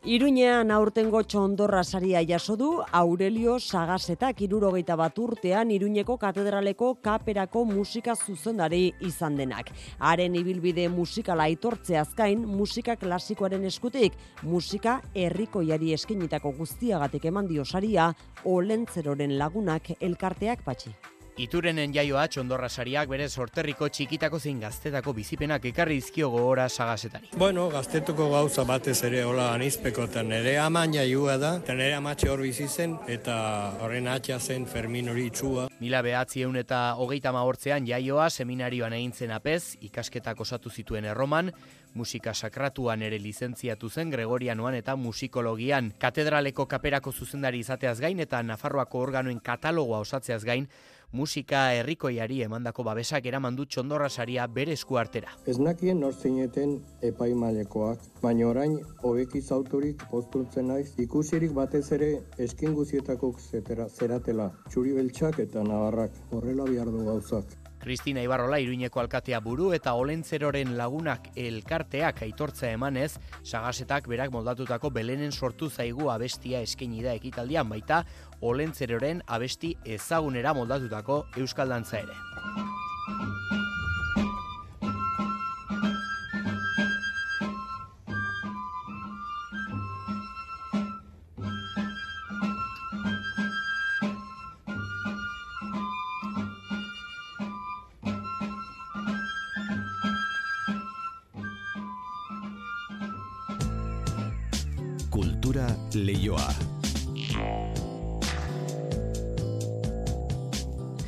Iruñean 0.06 0.70
aurtengo 0.70 1.24
txondorra 1.26 1.80
saria 1.84 2.20
jaso 2.22 2.54
du 2.56 2.68
Aurelio 2.94 3.56
Sagasetak 3.58 4.44
irurogeita 4.46 4.94
bat 5.00 5.18
urtean 5.18 5.72
Iruñeko 5.74 6.20
katedraleko 6.22 6.92
kaperako 7.02 7.64
musika 7.66 8.14
zuzendari 8.14 8.94
izan 9.02 9.34
denak. 9.36 9.72
Haren 9.98 10.38
ibilbide 10.38 10.86
musikala 10.94 11.50
aitortze 11.50 11.98
azkain 11.98 12.46
musika 12.46 12.96
klasikoaren 13.02 13.66
eskutik, 13.66 14.14
musika 14.44 15.00
herrikoiari 15.16 15.98
eskinitako 15.98 16.54
guztiagatik 16.62 17.26
eman 17.26 17.50
dio 17.50 17.66
saria 17.66 18.12
Olentzeroren 18.46 19.40
lagunak 19.42 19.90
elkarteak 20.00 20.62
patxi. 20.62 20.94
Iturenen 21.36 21.92
jaioa 21.92 22.22
txondorra 22.32 22.70
sariak 22.72 23.10
bere 23.12 23.26
sorterriko 23.28 23.90
txikitako 23.92 24.38
zein 24.40 24.62
gaztetako 24.62 25.12
bizipenak 25.18 25.66
ekarri 25.68 25.98
izkio 26.00 26.30
gogora 26.32 26.70
sagasetari. 26.70 27.28
Bueno, 27.36 27.66
gaztetuko 27.74 28.30
gauza 28.32 28.64
batez 28.64 29.02
ere 29.04 29.26
hola 29.28 29.50
anizpeko 29.52 30.06
eta 30.08 30.24
nere 30.24 30.54
aman 30.64 30.96
jaioa 30.96 31.36
da, 31.42 31.52
eta 31.60 31.76
nere 31.76 31.98
amatxe 31.98 32.32
hor 32.32 32.46
bizi 32.46 32.70
zen, 32.70 32.96
eta 33.12 33.36
horren 33.84 34.08
atxa 34.08 34.40
zen 34.40 34.64
Fermin 34.66 35.12
hori 35.12 35.28
itxua. 35.28 35.68
Mila 35.84 36.02
behatzi 36.08 36.48
eta 36.64 36.96
hogeita 36.96 37.36
mahortzean 37.36 37.86
jaioa 37.86 38.30
seminarioan 38.30 38.94
egin 38.94 39.12
zen 39.12 39.32
apez, 39.36 39.76
ikasketak 39.82 40.40
osatu 40.40 40.70
zituen 40.70 41.04
erroman, 41.04 41.52
musika 41.96 42.34
sakratuan 42.34 43.02
ere 43.02 43.20
lizentziatu 43.20 43.90
zen 43.90 44.10
Gregorianoan 44.10 44.76
eta 44.76 44.96
musikologian. 44.96 45.92
Katedraleko 46.00 46.66
kaperako 46.66 47.12
zuzendari 47.12 47.60
izateaz 47.60 48.00
gain 48.00 48.20
eta 48.20 48.42
Nafarroako 48.44 49.00
organoen 49.00 49.40
katalogoa 49.44 50.00
osatzeaz 50.00 50.44
gain, 50.46 50.68
musika 51.12 51.72
herrikoiari 51.74 52.42
emandako 52.44 52.84
babesak 52.84 53.26
eraman 53.26 53.56
du 53.56 53.66
txondorra 53.66 54.10
saria 54.10 54.48
bere 54.48 54.74
esku 54.74 54.98
artera. 54.98 55.34
Ez 55.46 55.58
nakien 55.60 56.00
nor 56.00 56.14
zeineten 56.14 56.80
epaimalekoak, 57.02 58.00
baina 58.22 58.48
orain 58.48 58.78
hobeki 59.02 59.42
zauturik 59.42 60.04
posturtzen 60.12 60.68
naiz, 60.68 60.94
ikusirik 60.98 61.54
batez 61.54 61.86
ere 61.92 62.12
eskin 62.38 62.74
guzietako 62.74 63.34
zetera 63.40 63.90
zeratela, 63.90 64.52
txuri 64.70 64.94
beltsak 64.94 65.40
eta 65.40 65.64
nabarrak, 65.64 66.12
horrela 66.32 66.66
behar 66.72 66.92
du 66.92 67.06
gauzak. 67.06 67.65
Kristina 67.86 68.24
Ibarrola 68.24 68.58
Iruñeko 68.58 68.98
alkatea 69.00 69.38
buru 69.46 69.68
eta 69.76 69.92
Olentzeroren 69.94 70.72
lagunak 70.74 71.28
elkarteak 71.38 72.24
aitortza 72.26 72.72
emanez, 72.74 73.20
sagasetak 73.44 74.10
berak 74.10 74.34
moldatutako 74.34 74.90
belenen 74.90 75.30
sortu 75.32 75.70
zaigu 75.70 76.10
abestia 76.10 76.64
eskaini 76.66 77.06
da 77.06 77.14
ekitaldian 77.14 77.70
baita 77.70 78.02
Olentzeroren 78.42 79.22
abesti 79.28 79.76
ezagunera 79.86 80.56
moldatutako 80.58 81.28
euskal 81.38 81.70
dantza 81.78 82.02
ere. 82.02 83.55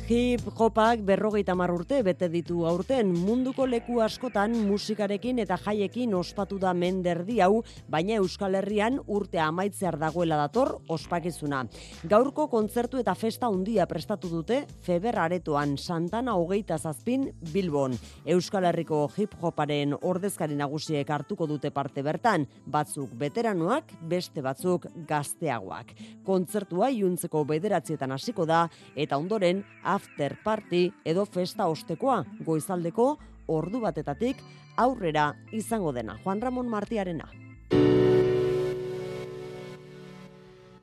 Hip 0.08 0.40
hopak 0.56 1.02
berrogeita 1.04 1.52
mar 1.52 1.68
urte 1.68 1.98
bete 2.00 2.30
ditu 2.32 2.62
aurten 2.64 3.10
munduko 3.12 3.66
leku 3.68 3.98
askotan 4.00 4.54
musikarekin 4.64 5.42
eta 5.42 5.58
jaiekin 5.60 6.14
ospatu 6.16 6.56
da 6.58 6.70
menderdi 6.72 7.42
hau, 7.44 7.60
baina 7.92 8.14
Euskal 8.16 8.56
Herrian 8.56 8.96
urte 9.04 9.36
amaitzear 9.38 9.98
dagoela 10.00 10.38
dator 10.40 10.78
ospakizuna. 10.88 11.58
Gaurko 12.08 12.46
kontzertu 12.48 12.96
eta 13.02 13.12
festa 13.12 13.50
handia 13.52 13.84
prestatu 13.84 14.30
dute 14.32 14.62
Feber 14.80 15.18
Aretoan 15.26 15.76
Santana 15.76 16.38
hogeita 16.40 16.78
zazpin 16.78 17.28
Bilbon. 17.52 17.98
Euskal 18.24 18.64
Herriko 18.64 19.02
hip 19.18 19.36
hoparen 19.42 19.92
ordezkari 20.00 20.56
nagusiek 20.56 21.10
hartuko 21.10 21.44
dute 21.52 21.68
parte 21.68 22.00
bertan, 22.00 22.48
batzuk 22.64 23.12
veteranoak, 23.12 23.92
beste 24.08 24.40
batzuk 24.40 24.88
gazteagoak. 25.12 25.92
Kontzertua 26.24 26.88
iuntzeko 26.96 27.44
bederatzietan 27.44 28.16
hasiko 28.16 28.48
da 28.48 28.64
eta 28.96 29.20
ondoren 29.20 29.66
after 29.98 30.36
party 30.44 30.82
edo 31.04 31.24
festa 31.26 31.66
ostekoa 31.66 32.22
goizaldeko 32.46 33.08
ordu 33.58 33.82
batetatik 33.82 34.42
aurrera 34.76 35.32
izango 35.52 35.92
dena. 35.92 36.18
Juan 36.22 36.42
Ramon 36.44 36.70
Martiarena. 36.70 37.30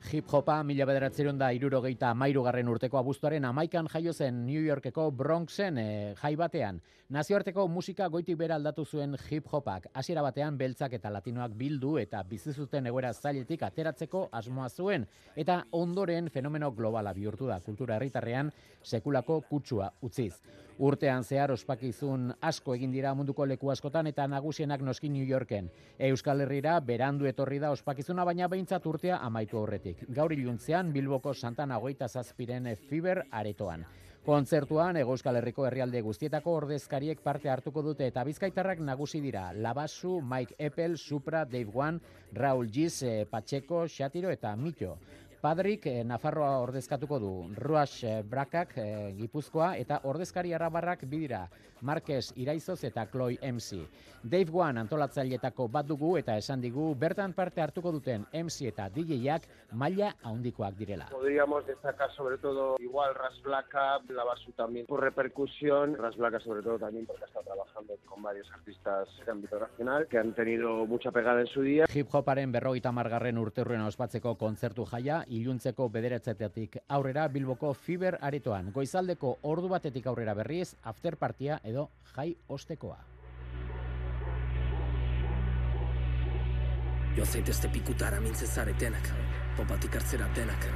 Hip 0.06 0.28
hopa 0.30 0.60
mila 0.62 0.84
bederatzerun 0.86 1.38
da 1.40 1.48
irurogeita 1.50 2.12
mairugarren 2.14 2.68
urteko 2.70 2.98
abuztuaren 3.00 3.44
amaikan 3.48 3.88
jaio 3.90 4.12
zen 4.14 4.44
New 4.46 4.62
Yorkeko 4.62 5.08
Bronxen 5.10 5.80
e, 5.82 5.86
jai 6.20 6.30
batean. 6.38 6.78
Nazioarteko 7.10 7.64
musika 7.66 8.06
goitik 8.06 8.38
bera 8.38 8.54
aldatu 8.54 8.84
zuen 8.84 9.16
hip 9.30 9.50
hopak. 9.50 9.88
Hasiera 9.94 10.22
batean 10.22 10.58
beltzak 10.60 10.94
eta 11.00 11.10
latinoak 11.10 11.56
bildu 11.58 11.96
eta 11.98 12.22
bizi 12.22 12.54
zuten 12.54 12.86
egoera 12.86 13.10
zailetik 13.12 13.64
ateratzeko 13.66 14.28
asmoa 14.30 14.68
zuen. 14.68 15.08
Eta 15.34 15.64
ondoren 15.72 16.30
fenomeno 16.30 16.70
globala 16.70 17.12
bihurtu 17.12 17.50
da 17.50 17.58
kultura 17.66 17.98
herritarrean 17.98 18.52
sekulako 18.84 19.40
kutsua 19.50 19.90
utziz. 20.02 20.36
Urtean 20.78 21.24
zehar 21.24 21.48
ospakizun 21.54 22.34
asko 22.44 22.74
egin 22.76 22.90
dira 22.92 23.14
munduko 23.16 23.46
leku 23.48 23.70
askotan 23.72 24.10
eta 24.10 24.26
nagusienak 24.28 24.82
noski 24.84 25.08
New 25.08 25.24
Yorken. 25.24 25.70
Euskal 26.10 26.44
Herrira 26.44 26.74
berandu 26.80 27.24
etorri 27.24 27.58
da 27.58 27.70
ospakizuna 27.72 28.26
baina 28.28 28.48
behintzat 28.52 28.84
urtea 28.86 29.16
amaitu 29.24 29.56
aurretik. 29.56 30.04
Gaur 30.08 30.34
iluntzean 30.36 30.92
Bilboko 30.92 31.32
Santana 31.32 31.78
goita 31.80 32.08
zazpiren 32.08 32.68
Fiber 32.76 33.22
aretoan. 33.30 33.86
Kontzertuan 34.26 34.96
Ego 35.00 35.14
Euskal 35.14 35.38
Herriko 35.38 35.64
herrialde 35.64 36.00
guztietako 36.02 36.56
ordezkariek 36.60 37.20
parte 37.22 37.48
hartuko 37.48 37.80
dute 37.86 38.08
eta 38.10 38.24
bizkaitarrak 38.26 38.80
nagusi 38.82 39.20
dira. 39.22 39.52
Labasu, 39.54 40.20
Mike 40.20 40.56
Apple, 40.58 40.96
Supra, 40.98 41.44
Dave 41.44 41.70
One, 41.72 42.00
Raul 42.34 42.66
Giz, 42.68 43.04
Pacheco, 43.30 43.86
Xatiro 43.86 44.28
eta 44.34 44.56
Mito. 44.56 44.98
Padrik 45.42 45.86
eh, 45.90 46.02
Nafarroa 46.04 46.56
ordezkatuko 46.64 47.18
du, 47.20 47.30
Ruas 47.60 48.02
eh, 48.04 48.22
Brakak 48.24 48.76
eh, 48.80 49.12
Gipuzkoa 49.18 49.74
eta 49.76 50.00
ordezkari 50.08 50.54
arabarrak 50.56 51.04
bidira, 51.10 51.46
Marquez 51.80 52.32
Iraizoz 52.36 52.82
eta 52.84 53.06
Chloe 53.10 53.38
MC. 53.42 53.86
Dave 54.22 54.50
Wan 54.50 54.78
antolatzailetako 54.78 55.68
bat 55.68 55.86
dugu 55.86 56.16
eta 56.18 56.36
esan 56.36 56.60
digu 56.60 56.94
bertan 56.98 57.32
parte 57.32 57.62
hartuko 57.62 57.92
duten 57.92 58.24
MC 58.32 58.66
eta 58.72 58.88
DJak 58.90 59.46
maila 59.72 60.14
handikoak 60.22 60.74
direla. 60.74 61.06
Podríamos 61.10 61.66
destacar 61.66 62.10
sobre 62.16 62.38
todo 62.38 62.76
igual 62.80 63.14
Ras 63.14 63.40
Blacka, 63.42 64.00
la 64.08 64.24
Basu 64.24 64.52
también 64.52 64.86
por 64.86 65.00
repercusión, 65.00 65.94
Ras 65.96 66.16
Blacka 66.16 66.40
sobre 66.40 66.62
todo 66.62 66.78
también 66.78 67.06
porque 67.06 67.24
está 67.24 67.40
trabajando 67.42 67.94
con 68.06 68.22
varios 68.22 68.50
artistas 68.52 69.08
de 69.24 69.30
ámbito 69.30 69.60
nacional 69.60 70.06
que 70.08 70.18
han 70.18 70.34
tenido 70.34 70.86
mucha 70.86 71.12
pegada 71.12 71.40
en 71.40 71.46
su 71.46 71.62
día. 71.62 71.84
Hip 71.94 72.12
hoparen 72.12 72.50
berrogeita 72.52 72.90
margarren 72.92 73.38
urterruen 73.38 73.82
ospatzeko 73.82 74.34
kontzertu 74.36 74.84
jaia 74.86 75.24
iluntzeko 75.28 75.88
bederetzetetik 75.90 76.78
aurrera 76.88 77.28
Bilboko 77.28 77.74
Fiber 77.74 78.18
aretoan. 78.20 78.72
Goizaldeko 78.72 79.38
ordu 79.42 79.68
batetik 79.68 80.06
aurrera 80.06 80.34
berriz, 80.34 80.74
after 80.82 81.16
partia 81.16 81.60
edo 81.66 81.88
jai 82.14 82.30
ostekoa. 82.48 82.98
Jo 87.16 87.24
zaitezte 87.24 87.68
pikutara 87.72 88.20
mintze 88.20 88.46
zaretenak, 88.46 89.08
popatik 89.56 89.96
hartzera 89.98 90.28
denak. 90.36 90.68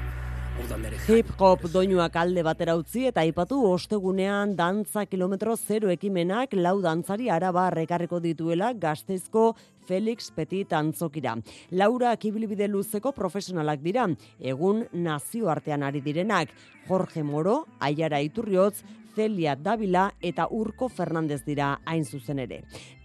Hip 1.09 1.30
hop 1.38 1.62
doinuak 1.72 2.16
alde 2.20 2.43
batera 2.45 2.74
utzi 2.76 3.07
eta 3.09 3.22
aipatu 3.22 3.57
ostegunean 3.70 4.51
dantza 4.59 5.07
kilometro 5.09 5.55
zero 5.57 5.88
ekimenak 5.95 6.53
lau 6.59 6.74
dantzari 6.84 7.30
araba 7.30 7.68
rekarreko 7.72 8.18
dituela 8.20 8.72
gazteizko 8.74 9.55
Felix 9.86 10.28
Petit 10.34 10.74
antzokira. 10.76 11.36
Laura 11.70 12.12
kibilibide 12.16 12.68
luzeko 12.68 13.14
profesionalak 13.16 13.80
dira, 13.80 14.09
egun 14.38 14.84
nazioartean 14.93 15.86
ari 15.86 16.03
direnak. 16.05 16.53
Jorge 16.88 17.22
Moro, 17.22 17.64
Aiara 17.80 18.20
Iturriotz, 18.20 18.82
Celia 19.20 19.54
Davila 19.54 20.06
eta 20.24 20.46
Urko 20.48 20.88
Fernandez 20.88 21.42
dira 21.44 21.74
hain 21.84 22.06
zuzen 22.06 22.38
ere. 22.40 22.62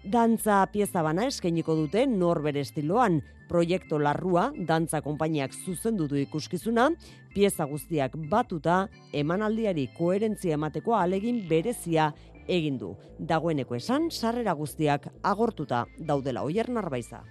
Dantza 0.08 0.62
pieza 0.72 1.02
bana 1.04 1.26
eskainiko 1.28 1.76
dute 1.76 2.06
norbere 2.08 2.64
estiloan. 2.64 3.20
Proiektu 3.50 4.00
Larrua, 4.00 4.46
dantza 4.56 5.02
konpainiak 5.04 5.52
zuzendu 5.54 6.08
du 6.08 6.16
ikuskizuna, 6.16 6.88
pieza 7.36 7.68
guztiak 7.68 8.16
batuta, 8.32 8.86
emanaldiari 9.12 9.90
koherentzia 9.98 10.56
emateko 10.56 10.96
alegin 10.96 11.44
berezia 11.50 12.14
egin 12.48 12.80
du. 12.80 12.96
Dagoeneko 13.20 13.76
esan, 13.76 14.08
sarrera 14.10 14.56
guztiak 14.56 15.12
agortuta 15.22 15.84
daudela 16.00 16.48
oier 16.48 16.72
narbaiza. 16.72 17.26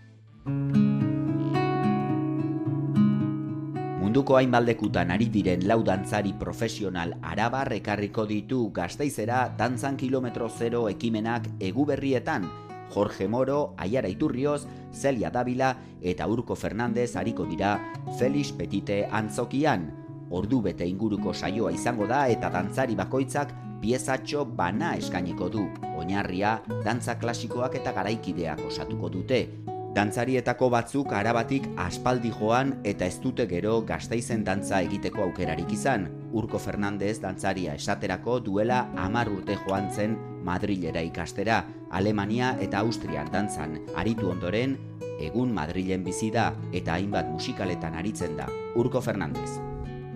Munduko 4.15 4.37
hainbaldekutan 4.39 5.11
ari 5.11 5.27
diren 5.27 5.65
lau 5.67 5.81
dantzari 5.83 6.31
profesional 6.39 7.17
araba 7.27 7.65
rekarriko 7.67 8.23
ditu 8.31 8.69
gazteizera 8.71 9.49
dantzan 9.59 9.97
kilometro 9.99 10.47
zero 10.47 10.85
ekimenak 10.87 11.49
eguberrietan, 11.59 12.47
Jorge 12.95 13.27
Moro, 13.27 13.75
Aiara 13.77 14.07
Iturrioz, 14.07 14.69
Celia 14.95 15.33
Davila 15.35 15.73
eta 15.99 16.31
Urko 16.31 16.55
Fernandez 16.55 17.17
hariko 17.17 17.43
dira 17.51 17.75
Felix 18.21 18.55
Petite 18.55 19.03
antzokian. 19.11 19.91
Ordu 20.31 20.63
bete 20.63 20.87
inguruko 20.87 21.35
saioa 21.35 21.75
izango 21.75 22.07
da 22.07 22.29
eta 22.31 22.55
dantzari 22.55 22.95
bakoitzak 22.95 23.51
piezatxo 23.83 24.47
bana 24.47 24.95
eskainiko 24.95 25.51
du. 25.51 25.67
Oinarria, 25.99 26.61
dantza 26.87 27.19
klasikoak 27.19 27.83
eta 27.83 27.91
garaikideak 27.91 28.63
osatuko 28.71 29.11
dute. 29.11 29.49
Dantzarietako 29.95 30.73
batzuk 30.75 31.13
arabatik 31.15 31.69
aspaldi 31.79 32.33
joan 32.35 32.73
eta 32.91 33.07
ez 33.07 33.21
dute 33.23 33.45
gero 33.47 33.77
gazteizen 33.87 34.41
dantza 34.43 34.81
egiteko 34.83 35.23
aukerarik 35.29 35.71
izan. 35.71 36.09
Urko 36.35 36.59
Fernandez 36.59 37.21
dantzaria 37.23 37.77
esaterako 37.79 38.41
duela 38.43 38.81
amar 38.99 39.31
urte 39.31 39.55
joan 39.61 39.87
zen 39.95 40.17
Madrilera 40.45 41.05
ikastera, 41.07 41.61
Alemania 41.95 42.57
eta 42.61 42.81
Austrian 42.83 43.31
dantzan. 43.31 43.79
Aritu 43.95 44.33
ondoren, 44.33 44.75
egun 45.23 45.55
Madrilen 45.55 46.03
bizi 46.03 46.33
da 46.35 46.51
eta 46.73 46.99
hainbat 46.99 47.31
musikaletan 47.31 47.95
aritzen 48.03 48.35
da. 48.43 48.51
Urko 48.75 49.01
Fernandez. 49.01 49.74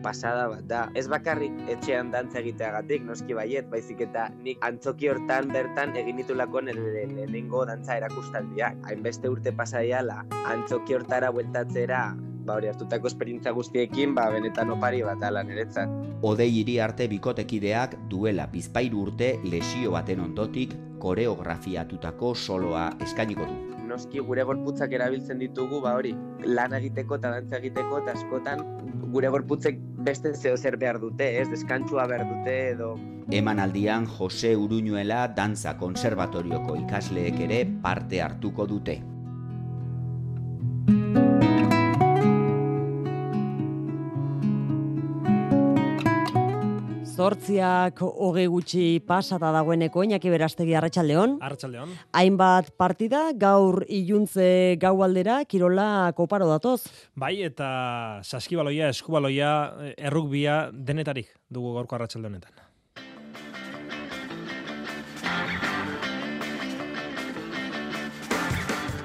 Pasada 0.09 0.47
bat 0.53 0.65
da. 0.71 0.83
Ez 0.99 1.07
bakarrik 1.13 1.55
etxean 1.75 2.13
dantza 2.15 2.41
egiteagatik, 2.41 3.05
noski 3.09 3.37
baiet, 3.37 3.69
baizik 3.73 4.01
eta 4.09 4.29
nik 4.45 4.63
antzoki 4.65 5.11
hortan 5.13 5.53
bertan 5.53 5.95
egin 6.01 6.23
ditulako 6.23 6.65
lehenengo 6.71 7.67
dantza 7.69 7.99
erakustaldiak. 8.01 8.81
Hainbeste 8.89 9.29
urte 9.29 9.53
pasaiala, 9.53 10.23
antzoki 10.55 10.97
hortara 10.97 11.31
bueltatzera, 11.35 12.03
ba 12.49 12.57
hori 12.57 12.71
hartutako 12.73 13.11
esperintza 13.13 13.53
guztiekin, 13.53 14.15
ba 14.17 14.31
benetan 14.33 14.73
opari 14.73 15.05
bat 15.05 15.23
ala 15.29 15.45
niretzat. 15.45 15.93
Odei 16.25 16.49
hiri 16.61 16.79
arte 16.81 17.09
bikotekideak 17.13 17.99
duela 18.11 18.49
bizpairu 18.53 19.05
urte 19.07 19.35
lesio 19.45 19.93
baten 19.97 20.25
ondotik 20.25 20.75
koreografiatutako 21.05 22.35
soloa 22.35 22.89
eskainiko 23.05 23.51
du. 23.53 23.78
Noski 23.99 24.21
gure 24.23 24.45
gorputzak 24.47 24.93
erabiltzen 24.95 25.41
ditugu, 25.43 25.81
ba 25.83 25.97
hori, 25.99 26.13
lan 26.47 26.75
egiteko 26.77 27.17
eta 27.19 27.33
dantza 27.35 27.59
egiteko, 27.59 27.99
eta 28.05 28.13
askotan 28.15 28.63
gure 29.11 29.33
gorputzek 29.35 29.81
beste 30.07 30.31
zeo 30.37 30.55
zer 30.57 30.77
behar 30.79 31.01
dute, 31.03 31.27
ez, 31.41 31.49
deskantzua 31.51 32.07
behar 32.07 32.23
dute 32.29 32.55
edo... 32.77 32.93
Emanaldian 33.35 34.07
Jose 34.07 34.55
Uruñuela 34.57 35.25
Dantza 35.35 35.75
Konservatorioko 35.83 36.79
ikasleek 36.85 37.43
ere 37.49 37.65
parte 37.83 38.23
hartuko 38.23 38.69
dute. 38.71 39.01
Zortziak 47.29 47.99
hoge 48.01 48.47
gutxi 48.49 49.03
pasata 49.05 49.51
dagoeneko, 49.53 50.01
Iñaki 50.07 50.31
Berastegi 50.33 50.73
Arratsaldeon. 50.79 51.35
Arratsaldeon. 51.45 51.91
Hainbat 52.17 52.71
partida 52.81 53.27
gaur 53.37 53.83
iluntze 53.85 54.79
gaualdera 54.81 55.43
kirola 55.45 56.15
koparo 56.17 56.49
datoz. 56.49 56.87
Bai, 57.21 57.35
eta 57.45 57.69
saskibaloia, 58.25 58.89
eskubaloia, 58.95 59.51
errukbia 59.99 60.57
denetarik 60.73 61.29
dugu 61.53 61.75
gaurko 61.77 62.01
arratsalde 62.01 62.33
honetan. 62.33 62.68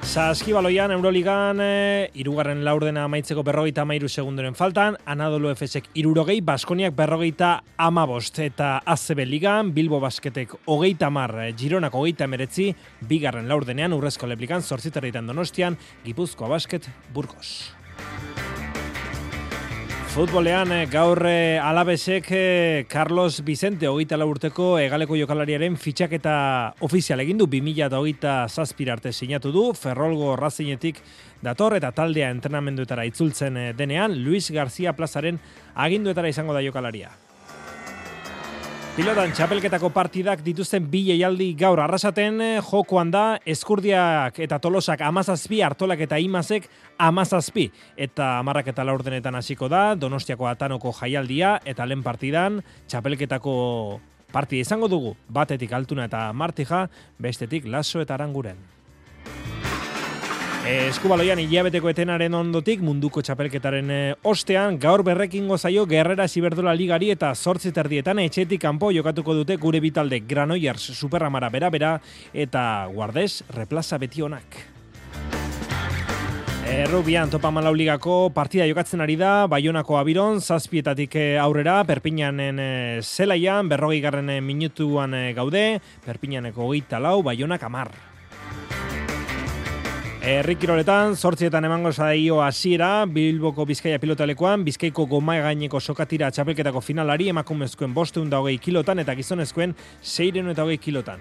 Saskibaloian 0.04 0.91
Euroligan 0.91 1.62
e, 1.64 2.10
irugarren 2.20 2.60
laurdena 2.66 3.06
amaitzeko 3.08 3.41
berrogeita 3.47 3.86
amairu 3.86 4.10
segundoren 4.12 4.54
faltan, 4.54 4.97
Anadolu 5.10 5.49
Efesek 5.54 5.88
irurogei, 5.97 6.41
Baskoniak 6.43 6.93
berrogeita 6.97 7.54
amabost, 7.82 8.41
eta 8.43 8.76
ACB 8.84 9.24
Ligan, 9.30 9.72
Bilbo 9.74 10.01
Basketek 10.04 10.58
hogeita 10.68 11.10
mar, 11.10 11.34
Gironak 11.58 11.95
hogeita 11.95 12.28
emeretzi, 12.28 12.74
bigarren 13.10 13.47
laurdenean 13.47 13.95
urrezko 13.95 14.28
leplikan, 14.28 14.62
zortziterritan 14.62 15.32
donostian, 15.32 15.80
Gipuzkoa 16.04 16.51
Basket, 16.51 16.91
Burgos. 17.16 17.72
Futbolean 20.14 20.70
eh, 20.70 20.84
gaur 20.86 21.26
eh, 21.26 21.57
alabesek 21.57 22.28
eh, 22.38 22.86
Carlos 22.86 23.39
Vicente 23.41 23.88
hogeita 23.89 24.20
urteko 24.22 24.78
egaleko 24.78 25.18
jokalariaren 25.18 25.74
fitxaketa 25.74 26.36
ofizial 26.86 27.24
egin 27.26 27.41
du 27.41 27.47
2008 27.49 28.36
zazpira 28.45 28.93
arte 28.93 29.09
sinatu 29.11 29.49
du, 29.49 29.66
Ferrolgo 29.74 30.36
Razinetik 30.38 31.01
dator 31.41 31.80
eta 31.82 31.91
taldea 31.97 32.30
entrenamenduetara 32.30 33.09
itzultzen 33.09 33.57
denean, 33.74 34.14
Luis 34.22 34.51
García 34.51 34.93
Plazaren 34.93 35.41
aginduetara 35.74 36.30
izango 36.30 36.53
da 36.53 36.61
jokalaria. 36.61 37.09
Pilotan 38.94 39.32
txapelketako 39.34 39.89
partidak 39.89 40.44
dituzten 40.46 40.84
bi 40.86 41.00
jaialdi 41.08 41.48
gaur 41.58 41.80
arrasaten 41.82 42.36
jokoan 42.62 43.10
da 43.10 43.39
eskurdiak 43.50 44.38
eta 44.46 44.60
tolosak 44.62 45.02
amazazpi, 45.02 45.64
hartolak 45.66 46.04
eta 46.06 46.20
imazek 46.22 46.68
amazazpi. 47.02 47.64
Eta 47.98 48.28
amarrak 48.44 48.70
eta 48.70 48.86
laurdenetan 48.86 49.34
hasiko 49.39 49.66
da, 49.66 49.96
donostiako 49.98 50.46
atanoko 50.46 50.94
jaialdia 51.00 51.56
eta 51.66 51.89
lehen 51.89 52.06
partidan 52.06 52.62
txapelketako 52.86 53.56
partida 54.30 54.62
izango 54.62 54.91
dugu. 54.94 55.16
Batetik 55.26 55.74
altuna 55.74 56.06
eta 56.06 56.28
martija, 56.30 56.86
bestetik 57.18 57.66
laso 57.66 57.98
eta 58.06 58.14
aranguren. 58.14 58.62
Eskubaloian 60.64 61.41
hilabeteko 61.43 61.89
etenaren 61.91 62.32
ondotik 62.38 62.80
munduko 62.88 63.20
txapelketaren 63.20 63.89
eh, 63.91 64.14
ostean 64.24 64.78
gaur 64.80 65.01
berrekin 65.03 65.49
gozaio 65.51 65.84
Gerrera 65.91 66.24
Siberdola 66.32 66.72
Ligari 66.72 67.09
eta 67.11 67.34
zortzi 67.36 67.74
terdietan 67.76 68.22
etxetik 68.24 68.61
kanpo 68.64 68.93
jokatuko 68.95 69.36
dute 69.36 69.57
gure 69.59 69.82
bitalde 69.84 70.22
Granollers 70.24 70.86
Superramara 70.95 71.49
bera-bera 71.51 71.97
eta 72.32 72.88
Guardes 72.93 73.43
Replaza 73.57 73.99
Betionak. 73.99 74.55
Errubian 76.72 77.28
topa 77.28 77.51
malauligako 77.51 78.32
partida 78.32 78.64
jokatzen 78.64 79.03
ari 79.03 79.20
da, 79.20 79.34
Baionako 79.51 79.99
abiron, 79.99 80.39
zazpietatik 80.39 81.20
eh, 81.20 81.28
aurrera, 81.43 81.82
Perpinanen 81.84 82.64
eh, 82.64 83.03
zelaian, 83.03 83.68
berrogei 83.68 83.99
garren 83.99 84.32
minutuan 84.47 85.11
gaude, 85.36 85.82
Perpinaneko 86.07 86.72
gita 86.72 87.03
lau, 87.03 87.20
Baionak 87.20 87.68
amar. 87.68 88.12
Herri 90.24 90.54
kiroletan, 90.56 91.18
sortzietan 91.20 91.66
emango 91.68 91.90
zaio 91.92 92.38
hasiera 92.40 93.04
Bilboko 93.12 93.66
Bizkaia 93.68 93.98
pilotalekuan, 94.00 94.62
Bizkaiko 94.64 95.04
gomai 95.12 95.42
gaineko 95.44 95.82
sokatira 95.84 96.30
txapelketako 96.32 96.80
finalari 96.80 97.28
emakumezkoen 97.34 97.92
bosteun 97.92 98.30
da 98.32 98.40
hogei 98.40 98.56
kilotan 98.64 99.04
eta 99.04 99.18
gizonezkoen 99.20 99.76
seiren 100.00 100.48
eta 100.54 100.64
hogei 100.64 100.80
kilotan. 100.80 101.20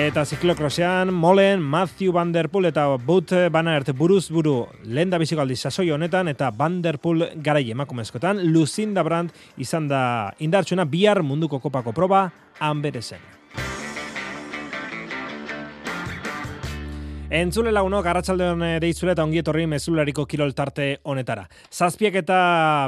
Eta 0.00 0.24
ziklokrosean, 0.24 1.12
Molen, 1.12 1.60
Matthew 1.60 2.16
Van 2.16 2.32
Der 2.32 2.48
Poel 2.48 2.72
eta 2.72 2.88
Boot 2.96 3.36
Van 3.52 3.68
Aert 3.68 3.92
buruz 3.92 4.30
buru 4.32 4.62
lehen 4.88 5.12
da 5.12 5.20
bizikaldi 5.20 5.60
sasoi 5.60 5.90
honetan 5.92 6.32
eta 6.32 6.54
Van 6.56 6.80
Der 6.80 6.96
Poel 6.96 7.34
garai 7.36 7.66
emakumezkotan, 7.76 8.46
Lucinda 8.48 9.04
Brandt 9.04 9.36
izan 9.60 9.92
da 9.92 10.32
indartsuena 10.40 10.88
bihar 10.88 11.20
munduko 11.20 11.60
kopako 11.60 11.92
proba, 11.92 12.30
hanberezen. 12.64 13.35
Entzule 17.26 17.72
lagunok, 17.74 18.04
garratxaldeon 18.06 18.60
eh, 18.62 18.74
deitzule 18.78 19.10
eta 19.16 19.24
ongi 19.26 19.40
etorri 19.40 19.64
mezulariko 19.66 20.22
kirol 20.30 20.52
tarte 20.54 21.00
honetara. 21.10 21.48
Zazpiak 21.74 22.14
eta 22.22 22.38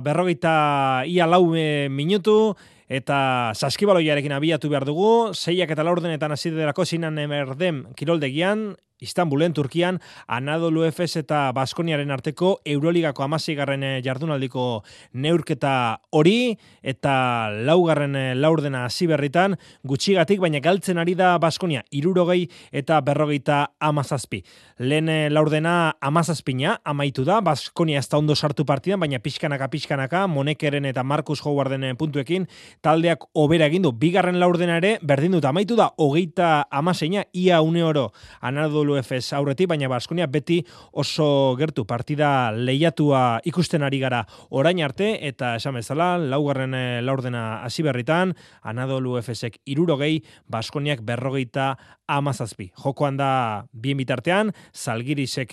berrogeita 0.06 1.02
ia 1.10 1.26
lau 1.26 1.56
eh, 1.58 1.88
minutu, 1.90 2.54
eta 2.86 3.50
saskibaloiarekin 3.58 4.36
abiatu 4.36 4.70
behar 4.70 4.86
dugu, 4.86 5.34
zeiak 5.34 5.74
eta 5.74 5.82
laurdenetan 5.82 6.36
aziderako 6.36 6.86
zinan 6.86 7.18
emerdem 7.18 7.88
kiroldegian, 7.98 8.76
Istanbulen, 9.00 9.54
Turkian, 9.54 10.00
Anadolu 10.26 10.82
Efes 10.88 11.14
eta 11.20 11.52
Baskoniaren 11.54 12.10
arteko 12.10 12.58
Euroligako 12.64 13.26
garren 13.56 13.82
eh, 13.82 14.02
jardunaldiko 14.02 14.82
neurketa 15.14 16.00
hori 16.10 16.58
eta 16.82 17.50
laugarren 17.50 18.16
eh, 18.16 18.34
laurdena 18.34 18.84
hasi 18.84 19.06
berritan 19.06 19.56
gutxigatik, 19.84 20.40
baina 20.40 20.60
galtzen 20.60 20.98
ari 20.98 21.14
da 21.14 21.38
Baskonia 21.38 21.82
irurogei 21.90 22.48
eta 22.72 23.00
berrogeita 23.00 23.74
amazazpi. 23.78 24.42
Lehen 24.78 25.08
eh, 25.08 25.30
laurdena 25.30 25.94
amazazpina 26.00 26.80
amaitu 26.84 27.24
da, 27.24 27.40
Baskonia 27.40 27.98
ez 27.98 28.08
da 28.08 28.18
ondo 28.18 28.34
sartu 28.34 28.64
partidan, 28.64 29.00
baina 29.00 29.18
pixkanaka 29.18 29.68
pixkanaka, 29.68 30.26
Monekeren 30.26 30.84
eta 30.84 31.04
Markus 31.04 31.40
Howarden 31.44 31.96
puntuekin, 31.96 32.48
taldeak 32.82 33.28
obera 33.34 33.66
egin 33.66 33.82
du. 33.82 33.92
Bigarren 33.92 34.40
laurdena 34.40 34.78
ere, 34.78 34.98
berdin 35.02 35.36
dut, 35.36 35.44
amaitu 35.44 35.76
da, 35.76 35.92
hogeita 35.98 36.66
amaseina, 36.70 37.24
ia 37.32 37.60
une 37.62 37.82
oro 37.84 38.12
Anadolu 38.40 38.87
Efes 38.96 39.32
aurretik, 39.36 39.68
baina 39.68 39.88
Baskonia 39.92 40.26
beti 40.26 40.62
oso 40.92 41.54
gertu 41.58 41.84
partida 41.84 42.50
lehiatua 42.54 43.40
ikusten 43.44 43.82
ari 43.82 44.00
gara 44.00 44.22
orain 44.50 44.80
arte, 44.84 45.10
eta 45.28 45.54
esan 45.58 45.76
bezala, 45.76 46.16
laugarren 46.18 46.74
eh, 46.74 47.00
laurdena 47.02 47.64
hasi 47.64 47.84
berritan, 47.84 48.32
Anadolu 48.62 49.18
Efesek 49.18 49.60
irurogei, 49.66 50.22
Baskoniak 50.48 51.02
berrogeita 51.04 51.74
amazazpi. 52.06 52.70
Jokoan 52.84 53.18
da 53.20 53.66
bien 53.72 53.98
bitartean, 53.98 54.54
Zalgirisek 54.72 55.52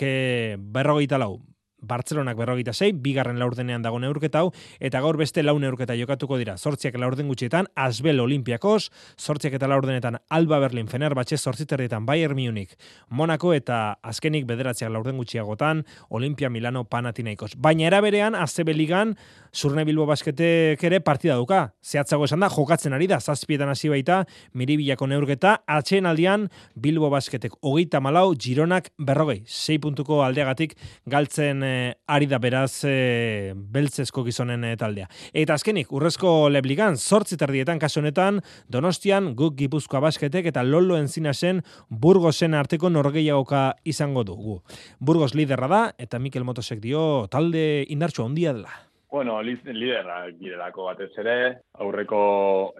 berrogeita 0.58 1.18
lau, 1.18 1.42
Bartzelonak 1.80 2.36
berrogeita 2.38 2.72
zei, 2.72 2.92
bigarren 2.92 3.38
laurdenean 3.38 3.82
dago 3.84 3.98
neurketa 4.00 4.40
hau, 4.40 4.50
eta 4.80 5.00
gaur 5.04 5.18
beste 5.20 5.42
lau 5.44 5.58
neurketa 5.60 5.94
jokatuko 5.98 6.38
dira. 6.40 6.56
Zortziak 6.56 6.96
laurden 6.98 7.28
gutxietan, 7.28 7.68
Asbel 7.76 8.20
Olimpiakos, 8.20 8.90
zortziak 9.20 9.58
eta 9.58 9.68
laurdenetan 9.68 10.18
Alba 10.30 10.58
Berlin, 10.62 10.88
Fenerbahce, 10.88 11.36
zortziterrietan 11.36 12.06
Bayern 12.06 12.36
Munich, 12.36 12.76
Monaco 13.08 13.52
eta 13.52 13.98
azkenik 14.02 14.46
bederatziak 14.48 14.90
laurden 14.90 15.18
gutxiagotan, 15.20 15.84
Olimpia 16.08 16.50
Milano 16.50 16.84
Panatinaikos. 16.84 17.54
Baina 17.56 17.86
eraberean, 17.90 18.34
Azebe 18.34 18.74
Ligan, 18.74 19.16
Zurne 19.56 19.84
Bilbo 19.88 20.06
Basketek 20.06 20.82
ere 20.84 21.00
partida 21.00 21.36
duka. 21.36 21.74
Zehatzago 21.84 22.26
esan 22.26 22.42
da, 22.44 22.50
jokatzen 22.52 22.96
ari 22.96 23.06
da, 23.08 23.20
zazpietan 23.20 23.70
hasi 23.72 23.88
baita, 23.92 24.22
miribilako 24.52 25.08
neurketa, 25.12 25.58
atxeen 25.66 26.08
aldian, 26.08 26.48
Bilbo 26.74 27.10
Basketek 27.12 27.56
hogeita 27.62 28.00
malau, 28.04 28.34
Gironak 28.36 28.90
berrogei, 28.98 29.42
sei 29.46 29.78
puntuko 29.80 30.22
aldeagatik 30.24 30.76
galtzen 31.08 31.65
ari 32.06 32.28
da 32.30 32.38
beraz 32.42 32.84
e, 32.88 33.52
beltzezko 33.54 34.24
gizonen 34.26 34.64
e, 34.64 34.74
taldea. 34.80 35.08
Eta 35.32 35.56
azkenik, 35.58 35.92
urrezko 35.92 36.48
lebligan, 36.52 36.96
sortzi 36.96 37.38
tardietan 37.40 37.80
kaso 37.82 38.00
honetan, 38.00 38.40
donostian 38.72 39.34
guk 39.38 39.56
gipuzkoa 39.60 40.02
basketek 40.06 40.50
eta 40.52 40.64
lolo 40.66 40.98
enzina 41.00 41.34
zen 41.34 41.62
burgosen 41.90 42.54
arteko 42.54 42.90
norgeiagoka 42.90 43.68
izango 43.84 44.24
dugu. 44.24 44.60
Burgos 45.00 45.34
liderra 45.34 45.70
da, 45.70 45.84
eta 45.98 46.18
Mikel 46.18 46.44
Motosek 46.44 46.82
dio 46.82 47.26
talde 47.30 47.84
indartxo 47.88 48.24
ondia 48.26 48.52
dela. 48.56 48.86
Bueno, 49.16 49.38
liderra 49.40 50.16
girelako 50.36 50.88
batez 50.90 51.12
ere, 51.22 51.36
aurreko 51.80 52.18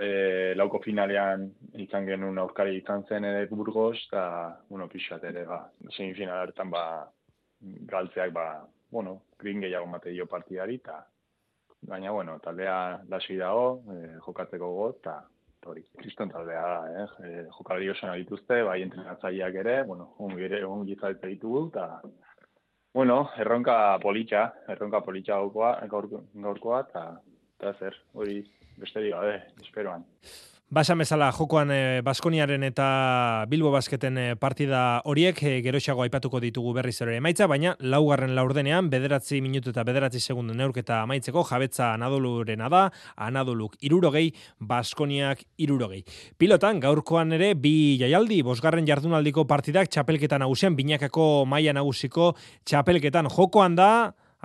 e, 0.03 0.55
lauko 0.59 0.81
finalean 0.85 1.47
izan 1.81 2.05
genuen 2.05 2.41
aurkari 2.43 2.75
izan 2.81 3.05
zen 3.09 3.25
ere 3.25 3.47
burgos, 3.49 3.95
eta, 4.09 4.25
bueno, 4.69 4.89
pixat 4.93 5.25
ere, 5.31 5.47
ba, 5.49 5.63
semifinal 5.95 6.43
hartan, 6.43 6.73
ba, 6.75 6.83
galtzeak, 7.93 8.35
ba, 8.35 8.49
bueno, 8.91 9.23
green 9.39 9.61
gehiago 9.61 9.87
mate 9.87 10.11
dio 10.11 10.27
partidari, 10.27 10.77
eta 10.83 11.01
baina, 11.87 12.11
bueno, 12.11 12.39
taldea 12.41 13.03
lasi 13.09 13.37
dago, 13.37 13.83
e, 13.93 14.17
jokatzeko 14.27 14.71
got, 14.77 15.01
eta 15.03 15.17
hori, 15.67 15.83
kriston 15.99 16.31
taldea 16.31 16.63
da, 16.63 17.03
eh? 17.03 17.07
E, 17.27 17.45
jokalari 17.59 17.91
osan 17.91 18.15
dituzte, 18.21 18.63
bai 18.67 18.81
entrenatzaileak 18.85 19.61
ere, 19.63 19.77
bueno, 19.85 20.13
ongi 20.27 20.47
ere, 20.49 20.65
ongi 20.65 20.97
zalte 21.01 21.31
ditugu, 21.33 21.69
eta, 21.73 22.01
bueno, 22.95 23.21
erronka 23.39 23.79
politxa, 24.03 24.49
erronka 24.73 25.03
politxa 25.05 25.41
gaurkoa, 25.41 25.73
gaurkoa, 25.91 26.83
eta, 26.89 27.07
eta 27.59 27.75
zer, 27.81 28.03
hori, 28.15 28.43
besterik 28.79 29.17
gabe, 29.17 29.41
esperoan. 29.63 30.07
Basa 30.67 30.97
bezala 30.99 31.29
jokoan 31.31 31.71
e, 31.71 32.01
Baskoniaren 32.03 32.65
eta 32.67 33.45
Bilbo 33.47 33.71
Basketen 33.71 34.17
eh, 34.19 34.33
partida 34.35 34.99
horiek 35.07 35.39
e, 35.47 35.53
geroxago 35.63 36.03
aipatuko 36.03 36.41
ditugu 36.43 36.73
berriz 36.75 36.97
ere 37.05 37.15
emaitza, 37.21 37.47
baina 37.47 37.77
laugarren 37.79 38.35
laurdenean 38.35 38.91
bederatzi 38.91 39.39
minutu 39.45 39.71
eta 39.71 39.85
bederatzi 39.87 40.19
segundu 40.19 40.59
neurketa 40.59 41.05
amaitzeko 41.05 41.47
jabetza 41.47 41.93
anadolurena 41.95 42.67
da, 42.67 42.83
anadoluk 43.15 43.79
irurogei, 43.79 44.33
Baskoniak 44.59 45.47
irurogei. 45.63 46.03
Pilotan 46.35 46.83
gaurkoan 46.83 47.39
ere 47.39 47.55
bi 47.55 47.95
jaialdi, 48.03 48.43
bosgarren 48.43 48.91
jardunaldiko 48.91 49.47
partidak 49.47 49.87
txapelketan 49.87 50.43
nagusian, 50.43 50.75
binakako 50.75 51.47
maia 51.47 51.79
nagusiko 51.79 52.33
txapelketan 52.67 53.31
jokoan 53.31 53.79
da, 53.79 53.93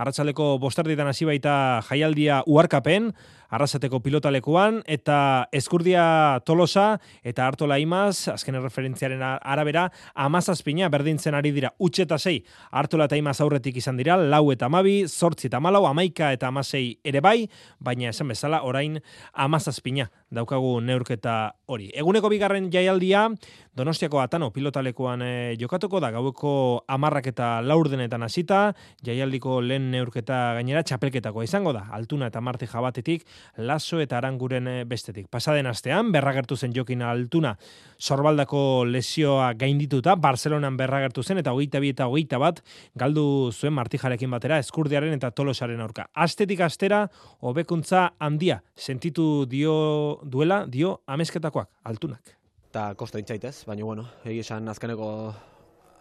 Arratsaleko 0.02 0.56
bosterdietan 0.58 1.10
hasi 1.12 1.28
baita 1.28 1.54
jaialdia 1.90 2.42
uarkapen, 2.50 3.12
arrasateko 3.52 4.00
pilotalekuan, 4.04 4.82
eta 4.88 5.48
eskurdia 5.52 6.40
tolosa, 6.48 6.96
eta 7.24 7.46
hartola 7.48 7.78
imaz, 7.82 8.28
azken 8.32 8.58
referentziaren 8.64 9.22
arabera, 9.22 9.88
amazazpina 10.16 10.90
berdintzen 10.90 11.36
ari 11.38 11.52
dira, 11.56 11.74
utxe 11.80 12.08
zei, 12.18 12.44
hartola 12.72 13.06
eta 13.06 13.20
imaz 13.20 13.40
aurretik 13.42 13.78
izan 13.78 13.98
dira, 13.98 14.18
lau 14.18 14.52
eta 14.52 14.66
amabi, 14.66 15.08
sortzi 15.08 15.48
eta 15.48 15.60
malau, 15.60 15.86
amaika 15.86 16.32
eta 16.34 16.48
amazei 16.48 17.00
ere 17.04 17.22
bai, 17.22 17.50
baina 17.80 18.10
esan 18.10 18.28
bezala, 18.28 18.64
orain 18.64 19.00
amazazpina 19.34 20.10
daukagu 20.32 20.80
neurketa 20.82 21.56
hori. 21.68 21.92
Eguneko 21.96 22.30
bigarren 22.32 22.72
jaialdia, 22.72 23.30
Donostiako 23.72 24.20
atano 24.20 24.50
pilotalekuan 24.52 25.22
e, 25.24 25.56
jokatuko 25.56 26.02
da, 26.04 26.10
gaueko 26.12 26.84
amarrak 26.92 27.30
eta 27.32 27.62
laurdenetan 27.64 28.26
hasita, 28.26 28.74
jaialdiko 29.08 29.62
lehen 29.64 29.86
neurketa 29.94 30.40
gainera 30.58 30.82
txapelketako 30.84 31.46
izango 31.46 31.72
da, 31.72 31.86
altuna 31.96 32.28
eta 32.28 32.42
marte 32.44 32.68
jabatetik, 32.68 33.24
laso 33.58 34.00
eta 34.02 34.18
aranguren 34.18 34.68
eh, 34.68 34.84
bestetik. 34.86 35.28
Pasaden 35.32 35.68
astean, 35.68 36.12
berragertu 36.12 36.58
zen 36.58 36.74
jokin 36.76 37.02
altuna, 37.02 37.56
sorbaldako 38.00 38.86
lesioa 38.86 39.52
gaindituta, 39.60 40.16
Barcelonan 40.16 40.78
berragertu 40.78 41.24
zen, 41.24 41.42
eta 41.42 41.54
hogeita 41.54 41.80
bi 41.80 41.92
eta 41.96 42.08
hogeita 42.08 42.40
bat, 42.42 42.64
galdu 42.96 43.52
zuen 43.52 43.74
martijarekin 43.78 44.32
batera, 44.32 44.60
eskurdiaren 44.60 45.14
eta 45.18 45.32
tolosaren 45.32 45.82
aurka. 45.82 46.08
Astetik 46.14 46.62
astera, 46.62 47.06
hobekuntza 47.40 48.12
handia, 48.20 48.62
sentitu 48.76 49.46
dio 49.50 50.20
duela, 50.24 50.66
dio 50.68 51.02
amezketakoak, 51.08 51.70
altunak. 51.84 52.38
Ta 52.72 52.94
kosta 52.96 53.20
intzaitez, 53.20 53.66
baina 53.68 53.84
bueno, 53.84 54.06
egi 54.24 54.40
esan 54.46 54.70
azkeneko 54.72 55.12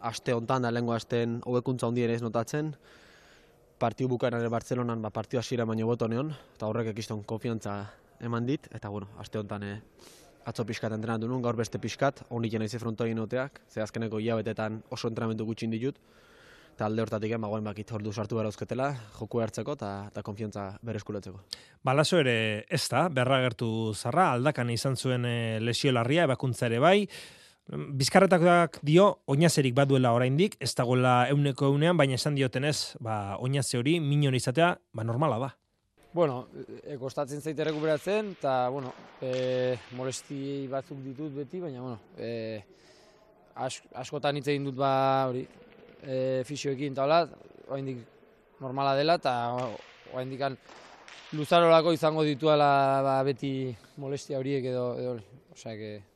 aste 0.00 0.34
hontan 0.34 0.62
da 0.62 0.70
lengua 0.70 0.96
asten 1.00 1.40
hobekuntza 1.44 1.88
handien 1.88 2.10
ez 2.10 2.22
notatzen, 2.22 2.74
partiu 3.80 4.10
bukaeran 4.12 4.44
Bartzelonan, 4.52 5.00
ba, 5.00 5.10
partiu 5.10 5.40
hasiera 5.40 5.64
baino 5.64 5.88
boto 5.88 6.06
neon, 6.08 6.34
eta 6.54 6.68
horrek 6.68 6.92
ekiston 6.92 7.24
konfiantza 7.24 7.80
eman 8.20 8.46
dit, 8.46 8.68
eta 8.76 8.92
bueno, 8.92 9.08
aste 9.18 9.40
honetan 9.40 9.64
eh, 9.64 9.76
atzo 10.44 10.66
pixkat 10.68 10.92
entrenatu 10.92 11.28
nun, 11.30 11.40
gaur 11.42 11.56
beste 11.56 11.80
pixkat, 11.80 12.26
honik 12.28 12.52
jena 12.52 12.68
izi 12.68 12.78
fronto 12.78 13.08
egin 13.08 13.22
oteak, 13.24 13.62
ze 13.72 13.80
azkeneko 13.80 14.20
hilabetetan 14.20 14.82
oso 14.92 15.08
entrenamentu 15.08 15.48
gutxin 15.48 15.72
ditut, 15.72 15.96
eta 16.74 16.86
alde 16.86 17.06
hortatik 17.06 17.32
ema 17.36 17.48
goen 17.48 17.64
bakit 17.64 17.90
hor 17.92 18.04
du 18.04 18.12
sartu 18.12 18.36
behar 18.36 18.50
eusketela, 18.50 18.92
joku 19.16 19.40
hartzeko 19.40 19.78
eta, 19.78 19.90
eta 20.12 20.22
konfiantza 20.28 20.66
bere 20.84 21.00
eskulatzeko. 21.00 21.40
Balazo 21.84 22.20
ere 22.20 22.36
ez 22.68 22.84
da, 22.92 23.06
berra 23.08 23.40
gertu 23.46 23.94
zarra, 23.94 24.30
aldakan 24.36 24.76
izan 24.76 24.96
zuen 25.00 25.24
eh, 25.24 25.58
lesio 25.60 25.96
larria, 25.96 26.28
ebakuntza 26.28 26.68
ere 26.68 26.84
bai, 26.84 26.98
Bizkarretakoak 27.70 28.80
dio 28.82 29.20
oinazerik 29.30 29.74
baduela 29.76 30.12
oraindik, 30.16 30.56
ez 30.60 30.72
dagoela 30.74 31.28
euneko 31.30 31.70
eunean, 31.70 31.96
baina 31.96 32.18
esan 32.18 32.34
diotenez, 32.34 32.96
ba, 32.98 33.36
oinaze 33.38 33.78
hori 33.78 34.00
minon 34.02 34.34
izatea, 34.34 34.74
ba, 34.92 35.04
normala 35.06 35.38
da. 35.38 35.50
Bueno, 36.12 36.48
e, 36.82 36.96
kostatzen 36.98 37.40
zaite 37.40 37.64
rekuperatzen, 37.68 38.32
eta, 38.40 38.54
bueno, 38.74 38.90
e, 39.22 39.76
molesti 39.94 40.66
batzuk 40.72 40.98
ditut 41.04 41.36
beti, 41.36 41.60
baina, 41.62 41.84
bueno, 41.84 42.00
e, 42.18 42.30
askotan 43.60 44.38
hitz 44.38 44.48
egin 44.48 44.66
dut 44.68 44.76
ba 44.78 44.92
hori 45.28 45.42
e, 46.02 46.42
fisioekin 46.48 46.94
eta 46.94 47.04
hola, 47.04 47.24
oraindik 47.68 48.02
normala 48.60 48.94
dela 48.98 49.16
eta 49.20 49.34
oraindik 50.12 50.44
luzarolako 51.36 51.92
izango 51.94 52.24
dituela 52.26 53.02
ba, 53.04 53.18
beti 53.26 53.74
molestia 53.96 54.38
horiek 54.38 54.64
edo 54.72 54.86
edo 54.98 55.18
osea 55.52 55.76
que 55.76 56.09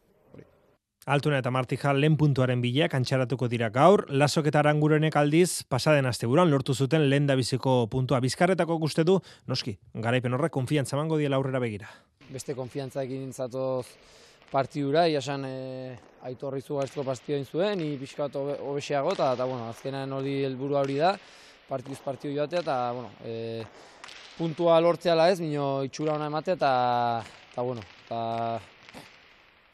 Altuna 1.05 1.37
eta 1.43 1.51
Martija 1.53 1.93
lehen 1.93 2.15
puntuaren 2.17 2.63
bila 2.65 2.87
kantxaratuko 2.89 3.45
dira 3.53 3.69
gaur, 3.69 4.07
lasok 4.09 4.47
eta 4.49 4.63
arangurenek 4.63 5.17
aldiz 5.21 5.63
pasaden 5.69 6.07
asteburuan 6.09 6.49
lortu 6.49 6.73
zuten 6.73 7.11
lehen 7.11 7.27
biziko 7.37 7.87
puntua. 7.93 8.21
Bizkarretako 8.21 8.79
guztetu, 8.79 9.19
du, 9.19 9.35
noski, 9.47 9.77
garaipen 9.93 10.33
horrek 10.33 10.53
konfiantza 10.53 10.97
mango 10.97 11.19
diela 11.19 11.37
aurrera 11.37 11.61
begira. 11.61 11.91
Beste 12.31 12.55
konfiantza 12.55 13.03
ekin 13.03 13.33
zatoz 13.33 13.85
partidura, 14.51 15.07
iasan 15.07 15.45
e, 15.45 15.99
aitu 16.23 16.47
horri 16.47 16.63
zugartzko 16.63 17.05
partidua 17.05 17.45
zuen, 17.45 17.79
ni 17.79 17.99
pixkat 17.99 18.37
obeseago, 18.37 19.13
eta, 19.13 19.35
bueno, 19.45 19.69
azkenean 19.69 20.11
hori 20.11 20.43
helburu 20.45 20.77
hori 20.77 20.97
da, 20.97 21.19
partiduz 21.69 22.01
partidu 22.01 22.39
joatea, 22.39 22.61
eta, 22.61 22.93
bueno, 22.93 23.11
e, 23.25 23.63
puntua 24.39 24.81
lortzea 24.81 25.29
ez, 25.29 25.41
minio 25.41 25.83
itxura 25.85 26.15
ona 26.15 26.33
ematea, 26.33 26.55
eta, 26.55 26.73
eta, 27.53 27.63
bueno, 27.63 27.83
eta, 28.07 28.61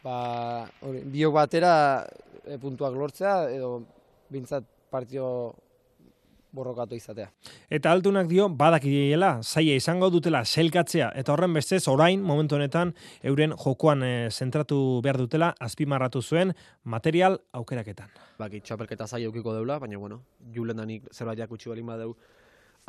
ba, 0.04 0.66
hori, 0.86 1.02
biok 1.12 1.34
batera 1.34 1.72
e, 2.44 2.58
puntuak 2.60 2.94
lortzea, 2.96 3.34
edo 3.52 3.74
bintzat 4.30 4.64
partio 4.90 5.26
borrokatu 6.52 6.96
izatea. 6.98 7.28
Eta 7.70 7.92
altunak 7.94 8.26
dio 8.30 8.48
badakiela 8.48 9.36
zaia 9.42 9.76
izango 9.78 10.08
dutela 10.10 10.42
selkatzea 10.44 11.12
eta 11.20 11.32
horren 11.32 11.54
bestez 11.54 11.84
orain 11.88 12.22
momentu 12.26 12.56
honetan 12.56 12.92
euren 13.22 13.54
jokoan 13.64 14.02
e, 14.02 14.12
zentratu 14.30 15.00
behar 15.04 15.20
dutela 15.20 15.52
azpimarratu 15.60 16.22
zuen 16.22 16.54
material 16.84 17.38
aukeraketan. 17.52 18.10
Baki 18.38 18.62
txapelketa 18.66 19.06
zaia 19.06 19.30
eukiko 19.30 19.54
deula, 19.54 19.78
baina 19.78 19.98
bueno, 19.98 20.22
julen 20.54 20.82
danik 20.82 21.06
zerbait 21.14 21.38
jakutsi 21.38 21.70
balin 21.70 21.86
badeu 21.86 22.14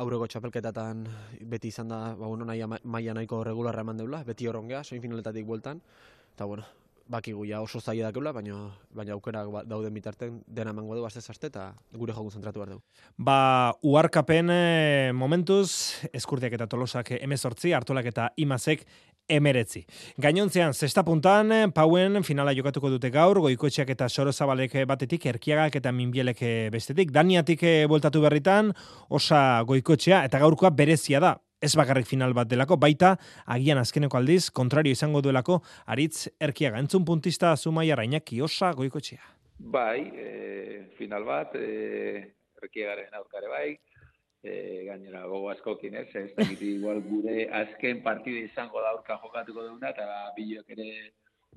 aurreko 0.02 0.26
txapelketatan 0.26 1.06
beti 1.46 1.70
izan 1.70 1.92
da, 1.92 2.02
ba, 2.16 2.26
bueno, 2.26 2.48
nahi, 2.48 2.64
maia 2.66 3.14
nahiko 3.14 3.44
regularra 3.46 3.84
eman 3.86 4.00
deula, 4.00 4.24
beti 4.26 4.48
horrongea, 4.48 4.82
soin 4.82 5.02
finaletatik 5.02 5.46
bueltan, 5.46 5.82
eta 6.34 6.48
bueno, 6.48 6.64
bakigu 7.12 7.44
ja 7.46 7.60
oso 7.62 7.80
zaila 7.80 8.08
dakela, 8.08 8.32
baina 8.32 8.56
baina 8.96 9.14
aukerak 9.16 9.50
ba, 9.52 9.62
dauden 9.68 9.94
bitarten 9.94 10.40
dena 10.46 10.72
emango 10.72 10.96
du 10.96 11.04
azte 11.06 11.20
zarte 11.20 11.50
eta 11.52 11.68
gure 11.92 12.16
joku 12.16 12.32
zentratu 12.32 12.62
behar 12.62 12.74
dugu. 12.74 12.82
Ba, 13.16 13.38
uarkapen 13.82 14.50
e, 14.50 14.60
momentuz, 15.14 15.70
eskurdiak 16.12 16.56
eta 16.58 16.68
tolosak 16.70 17.12
emezortzi, 17.20 17.74
hartolak 17.76 18.08
eta 18.12 18.30
imazek 18.36 18.86
emeretzi. 19.28 19.84
Gainontzean, 20.20 20.74
zesta 20.74 21.04
puntan, 21.06 21.52
pauen 21.74 22.22
finala 22.26 22.54
jokatuko 22.56 22.90
dute 22.90 23.12
gaur, 23.14 23.38
goikotxeak 23.44 23.92
eta 23.94 24.08
sorozabalek 24.08 24.74
batetik, 24.88 25.28
erkiagak 25.30 25.78
eta 25.78 25.92
minbielek 25.94 26.42
bestetik, 26.74 27.12
daniatik 27.14 27.62
eh, 27.62 27.86
voltatu 27.88 28.24
berritan, 28.24 28.72
osa 29.08 29.62
goikotxea, 29.68 30.24
eta 30.28 30.42
gaurkoa 30.42 30.72
berezia 30.74 31.22
da, 31.22 31.36
ez 31.62 31.76
bakarrik 31.78 32.08
final 32.10 32.34
bat 32.34 32.50
delako, 32.50 32.76
baita 32.76 33.14
agian 33.54 33.78
azkeneko 33.78 34.18
aldiz, 34.18 34.50
kontrario 34.50 34.92
izango 34.96 35.22
duelako, 35.22 35.60
aritz 35.86 36.26
erkiaga, 36.42 36.82
entzun 36.82 37.06
puntista 37.06 37.54
Zumaia 37.56 37.96
Rainaki 37.96 38.40
osa 38.42 38.72
goikotxea. 38.74 39.22
Bai, 39.72 40.00
e, 40.18 40.28
final 40.98 41.24
bat, 41.24 41.54
e, 41.54 42.34
erkiagaren 42.58 43.14
aurkare 43.14 43.50
bai, 43.52 43.68
e, 44.42 44.54
gainera 44.88 45.22
gogo 45.30 45.52
askokin 45.52 45.94
ez, 46.02 46.08
ez 46.18 46.58
igual 46.58 47.02
gure 47.06 47.46
azken 47.62 48.02
partide 48.02 48.42
izango 48.48 48.82
da 48.82 48.90
aurka 48.90 49.20
jokatuko 49.22 49.68
duguna, 49.68 49.92
eta 49.94 50.32
bilok 50.36 50.74
ere 50.74 50.88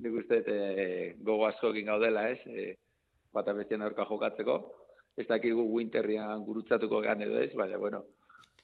nik 0.04 0.20
uste 0.22 0.42
e, 0.46 1.14
gogo 1.18 1.48
askokin 1.50 1.90
gaudela 1.90 2.28
ez, 2.30 2.38
e, 2.46 2.76
bat 3.34 3.50
aurka 3.50 4.06
jokatzeko, 4.06 4.60
ez 5.16 5.26
dakigu 5.26 5.66
winterrian 5.72 6.44
gurutzatuko 6.46 7.00
gan 7.02 7.22
edo 7.26 7.40
ez, 7.40 7.50
baina 7.56 7.76
bueno, 7.80 8.04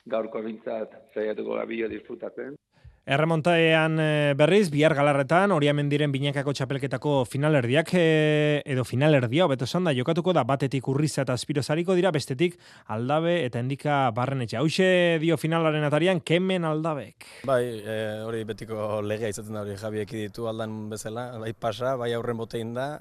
gaurko 0.06 0.42
bintzat 0.42 0.98
zaiatuko 1.14 1.56
gabio 1.60 1.88
disfrutatzen. 1.88 2.56
Erremontaean 3.02 3.98
eh, 3.98 4.34
berriz, 4.38 4.68
bihar 4.70 4.94
galarretan, 4.94 5.50
hori 5.50 5.66
diren 5.90 6.12
binekako 6.12 6.52
txapelketako 6.52 7.24
finalerdiak, 7.26 7.88
e, 7.98 8.62
edo 8.64 8.84
finalerdia, 8.84 9.44
hobeto 9.44 9.64
esan 9.64 9.82
da, 9.82 9.92
jokatuko 9.92 10.32
da, 10.32 10.44
batetik 10.44 10.86
urriza 10.86 11.22
eta 11.22 11.32
azpirozariko 11.32 11.96
dira, 11.98 12.12
bestetik 12.12 12.60
aldabe 12.86 13.44
eta 13.44 13.58
endika 13.58 14.08
barren 14.14 14.42
etxe. 14.42 14.56
Hauxe 14.56 15.18
dio 15.18 15.36
finalaren 15.36 15.82
atarian, 15.82 16.20
kemen 16.20 16.64
aldabek. 16.64 17.26
Bai, 17.44 17.82
e, 17.82 17.98
hori 18.22 18.44
betiko 18.44 19.02
legea 19.02 19.34
izaten 19.34 19.58
da 19.58 19.66
hori 19.66 19.74
jabiek 19.74 20.08
ditu 20.08 20.46
aldan 20.46 20.88
bezala, 20.88 21.32
bai 21.42 21.52
pasa, 21.58 21.96
bai 21.96 22.12
aurren 22.14 22.38
botein 22.38 22.70
da, 22.72 23.00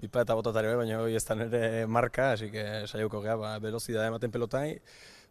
bipa 0.00 0.22
eta 0.22 0.38
botatari 0.38 0.70
bai, 0.70 0.84
baina 0.84 1.02
hori 1.02 1.18
ez 1.18 1.26
ere 1.26 1.86
marka, 1.90 2.32
hasi 2.36 2.52
que 2.54 2.86
saioko 2.86 3.20
geha, 3.20 3.34
ba, 3.34 3.58
velozidade 3.58 4.06
ematen 4.14 4.30
pelotai, 4.30 4.78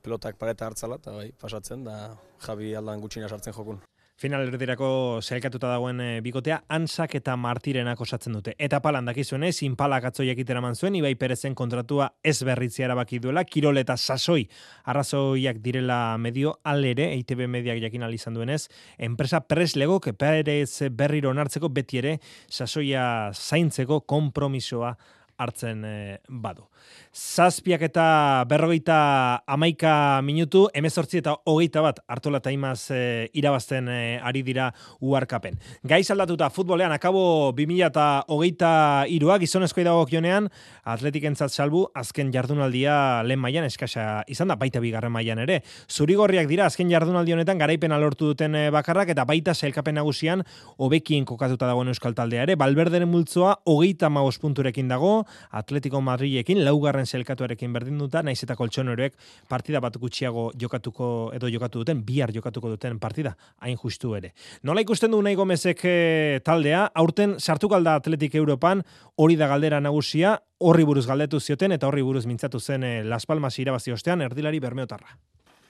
pelotak 0.03 0.37
pareta 0.39 0.67
hartzala, 0.69 0.99
eta 1.01 1.15
bai, 1.15 1.29
pasatzen, 1.39 1.83
da 1.87 2.17
Javi 2.45 2.73
aldan 2.75 3.01
gutxina 3.03 3.29
sartzen 3.29 3.55
jokun. 3.55 3.81
Final 4.19 4.49
erdirako 4.49 4.87
zehaikatuta 5.23 5.69
dagoen 5.71 6.01
e, 6.03 6.07
bikotea, 6.19 6.57
ansak 6.75 7.13
eta 7.15 7.37
martirenak 7.39 8.01
osatzen 8.03 8.33
dute. 8.35 8.51
Eta 8.59 8.81
palan 8.83 9.05
dakizuen 9.07 9.45
ez, 9.47 9.61
inpalak 9.63 10.09
atzoiak 10.09 10.41
iteraman 10.43 10.75
zuen, 10.75 10.97
Ibai 10.99 11.13
Perezen 11.15 11.53
kontratua 11.55 12.09
ez 12.19 12.35
berritzea 12.43 12.89
erabaki 12.89 13.21
duela, 13.23 13.45
Kirol 13.47 13.79
eta 13.79 13.95
Sasoi 13.95 14.43
arrazoiak 14.91 15.61
direla 15.63 16.17
medio, 16.19 16.57
alere, 16.67 17.13
EITB 17.13 17.45
mediak 17.47 17.79
jakin 17.85 18.03
alizan 18.03 18.35
duenez, 18.35 18.65
enpresa 18.97 19.39
preslego, 19.47 20.01
Perez 20.03 20.91
berriro 20.91 21.31
onartzeko 21.31 21.71
beti 21.71 22.01
ere, 22.03 22.17
Sasoia 22.49 23.05
zaintzeko 23.31 24.01
kompromisoa 24.01 24.97
hartzen 25.39 25.83
e, 25.87 25.95
badu. 26.27 26.67
Zazpiak 27.15 27.81
eta 27.87 28.45
berrogeita 28.49 29.41
amaika 29.49 30.21
minutu, 30.23 30.67
emezortzi 30.75 31.21
eta 31.23 31.33
hogeita 31.49 31.81
bat 31.81 32.01
hartola 32.11 32.41
taimaz 32.43 32.91
e, 32.93 33.29
irabazten 33.39 33.87
e, 33.89 33.99
ari 34.21 34.43
dira 34.45 34.69
uarkapen. 35.01 35.57
Gaiz 35.89 36.09
aldatuta 36.11 36.51
futbolean, 36.53 36.91
akabo 36.93 37.51
2000 37.57 37.87
eta 37.87 38.07
hogeita 38.27 38.71
iruak, 39.09 39.41
gizonezko 39.45 39.83
dago 39.87 40.05
kionean, 40.09 40.49
atletik 40.83 41.25
entzat 41.29 41.55
salbu, 41.55 41.85
azken 41.95 42.33
jardunaldia 42.35 43.23
lehen 43.23 43.39
mailan 43.39 43.65
eskasa 43.69 44.25
izan 44.27 44.51
da, 44.51 44.59
baita 44.59 44.83
bigarren 44.83 45.13
mailan 45.13 45.39
ere. 45.45 45.61
Zurigorriak 45.87 46.49
dira, 46.51 46.67
azken 46.67 46.91
jardunaldi 46.91 47.33
honetan, 47.37 47.57
garaipen 47.61 47.95
alortu 47.95 48.33
duten 48.33 48.57
bakarrak, 48.75 49.13
eta 49.15 49.25
baita 49.29 49.55
sailkapen 49.55 49.95
nagusian, 49.95 50.43
hobekien 50.77 51.25
kokatuta 51.25 51.69
dagoen 51.69 51.93
euskal 51.93 52.17
taldea 52.17 52.43
ere, 52.43 52.59
balberderen 52.59 53.09
multzoa, 53.09 53.55
hogeita 53.69 54.11
maos 54.11 54.37
punturekin 54.41 54.91
dago, 54.91 55.23
Atletico 55.51 56.01
Madrilekin 56.01 56.63
laugarren 56.65 57.05
selkatuarekin 57.05 57.73
berdinduta, 57.73 58.23
naiz 58.23 58.38
eta 58.43 58.55
koltsonoreek 58.55 59.15
partida 59.49 59.80
bat 59.80 59.97
gutxiago 59.97 60.49
jokatuko 60.59 61.32
edo 61.36 61.49
jokatu 61.49 61.84
duten, 61.84 62.03
bihar 62.05 62.34
jokatuko 62.36 62.73
duten 62.75 62.99
partida, 62.99 63.36
hain 63.59 63.77
justu 63.77 64.15
ere. 64.15 64.34
Nola 64.63 64.82
ikusten 64.82 65.11
du 65.11 65.21
nahi 65.21 65.36
gomezek 65.36 65.86
eh, 65.86 66.41
taldea, 66.45 66.86
aurten 66.93 67.38
sartu 67.39 67.69
galda 67.69 67.95
Atletik 67.99 68.36
Europan, 68.36 68.84
hori 69.15 69.36
da 69.39 69.47
galdera 69.47 69.80
nagusia, 69.80 70.38
horri 70.59 70.84
buruz 70.84 71.05
galdetu 71.07 71.39
zioten 71.39 71.71
eta 71.71 71.88
horri 71.88 72.01
buruz 72.03 72.25
mintzatu 72.25 72.59
zen 72.59 72.84
eh, 72.84 73.03
Las 73.03 73.25
Palmas 73.25 73.57
irabazi 73.59 73.91
ostean, 73.91 74.21
erdilari 74.21 74.59
bermeotarra. 74.59 75.17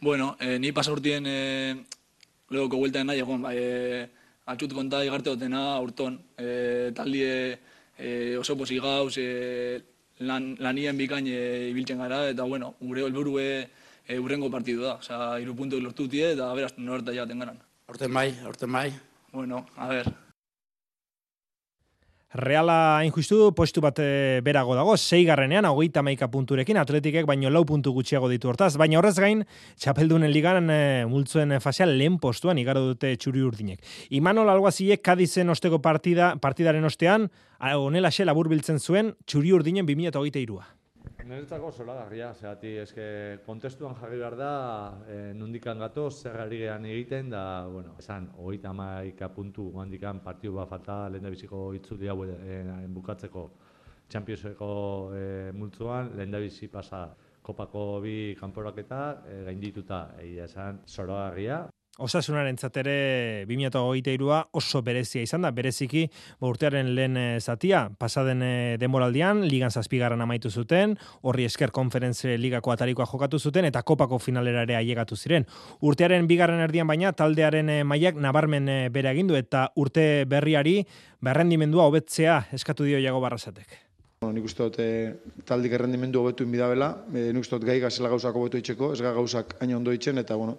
Bueno, 0.02 0.36
eh, 0.40 0.58
ni 0.60 0.72
pasaurtien 0.72 1.26
eh, 1.28 1.76
lego 2.50 2.70
koguelta 2.70 3.04
nahi 3.04 3.20
egon, 3.20 3.42
bai, 3.44 3.56
eh, 3.60 4.06
atxut 4.50 4.74
konta 4.74 5.04
igarte 5.06 5.34
dutena, 5.34 5.76
aurton, 5.76 6.18
eh, 6.38 6.92
taldie, 6.96 7.60
e, 8.00 8.38
oso 8.40 8.56
posi 8.58 8.80
gauz, 8.80 9.18
e, 9.18 9.82
lan, 10.20 10.56
lanien 10.60 10.98
bikain 10.98 11.28
e, 11.28 11.70
ibiltzen 11.70 12.00
gara, 12.00 12.24
eta 12.32 12.48
bueno, 12.48 12.74
gure 12.80 13.06
helburu 13.06 13.38
e, 13.44 13.52
urrengo 14.18 14.50
partidu 14.50 14.88
da. 14.88 14.96
Osa, 15.04 15.38
iru 15.44 15.54
puntu 15.56 15.82
lortu 15.84 16.08
tie, 16.10 16.32
eta 16.34 16.50
beraz, 16.56 16.74
norta 16.78 17.14
jaten 17.14 17.46
garan. 17.46 17.62
Horten 17.90 18.14
bai, 18.14 18.32
horten 18.46 18.72
bai. 18.72 18.90
Bueno, 19.32 19.66
a 19.76 19.88
ver. 19.88 20.10
Reala 22.30 23.02
injustu 23.08 23.48
postu 23.58 23.82
bat 23.82 23.98
e, 23.98 24.38
berago 24.46 24.76
dago, 24.78 24.94
sei 25.02 25.24
garrenean, 25.26 25.66
hogeita 25.66 26.04
maika 26.06 26.28
punturekin, 26.30 26.78
atletikek 26.78 27.26
baino 27.26 27.50
lau 27.50 27.64
puntu 27.66 27.90
gutxiago 27.96 28.30
ditu 28.30 28.52
hortaz, 28.52 28.76
baina 28.78 29.00
horrez 29.00 29.16
gain, 29.18 29.42
txapeldunen 29.82 30.30
ligaran 30.30 30.70
e, 30.70 30.80
multzuen 31.10 31.58
fasean 31.58 31.96
lehen 31.98 32.20
postuan 32.22 32.62
igaro 32.62 32.86
dute 32.92 33.16
txuri 33.18 33.42
urdinek. 33.42 33.82
Imanol 34.14 34.54
Alguaziek 34.54 35.02
kadizen 35.02 35.50
osteko 35.50 35.82
partida, 35.82 36.36
partidaren 36.38 36.86
ostean, 36.86 37.32
onela 37.74 38.14
xe 38.14 38.30
labur 38.30 38.54
biltzen 38.54 38.78
zuen, 38.78 39.16
txuri 39.26 39.58
urdinen 39.58 39.90
2008 39.90 40.46
irua. 40.46 40.68
Niretzako 41.30 41.68
zola 41.70 41.94
garria, 41.94 42.32
zehati, 42.34 42.70
eske 42.82 43.04
kontestuan 43.46 43.94
jarri 44.00 44.18
behar 44.18 44.36
da, 44.38 44.54
e, 45.14 45.18
nundikan 45.38 45.78
gato, 45.78 46.08
zer 46.10 46.40
egiten, 46.42 47.30
da, 47.30 47.68
bueno, 47.70 47.94
esan, 48.00 48.32
hogeita 48.36 48.72
maika 48.74 49.30
puntu 49.30 49.68
handikan 49.78 50.24
partiu 50.26 50.56
bat 50.56 50.70
falta, 50.70 51.08
lehen 51.08 51.24
da 51.24 51.30
biziko 51.30 51.72
itzuli 51.76 52.10
hau 52.10 52.26
e, 52.26 52.88
bukatzeko 52.88 53.50
Championseko 54.10 54.70
e, 55.14 55.52
multzuan, 55.54 56.16
lehen 56.18 56.32
da 56.32 56.40
bizi 56.40 56.68
pasa 56.68 57.14
kopako 57.44 58.02
bi 58.02 58.36
kanporaketa, 58.40 59.22
e, 59.28 59.44
gaindituta, 59.46 60.16
egia 60.18 60.50
esan, 60.50 60.82
zola 60.88 61.30
garria. 62.00 62.06
Osasunaren 62.10 62.58
zatere 62.58 63.46
2008a 63.48 64.50
oso 64.54 64.82
berezia 64.82 65.22
izan 65.22 65.42
da, 65.42 65.52
bereziki 65.52 66.08
ba, 66.40 66.48
urtearen 66.48 66.96
lehen 66.96 67.18
eh, 67.18 67.40
zatia, 67.40 67.90
pasaden 67.98 68.42
eh, 68.42 68.78
demoraldian, 68.80 69.44
ligan 69.48 69.72
zazpigarren 69.72 70.22
amaitu 70.22 70.50
zuten, 70.50 70.98
horri 71.22 71.46
esker 71.46 71.72
konferentze 71.72 72.38
ligako 72.38 72.72
atarikoa 72.72 73.06
jokatu 73.06 73.40
zuten, 73.40 73.66
eta 73.66 73.82
kopako 73.84 74.20
finalera 74.20 74.64
ere 74.64 74.76
ailegatu 74.76 75.16
ziren. 75.16 75.46
Urtearen 75.82 76.28
bigarren 76.28 76.60
erdian 76.60 76.88
baina, 76.88 77.12
taldearen 77.14 77.70
eh, 77.70 77.84
maiak 77.84 78.16
nabarmen 78.16 78.92
bere 78.92 79.12
egindu 79.12 79.36
eta 79.36 79.72
urte 79.76 80.26
berriari 80.26 80.84
berrendimendua 81.22 81.86
hobetzea 81.86 82.46
eskatu 82.54 82.84
dio 82.84 83.00
jago 83.00 83.20
barrasatek. 83.20 83.86
Bueno, 84.20 84.36
nik 84.36 84.50
uste 84.50 84.66
dut 84.68 85.46
taldik 85.48 85.72
errendimendu 85.78 86.20
hobetu 86.20 86.44
inbidabela, 86.44 86.90
e, 87.14 87.30
nik 87.32 87.46
uste 87.46 87.56
dut 87.56 87.70
gai 87.70 87.78
gazela 87.80 88.10
gauzak 88.12 88.36
hobetu 88.36 88.60
itxeko, 88.60 88.92
ez 88.92 89.00
gauzak 89.00 89.56
hain 89.64 89.72
ondo 89.78 89.94
itxen, 89.96 90.20
eta 90.20 90.36
bueno, 90.36 90.58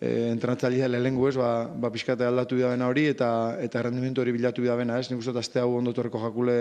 e, 0.00 0.30
entrenatzailea 0.30 0.88
lehengu 0.88 1.28
ez, 1.28 1.36
ba, 1.40 1.66
ba 1.68 1.90
pixkate 1.92 2.26
aldatu 2.26 2.58
bidabena 2.58 2.88
hori 2.90 3.06
eta 3.12 3.28
eta 3.62 3.80
errendimentu 3.80 4.22
hori 4.22 4.34
bilatu 4.36 4.64
bidabena 4.64 4.98
ez, 5.00 5.10
nik 5.10 5.22
uste 5.22 5.36
azte 5.38 5.62
hau 5.62 5.76
ondotorreko 5.78 6.20
jakule 6.22 6.56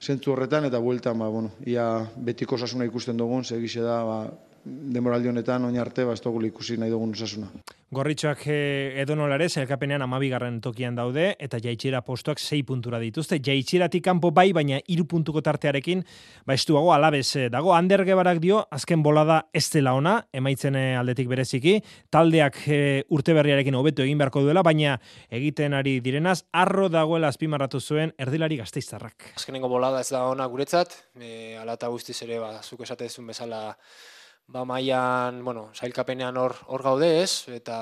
zentzu 0.00 0.34
horretan 0.34 0.66
eta 0.68 0.80
bueltan, 0.82 1.18
ba, 1.18 1.28
bueno, 1.28 1.52
ia 1.66 2.06
betiko 2.16 2.58
osasuna 2.58 2.88
ikusten 2.88 3.16
dugun, 3.16 3.44
segixe 3.44 3.84
da, 3.84 4.02
ba, 4.06 4.18
demoraldi 4.64 5.28
honetan 5.28 5.64
oin 5.64 5.78
arte 5.78 6.04
ba 6.04 6.14
ikusi 6.46 6.76
nahi 6.76 6.90
dugun 6.90 7.12
osasuna. 7.12 7.48
Gorritxoak 7.92 8.46
eh, 8.46 9.02
edo 9.02 9.14
nolare 9.14 9.50
zelkapenean 9.50 10.00
amabigarren 10.00 10.60
tokian 10.64 10.94
daude 10.96 11.34
eta 11.38 11.58
jaitxera 11.60 12.00
postuak 12.00 12.38
sei 12.38 12.62
puntura 12.62 12.98
dituzte. 12.98 13.36
Jaitxeratik 13.36 14.04
kanpo 14.04 14.30
bai, 14.30 14.52
baina 14.52 14.78
hiru 14.88 15.04
puntuko 15.04 15.42
tartearekin 15.42 16.04
ba 16.46 16.54
estuago 16.54 16.94
alabez 16.94 17.36
eh, 17.36 17.48
dago. 17.50 17.74
Ander 17.74 18.04
gebarak 18.08 18.40
dio, 18.40 18.62
azken 18.70 19.02
bolada 19.02 19.42
ez 19.52 19.68
dela 19.74 19.92
ona, 19.92 20.14
emaitzen 20.32 20.76
eh, 20.76 20.96
aldetik 20.96 21.28
bereziki. 21.28 21.82
Taldeak 22.08 22.62
urte 23.10 23.34
berriarekin 23.36 23.74
hobetu 23.74 24.06
egin 24.06 24.16
beharko 24.18 24.40
duela, 24.40 24.62
baina 24.62 24.96
egiten 25.28 25.74
ari 25.74 25.98
direnaz, 26.00 26.44
arro 26.52 26.88
dagoela 26.88 27.28
azpimarratu 27.28 27.80
zuen 27.80 28.14
erdilari 28.16 28.56
gazteiztarrak. 28.62 29.34
Azkenengo 29.36 29.68
bolada 29.68 30.00
ez 30.00 30.08
da 30.08 30.24
ona 30.30 30.46
guretzat, 30.46 30.96
e, 31.20 31.58
alata 31.60 31.92
guztiz 31.92 32.22
ere, 32.24 32.40
ba, 32.40 32.54
zuk 32.62 32.86
esatezun 32.86 33.28
bezala 33.28 33.62
ba 34.52 34.66
mailan, 34.68 35.40
bueno, 35.44 35.70
sailkapenean 35.72 36.36
hor 36.36 36.54
hor 36.68 36.82
gaude, 36.84 37.22
ez? 37.22 37.48
Eta 37.48 37.78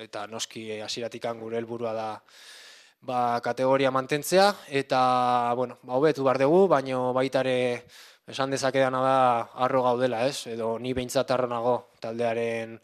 eta 0.00 0.24
noski 0.32 0.80
hasieratikan 0.80 1.40
gure 1.40 1.58
helburua 1.60 1.92
da 1.92 2.08
ba, 3.04 3.40
kategoria 3.44 3.90
mantentzea 3.92 4.46
eta 4.68 5.52
bueno, 5.56 5.76
ba 5.82 5.98
hobetu 6.00 6.24
bar 6.24 6.40
dugu, 6.40 6.66
baino 6.68 7.12
baita 7.12 7.44
ere 7.44 7.84
esan 8.26 8.50
dezakedana 8.50 9.02
da 9.04 9.18
arro 9.66 9.82
gaudela, 9.84 10.24
ez? 10.26 10.46
Edo 10.46 10.78
ni 10.78 10.94
beintzat 10.96 11.30
nago 11.48 11.90
taldearen 12.00 12.78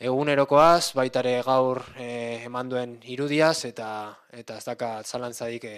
egunerokoaz, 0.00 0.94
baita 0.96 1.20
ere 1.20 1.42
gaur 1.42 1.82
e, 1.98 2.44
eman 2.48 2.68
duen 2.68 2.98
irudiaz 3.04 3.64
eta 3.64 3.88
eta 4.32 4.56
ez 4.56 4.64
daka 4.64 5.02
zalantzadik 5.04 5.64
e, 5.64 5.76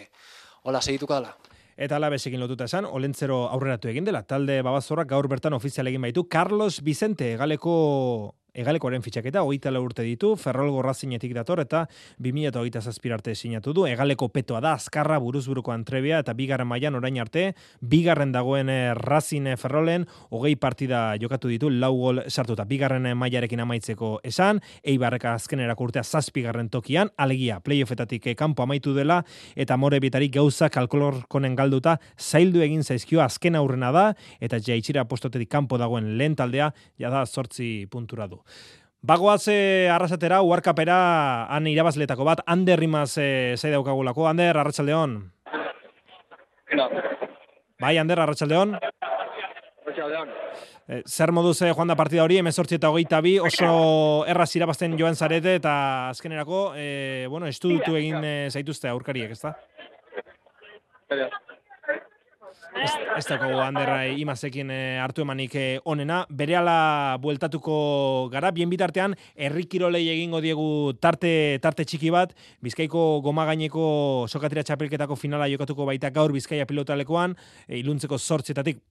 hola 0.62 0.80
segituko 0.80 1.14
dela. 1.14 1.34
Eta 1.76 1.98
alabesekin 2.00 2.40
lotuta 2.40 2.64
esan, 2.64 2.86
olentzero 2.88 3.42
aurreratu 3.52 3.90
egin 3.90 4.06
dela. 4.08 4.22
Talde 4.24 4.62
babazorrak 4.64 5.10
gaur 5.10 5.28
bertan 5.28 5.52
ofizial 5.52 5.90
egin 5.90 6.00
baitu. 6.06 6.24
Carlos 6.32 6.80
Vicente, 6.82 7.34
galeko 7.36 7.76
egalekoaren 8.56 9.04
fitxaketa, 9.04 9.42
hogeita 9.44 9.70
urte 9.76 10.02
ditu, 10.06 10.34
ferrol 10.40 10.70
gorrazinetik 10.72 11.34
dator 11.36 11.60
eta 11.60 11.84
2008 12.22 12.80
zazpirarte 12.80 13.34
sinatu 13.34 13.74
du, 13.76 13.84
egaleko 13.86 14.28
petoa 14.32 14.60
da, 14.64 14.72
azkarra 14.74 15.18
buruzburuko 15.20 15.72
antrebia 15.72 16.20
eta 16.24 16.32
bigarren 16.34 16.68
mailan 16.68 16.96
orain 16.96 17.18
arte, 17.20 17.52
bigarren 17.80 18.32
dagoen 18.32 18.70
eh, 18.72 18.94
razin 18.96 19.46
eh, 19.52 19.56
ferrolen, 19.60 20.06
hogei 20.30 20.54
partida 20.56 21.16
jokatu 21.20 21.52
ditu, 21.52 21.70
lau 21.70 21.92
gol 21.96 22.22
sartuta, 22.28 22.64
bigarren 22.64 23.06
eh, 23.06 23.14
mailarekin 23.14 23.60
amaitzeko 23.66 24.20
esan, 24.24 24.62
eibarreka 24.82 25.34
azken 25.36 25.60
erakurtea 25.60 26.04
zazpigarren 26.04 26.70
tokian, 26.72 27.12
alegia, 27.16 27.60
playoffetatik 27.60 28.32
kanpo 28.36 28.64
amaitu 28.64 28.94
dela, 28.96 29.20
eta 29.54 29.76
more 29.76 30.00
bitari 30.00 30.30
gauza 30.32 30.70
kalkolorkonen 30.72 31.56
galduta, 31.58 31.98
zaildu 32.16 32.64
egin 32.64 32.84
zaizkio. 32.84 33.20
Azken 33.26 33.56
aurrena 33.58 33.92
da, 33.92 34.06
eta 34.40 34.60
jaitxira 34.62 35.04
postotetik 35.08 35.50
kanpo 35.52 35.78
dagoen 35.80 36.14
lehen 36.18 36.36
taldea, 36.38 36.70
jada 37.00 37.24
sortzi 37.26 37.86
puntura 37.90 38.28
du. 38.30 38.40
Bagoaz 39.06 39.46
eh, 39.52 39.88
arrasatera, 39.92 40.40
uarkapera, 40.42 40.96
han 41.52 41.66
irabazletako 41.70 42.24
bat, 42.26 42.40
Ander 42.46 42.80
rimaz 42.80 43.12
eh, 43.22 43.54
zei 43.56 43.70
daukagulako. 43.70 44.26
Ander, 44.26 44.58
arratsaldeon. 44.58 45.18
No. 46.74 46.88
Bai, 47.80 47.96
Ander, 47.98 48.24
arratsaldeon. 48.24 48.74
Arratsaldeon. 48.80 50.34
Eh, 50.88 51.02
zer 51.06 51.32
moduz 51.34 51.60
eh, 51.62 51.72
joan 51.74 51.90
da 51.90 51.96
partida 51.98 52.22
hori, 52.22 52.36
emezortzi 52.38 52.76
eta 52.78 52.92
hogeita 52.94 53.18
bi, 53.22 53.36
oso 53.42 54.24
erraz 54.30 54.52
irabazten 54.54 54.94
joan 54.98 55.16
zarete, 55.18 55.56
eta 55.58 55.72
azkenerako, 56.12 56.60
eh, 56.78 57.26
bueno, 57.30 57.46
estudutu 57.50 57.96
egin 57.98 58.22
eh, 58.22 58.46
zaituzte 58.50 58.88
aurkariek, 58.92 59.34
ez 59.34 59.40
da? 59.42 59.54
Ez, 62.76 63.24
dago 63.28 63.60
handerra 63.64 64.02
imazekin 64.20 64.70
e, 64.70 64.80
hartu 65.00 65.24
emanik 65.24 65.54
e, 65.56 65.64
onena. 65.88 66.24
Bere 66.28 66.58
bueltatuko 67.20 68.28
gara, 68.32 68.50
bien 68.50 68.70
bitartean, 68.70 69.14
errikirolei 69.34 70.08
egingo 70.12 70.40
diegu 70.40 70.92
tarte, 71.00 71.58
tarte 71.62 71.84
txiki 71.84 72.10
bat, 72.10 72.34
bizkaiko 72.60 73.20
goma 73.24 73.46
gaineko 73.46 74.26
sokatira 74.28 74.62
txapelketako 74.62 75.16
finala 75.16 75.48
jokatuko 75.48 75.86
baita 75.86 76.10
gaur 76.10 76.32
bizkaia 76.32 76.66
pilotalekoan, 76.66 77.36
iluntzeko 77.68 78.18
sortzetatik 78.18 78.82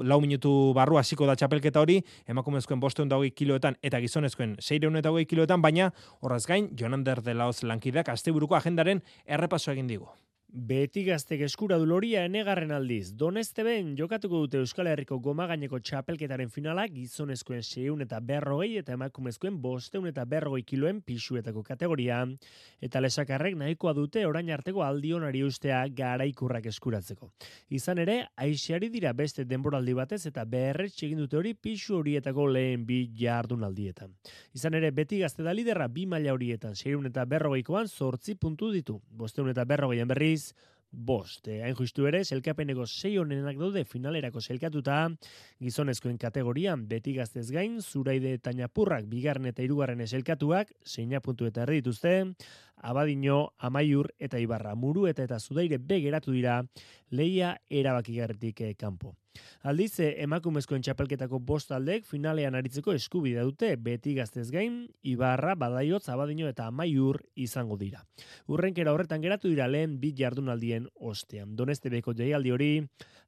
lau 0.00 0.20
minutu 0.20 0.72
barru 0.74 0.98
hasiko 0.98 1.26
da 1.26 1.36
txapelketa 1.36 1.80
hori, 1.80 2.00
emakumezkoen 2.26 2.80
bosteun 2.80 3.08
da 3.08 3.18
kiloetan 3.30 3.76
eta 3.82 4.00
gizonezkoen 4.00 4.56
seireun 4.60 4.96
eta 4.96 5.10
kiloetan, 5.28 5.62
baina 5.62 5.92
horraz 6.20 6.46
gain, 6.46 6.70
Jonander 6.76 7.22
de 7.22 7.34
Laoz 7.34 7.62
lankideak 7.62 8.08
asteburuko 8.08 8.54
agendaren 8.54 9.02
errepaso 9.26 9.72
egin 9.72 9.86
digu. 9.86 10.08
Beti 10.54 11.02
gaztek 11.02 11.40
eskura 11.42 11.74
du 11.82 11.86
loria 11.90 12.20
enegarren 12.28 12.70
aldiz. 12.70 13.08
Doneste 13.18 13.64
ben 13.66 13.88
jokatuko 13.98 14.44
dute 14.44 14.60
Euskal 14.62 14.86
Herriko 14.86 15.16
goma 15.18 15.48
gaineko 15.50 15.80
txapelketaren 15.82 16.52
finala 16.54 16.84
gizonezkoen 16.86 17.64
seun 17.66 18.04
eta 18.04 18.20
berrogei 18.22 18.76
eta 18.78 18.94
emakumezkoen 18.94 19.56
bosteun 19.58 20.06
eta 20.06 20.22
berrogei 20.24 20.62
kiloen 20.62 21.00
pisuetako 21.02 21.64
kategoria. 21.66 22.20
Eta 22.78 23.02
lesakarrek 23.02 23.56
nahikoa 23.58 23.96
dute 23.98 24.22
orain 24.28 24.52
arteko 24.54 24.84
aldionari 24.86 25.42
ustea 25.42 25.80
garaikurrak 25.90 26.70
eskuratzeko. 26.70 27.32
Izan 27.74 28.04
ere, 28.04 28.16
aixeari 28.38 28.92
dira 28.94 29.10
beste 29.12 29.42
denboraldi 29.42 29.98
batez 29.98 30.20
eta 30.30 30.46
beherret 30.46 31.02
egin 31.02 31.18
dute 31.24 31.36
hori 31.40 31.56
pisu 31.58 31.98
horietako 31.98 32.46
lehen 32.46 32.86
bi 32.86 33.00
jardun 33.24 33.66
aldietan. 33.66 34.14
Izan 34.54 34.78
ere, 34.78 34.94
beti 34.94 35.18
gazte 35.18 35.42
da 35.42 35.50
liderra 35.50 35.90
bi 35.90 36.06
maila 36.06 36.38
horietan 36.38 36.78
seun 36.78 37.10
eta 37.10 37.26
berrogeikoan 37.26 37.90
sortzi 37.90 38.38
puntu 38.38 38.70
ditu. 38.70 39.00
Bosteun 39.10 39.50
eta 39.50 39.66
berrogeien 39.66 40.06
berriz, 40.06 40.43
bost. 40.94 41.48
Eh, 41.48 41.60
hain 41.64 41.74
justu 41.74 42.06
ere, 42.06 42.22
selkapeneko 42.24 42.86
sei 42.86 43.16
honenak 43.18 43.58
daude 43.58 43.84
finalerako 43.84 44.40
selkatuta, 44.40 44.98
gizonezkoen 45.62 46.18
kategorian 46.18 46.86
beti 46.88 47.14
gaztez 47.18 47.48
gain, 47.50 47.80
zuraide 47.82 48.34
eta 48.38 48.52
napurrak 48.54 49.08
bigarren 49.10 49.50
eta 49.50 49.64
irugarren 49.66 50.04
eselkatuak, 50.06 50.70
zeina 50.86 51.20
puntu 51.20 51.50
eta 51.50 51.64
erdi 51.66 51.82
dituzte, 51.82 52.14
abadino, 52.76 53.54
amaiur 53.58 54.12
eta 54.18 54.38
ibarra 54.38 54.74
muru 54.74 55.08
eta 55.10 55.26
eta 55.26 55.40
zudaire 55.40 55.78
begeratu 55.78 56.32
dira, 56.32 56.62
leia 57.10 57.56
erabakigarretik 57.68 58.60
eh, 58.60 58.74
kanpo. 58.78 59.16
Aldiz, 59.64 59.98
eh, 60.00 60.10
emakumezkoen 60.20 60.82
txapelketako 60.84 61.38
bost 61.40 61.70
aldek 61.72 62.04
finalean 62.04 62.54
aritzeko 62.54 62.92
eskubidea 62.92 63.44
dute 63.48 63.70
beti 63.80 64.12
gaztez 64.14 64.50
gain, 64.52 64.82
Ibarra, 65.02 65.54
Badaiot, 65.56 66.04
Zabadino 66.04 66.50
eta 66.50 66.66
Amaiur 66.68 67.22
izango 67.34 67.78
dira. 67.80 68.04
Urrenkera 68.46 68.92
horretan 68.92 69.24
geratu 69.24 69.48
dira 69.48 69.66
lehen 69.68 69.96
bit 70.02 70.18
jardunaldien 70.20 70.90
ostean. 70.94 71.56
Doneste 71.56 71.88
beko 71.88 72.12
jaialdi 72.12 72.52
hori, 72.52 72.70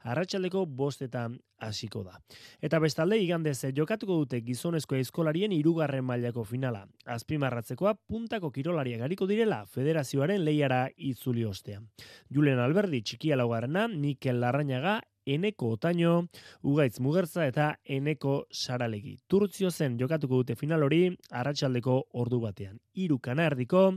arratsaldeko 0.04 0.66
bostetan 0.66 1.38
hasiko 1.58 2.04
da. 2.04 2.20
Eta 2.60 2.78
bestalde 2.84 3.16
igandez 3.22 3.72
jokatuko 3.74 4.20
dute 4.20 4.42
gizonezko 4.44 5.00
eskolarien 5.00 5.52
irugarren 5.56 6.04
mailako 6.04 6.44
finala. 6.44 6.84
Azpimarratzekoa 7.06 7.94
puntako 8.06 8.52
kirolaria 8.52 9.00
gariko 9.00 9.26
direla 9.26 9.64
federazioaren 9.66 10.44
lehiara 10.44 10.86
itzuli 10.96 11.44
ostean. 11.48 11.88
Julen 12.28 12.60
Alberdi 12.60 13.00
txikia 13.02 13.40
laugarrena, 13.40 13.88
Mikel 13.88 14.42
Larrañaga 14.44 15.00
Eneko 15.26 15.72
Otaino, 15.74 16.28
Ugaitz 16.62 17.00
Mugertza 17.00 17.46
eta 17.50 17.72
Eneko 17.84 18.46
Saralegi. 18.50 19.16
Turtzio 19.26 19.70
zen 19.70 19.98
jokatuko 19.98 20.38
dute 20.42 20.54
final 20.54 20.86
hori 20.86 21.10
arratsaldeko 21.30 21.96
ordu 22.14 22.38
batean. 22.40 22.78
Hiru 22.94 23.18
kanardiko 23.18 23.88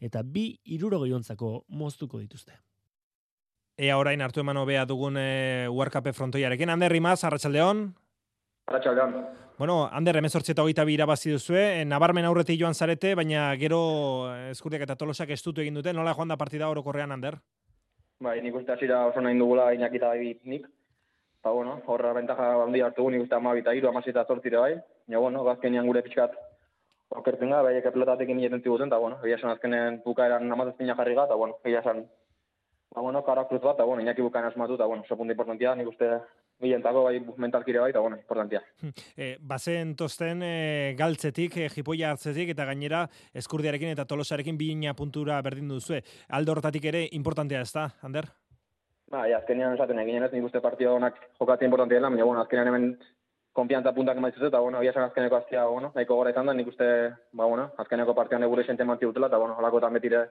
eta 0.00 0.22
bi 0.24 0.48
irurogiontzako 0.64 1.52
moztuko 1.68 2.22
dituzte. 2.24 2.56
Ea 3.78 3.98
orain 4.00 4.20
hartu 4.24 4.40
eman 4.40 4.56
hobea 4.58 4.86
dugun 4.88 5.20
e, 5.20 5.68
Uarkape 5.70 6.12
frontoiarekin. 6.12 6.72
Ander 6.72 6.90
Rimaz, 6.90 7.22
Arratxaldeon. 7.24 7.84
Arratxaldeon. 8.66 9.14
Bueno, 9.58 9.76
Ander, 9.92 10.16
emezortzi 10.18 10.52
eta 10.54 10.64
hogeita 10.64 10.84
bira 10.88 11.06
bazi 11.06 11.30
duzue. 11.30 11.62
E, 11.82 11.84
nabarmen 11.84 12.26
aurretik 12.26 12.58
joan 12.58 12.74
zarete, 12.74 13.14
baina 13.14 13.52
gero 13.60 13.80
eskurdiak 14.48 14.82
eta 14.88 14.96
tolosak 14.96 15.30
estutu 15.36 15.62
egin 15.62 15.78
dute. 15.78 15.92
Nola 15.92 16.16
joan 16.16 16.32
da 16.32 16.40
partida 16.40 16.72
orokorrean, 16.72 17.12
Ander? 17.12 17.38
Bai, 18.24 18.40
nik 18.42 18.56
uste 18.58 18.74
hasiera 18.74 19.04
oso 19.06 19.22
nahi 19.22 19.38
dugula 19.38 19.68
inakita 19.76 20.10
nik. 20.42 20.66
Ba, 21.42 21.50
bueno, 21.50 21.80
horra 21.86 22.12
bentaja 22.12 22.50
handi 22.62 22.80
hartu 22.82 23.08
nik 23.10 23.22
uste 23.22 23.36
amabita 23.36 23.74
iru, 23.74 23.88
amazita 23.88 24.24
zortzire 24.26 24.58
bai. 24.58 24.74
Ja, 25.08 25.18
bueno, 25.18 25.44
bazkenian 25.46 25.86
gure 25.86 26.02
pixkat 26.02 26.34
okertzen 27.08 27.52
gara, 27.52 27.64
baiek 27.64 27.86
pelotatekin 27.92 28.40
hileten 28.40 28.62
ziguten, 28.62 28.90
eta, 28.90 28.98
bueno, 29.00 29.18
egia 29.24 29.38
esan 29.38 29.54
azkenen 29.54 30.00
bukaeran 30.04 30.50
amazazpina 30.52 30.96
jarri 30.98 31.14
gara, 31.14 31.30
eta, 31.30 31.38
bueno, 31.40 31.56
egia 31.64 31.80
esan, 31.80 32.02
ba, 32.92 33.00
bueno, 33.00 33.22
kara 33.24 33.46
cruz 33.48 33.62
bat, 33.62 33.78
eta, 33.78 33.86
bueno, 33.88 34.02
inaki 34.04 34.24
bukaen 34.24 34.48
asmatu, 34.50 34.76
eta, 34.76 34.88
bueno, 34.90 35.06
oso 35.06 35.16
punto 35.16 35.32
importantia, 35.32 35.74
nik 35.78 35.88
uste, 35.88 36.10
bilentako, 36.60 37.04
bai, 37.06 37.22
mentalkire 37.46 37.80
bai, 37.80 37.90
eta, 37.94 38.02
bueno, 38.04 38.18
importantia. 38.18 38.60
E, 39.16 39.36
bazen 39.40 39.94
tosten 39.96 40.42
e, 40.44 40.52
galtzetik, 40.98 41.56
e, 41.56 41.70
jipoia 41.72 42.12
hartzetik, 42.12 42.52
eta 42.56 42.66
gainera 42.68 43.06
eskurdiarekin 43.32 43.94
eta 43.94 44.04
tolosarekin 44.10 44.58
bina 44.60 44.92
puntura 44.98 45.40
berdin 45.46 45.72
duzue. 45.72 46.02
Aldo 46.28 46.58
hortatik 46.58 46.90
ere 46.92 47.06
importantea 47.12 47.64
ez 47.64 47.72
da, 47.72 47.88
Ander? 48.02 48.28
Ba, 49.08 49.22
ja, 49.28 49.38
azkenean 49.40 49.72
esaten 49.72 49.98
egin 50.02 50.22
ez, 50.22 50.32
nik 50.34 50.44
uste 50.44 50.60
partio 50.60 50.92
honak 50.98 51.16
jokatzen 51.40 51.70
importantia 51.70 51.96
dela, 51.96 52.10
baina, 52.12 52.26
bueno, 52.28 52.42
azkenean 52.42 52.68
hemen 52.68 52.90
konfiantza 53.56 53.94
puntak 53.96 54.20
emaitzuz 54.20 54.44
eta, 54.50 54.60
bueno, 54.60 54.82
esan 54.84 55.06
azkeneko 55.06 55.38
aztia, 55.38 55.64
bueno, 55.64 55.90
nahiko 55.94 56.18
gora 56.20 56.34
izan 56.34 56.50
da, 56.50 56.54
nik 56.54 56.68
uste, 56.68 56.88
ba, 57.32 57.46
bueno, 57.46 57.70
azkeneko 57.84 58.14
partioan 58.14 58.44
egure 58.44 58.66
xente 58.68 58.84
mantzi 58.84 59.08
dutela, 59.08 59.30
eta, 59.32 59.40
bueno, 59.40 59.56
holako 59.56 59.80
eta 59.80 59.90
betire 59.96 60.22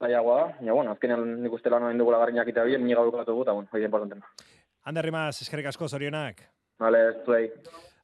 zailagoa 0.00 0.40
da, 0.40 0.50
baina, 0.58 0.76
bueno, 0.80 0.96
azkenean 0.96 1.24
nik 1.44 1.54
uste 1.54 1.70
lan 1.70 1.86
oen 1.86 2.02
dugula 2.02 2.18
garrinak 2.24 2.50
eta 2.50 2.66
bien, 2.66 2.82
niga 2.84 3.06
dukatu 3.06 3.40
eta, 3.46 3.54
bueno, 3.54 3.70
hori 3.70 3.86
importantena. 3.86 4.26
Ander 4.84 5.06
Rimas, 5.06 5.40
eskerrik 5.46 5.70
asko, 5.70 5.88
zorionak. 5.88 6.42
Vale, 6.82 7.04
zuei. 7.24 7.46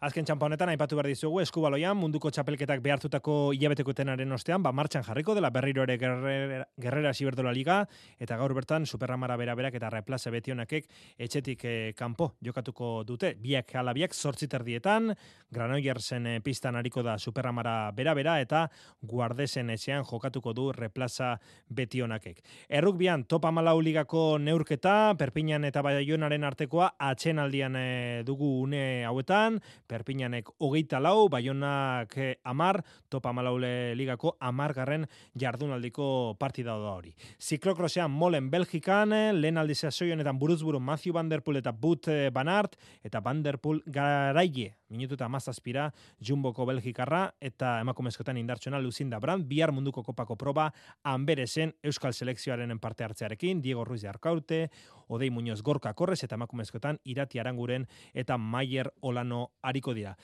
Azken 0.00 0.24
txampa 0.24 0.46
honetan 0.46 0.70
aipatu 0.72 0.96
behar 0.96 1.10
dizugu 1.10 1.42
eskubaloian 1.42 1.92
munduko 2.00 2.30
txapelketak 2.32 2.80
behartutako 2.80 3.34
hilabeteko 3.52 3.92
tenaren 3.92 4.32
ostean 4.32 4.62
ba 4.64 4.70
martxan 4.72 5.02
jarriko 5.04 5.34
dela 5.36 5.50
berriro 5.52 5.82
ere 5.84 5.98
gerrera, 6.00 6.64
gerrera 6.80 7.10
siberdola 7.12 7.52
liga 7.52 7.82
eta 8.16 8.38
gaur 8.40 8.54
bertan 8.56 8.86
superramara 8.88 9.36
bera 9.36 9.52
berak 9.58 9.76
eta 9.76 9.90
replaze 9.92 10.32
betionakek 10.32 10.88
etxetik 11.18 11.64
eh, 11.68 11.92
kanpo 11.98 12.30
jokatuko 12.40 13.02
dute 13.04 13.34
biak 13.42 13.74
ala 13.76 13.92
biak 13.92 14.16
sortzi 14.16 14.48
terdietan 14.48 15.10
Granoillersen 15.52 16.30
eh, 16.32 16.40
pistan 16.40 16.80
hariko 16.80 17.04
da 17.04 17.18
superramara 17.18 17.92
bera 17.92 18.16
bera 18.16 18.38
eta 18.40 18.64
guardesen 19.02 19.68
etxean 19.76 20.08
jokatuko 20.08 20.56
du 20.56 20.70
replaza 20.72 21.34
betionakek. 21.68 22.40
Errukbian 22.70 23.26
topa 23.28 23.52
malau 23.52 23.76
ligako 23.84 24.38
neurketa 24.38 25.12
Perpinan 25.20 25.68
eta 25.68 25.84
Baionaren 25.84 26.48
artekoa 26.48 26.94
atxenaldian 26.96 27.76
eh, 27.76 28.24
dugu 28.24 28.62
une 28.64 29.04
hauetan 29.04 29.60
Perpinanek 29.90 30.52
hogeita 30.62 31.00
lau, 31.02 31.28
Baionak 31.32 32.14
eh, 32.20 32.34
amar, 32.46 32.80
topa 33.10 33.32
malaule 33.34 33.96
ligako 33.98 34.36
amargarren 34.38 35.06
jardunaldiko 35.34 36.36
partida 36.38 36.76
da 36.78 36.94
hori. 36.94 37.14
Ziklokrosean 37.42 38.10
molen 38.10 38.50
Belgikan, 38.52 39.12
eh, 39.16 39.32
lehen 39.34 39.58
aldizea 39.58 39.90
soionetan 39.90 40.38
buruzburu 40.38 40.80
Matthew 40.80 41.16
Van 41.16 41.28
Der 41.28 41.42
Poel 41.42 41.62
eta 41.62 41.72
But 41.72 42.08
eh, 42.08 42.30
Banart, 42.30 42.78
eta 43.02 43.22
Van 43.24 43.42
Der 43.42 43.58
Poel 43.58 43.82
garaie, 43.86 44.76
minutu 44.90 45.16
eta 45.16 45.28
mazazpira, 45.28 45.88
Jumboko 46.20 46.66
Belgikarra, 46.68 47.22
eta 47.40 47.78
emakumezkotan 47.80 48.36
indartsuena 48.40 48.80
Lucinda 48.80 49.20
Brand, 49.20 49.46
bihar 49.48 49.72
munduko 49.72 50.02
kopako 50.02 50.36
proba, 50.36 50.70
Amberezen 51.02 51.74
Euskal 51.82 52.14
Selekzioaren 52.14 52.78
parte 52.78 53.04
hartzearekin, 53.04 53.62
Diego 53.62 53.84
Ruiz 53.84 54.02
de 54.02 54.08
Arkaute, 54.08 54.70
Odei 55.08 55.30
Muñoz 55.30 55.62
Gorka 55.62 55.94
Korrez, 55.94 56.22
eta 56.24 56.34
emakumezkotan 56.34 57.00
Irati 57.04 57.38
Aranguren, 57.38 57.86
eta 58.14 58.38
Maier 58.38 58.92
Olano 59.00 59.50
hariko 59.62 59.94
dira. 59.94 60.16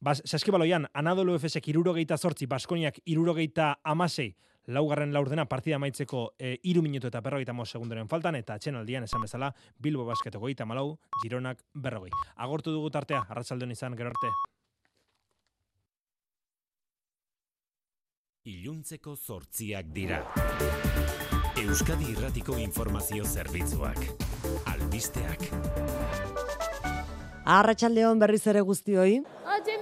Bas, 0.00 0.22
saskibaloian, 0.24 0.86
Anadolu 0.94 1.34
Efesek 1.34 1.68
irurogeita 1.68 2.16
sortzi, 2.16 2.46
Baskoniak 2.46 3.00
irurogeita 3.04 3.80
amasei, 3.82 4.36
laugarren 4.68 5.12
laurdena 5.16 5.46
partida 5.48 5.78
maitzeko 5.80 6.34
e, 6.38 6.58
iru 6.68 6.82
minutu 6.84 7.08
eta 7.08 7.22
berrogeita 7.24 7.54
mo 7.56 7.64
segundoren 7.66 8.08
faltan, 8.08 8.36
eta 8.36 8.54
atxenaldian 8.54 9.08
esan 9.08 9.24
bezala, 9.24 9.50
Bilbo 9.78 10.04
basketoko 10.04 10.44
goita 10.44 10.66
malau, 10.68 10.98
Gironak 11.22 11.64
berrogei. 11.74 12.12
Agortu 12.36 12.72
dugu 12.72 12.90
tartea, 12.90 13.24
arratsaldon 13.28 13.72
izan, 13.72 13.96
gero 13.96 14.12
arte. 14.12 14.32
Iluntzeko 18.48 19.16
sortziak 19.16 19.90
dira. 19.92 20.22
Euskadi 21.58 22.12
Irratiko 22.14 22.56
Informazio 22.56 23.24
Zerbitzuak. 23.24 23.98
Albisteak. 24.72 25.48
Arratsaldeon 27.44 28.20
berriz 28.20 28.46
ere 28.52 28.62
guztioi. 28.64 29.20
88 29.44 29.77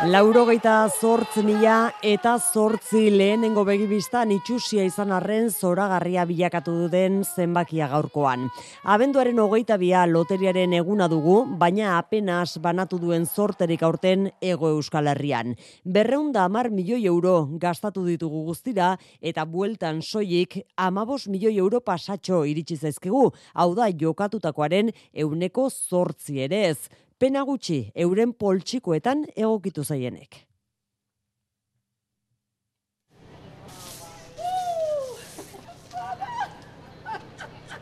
Laurogeita 0.00 0.88
zortzi 0.88 1.42
mila 1.44 1.90
eta 2.00 2.38
zortzi 2.40 3.10
lehenengo 3.12 3.66
begibistan 3.68 4.30
itxusia 4.32 4.86
izan 4.88 5.10
arren 5.12 5.50
zoragarria 5.52 6.22
bilakatu 6.24 6.72
duten 6.72 7.18
zenbakia 7.20 7.84
gaurkoan. 7.90 8.46
Abenduaren 8.88 9.36
hogeita 9.42 9.76
bia 9.76 10.06
loteriaren 10.08 10.72
eguna 10.78 11.04
dugu, 11.12 11.42
baina 11.60 11.98
apenas 11.98 12.56
banatu 12.64 12.96
duen 13.02 13.26
zorterik 13.28 13.84
aurten 13.84 14.30
ego 14.40 14.70
euskal 14.72 15.10
herrian. 15.12 15.52
Berreunda 15.84 16.46
amar 16.48 16.70
milioi 16.70 17.04
euro 17.04 17.34
gastatu 17.60 18.06
ditugu 18.08 18.46
guztira 18.48 18.94
eta 19.20 19.44
bueltan 19.44 20.00
soilik 20.00 20.62
amabos 20.78 21.26
milioi 21.28 21.58
euro 21.58 21.84
pasatxo 21.84 22.46
iritsi 22.48 22.80
zaizkigu, 22.80 23.26
hau 23.52 23.70
da 23.76 23.92
jokatutakoaren 23.92 24.94
euneko 25.12 25.68
zortzi 25.68 26.40
ere 26.48 26.64
ez. 26.72 26.88
Pena 27.20 27.42
gutxi, 27.44 27.90
euren 28.00 28.30
poltsikoetan 28.32 29.26
egokitu 29.36 29.82
zaienek. 29.84 30.38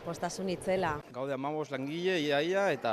Postasun 0.03 0.49
itzela. 0.51 0.91
Gaude 1.15 1.37
amabos 1.37 1.69
langile, 1.71 2.17
ia, 2.19 2.41
ia, 2.43 2.65
eta 2.75 2.91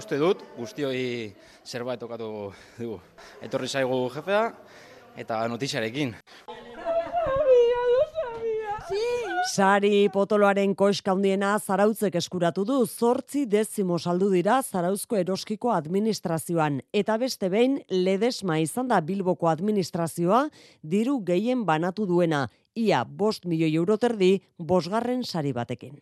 uste 0.00 0.16
dut 0.16 0.40
guztioi 0.56 1.34
zerbait 1.68 2.00
tokatu 2.00 2.30
dugu. 2.78 2.96
Etorri 3.44 3.68
zaigu 3.68 4.06
jefea 4.16 4.44
eta 5.20 5.44
notiziarekin. 5.52 6.16
Sari 9.44 10.08
potoloaren 10.08 10.72
koska 10.72 11.12
handiena 11.12 11.50
zarautzek 11.58 12.14
eskuratu 12.16 12.64
du 12.64 12.78
zortzi 12.86 13.44
dezimo 13.44 13.98
saldu 13.98 14.30
dira 14.32 14.56
zarauzko 14.62 15.18
eroskiko 15.20 15.72
administrazioan. 15.74 16.80
Eta 16.92 17.18
beste 17.20 17.50
behin, 17.52 17.76
ledesma 17.90 18.56
izan 18.64 18.88
da 18.88 19.02
Bilboko 19.04 19.52
administrazioa 19.52 20.46
diru 20.80 21.18
gehien 21.20 21.66
banatu 21.68 22.08
duena. 22.08 22.46
Ia 22.74 23.04
bost 23.04 23.44
milioi 23.44 23.74
euro 23.76 24.00
terdi, 24.00 24.38
bosgarren 24.58 25.22
sari 25.28 25.52
batekin. 25.52 26.00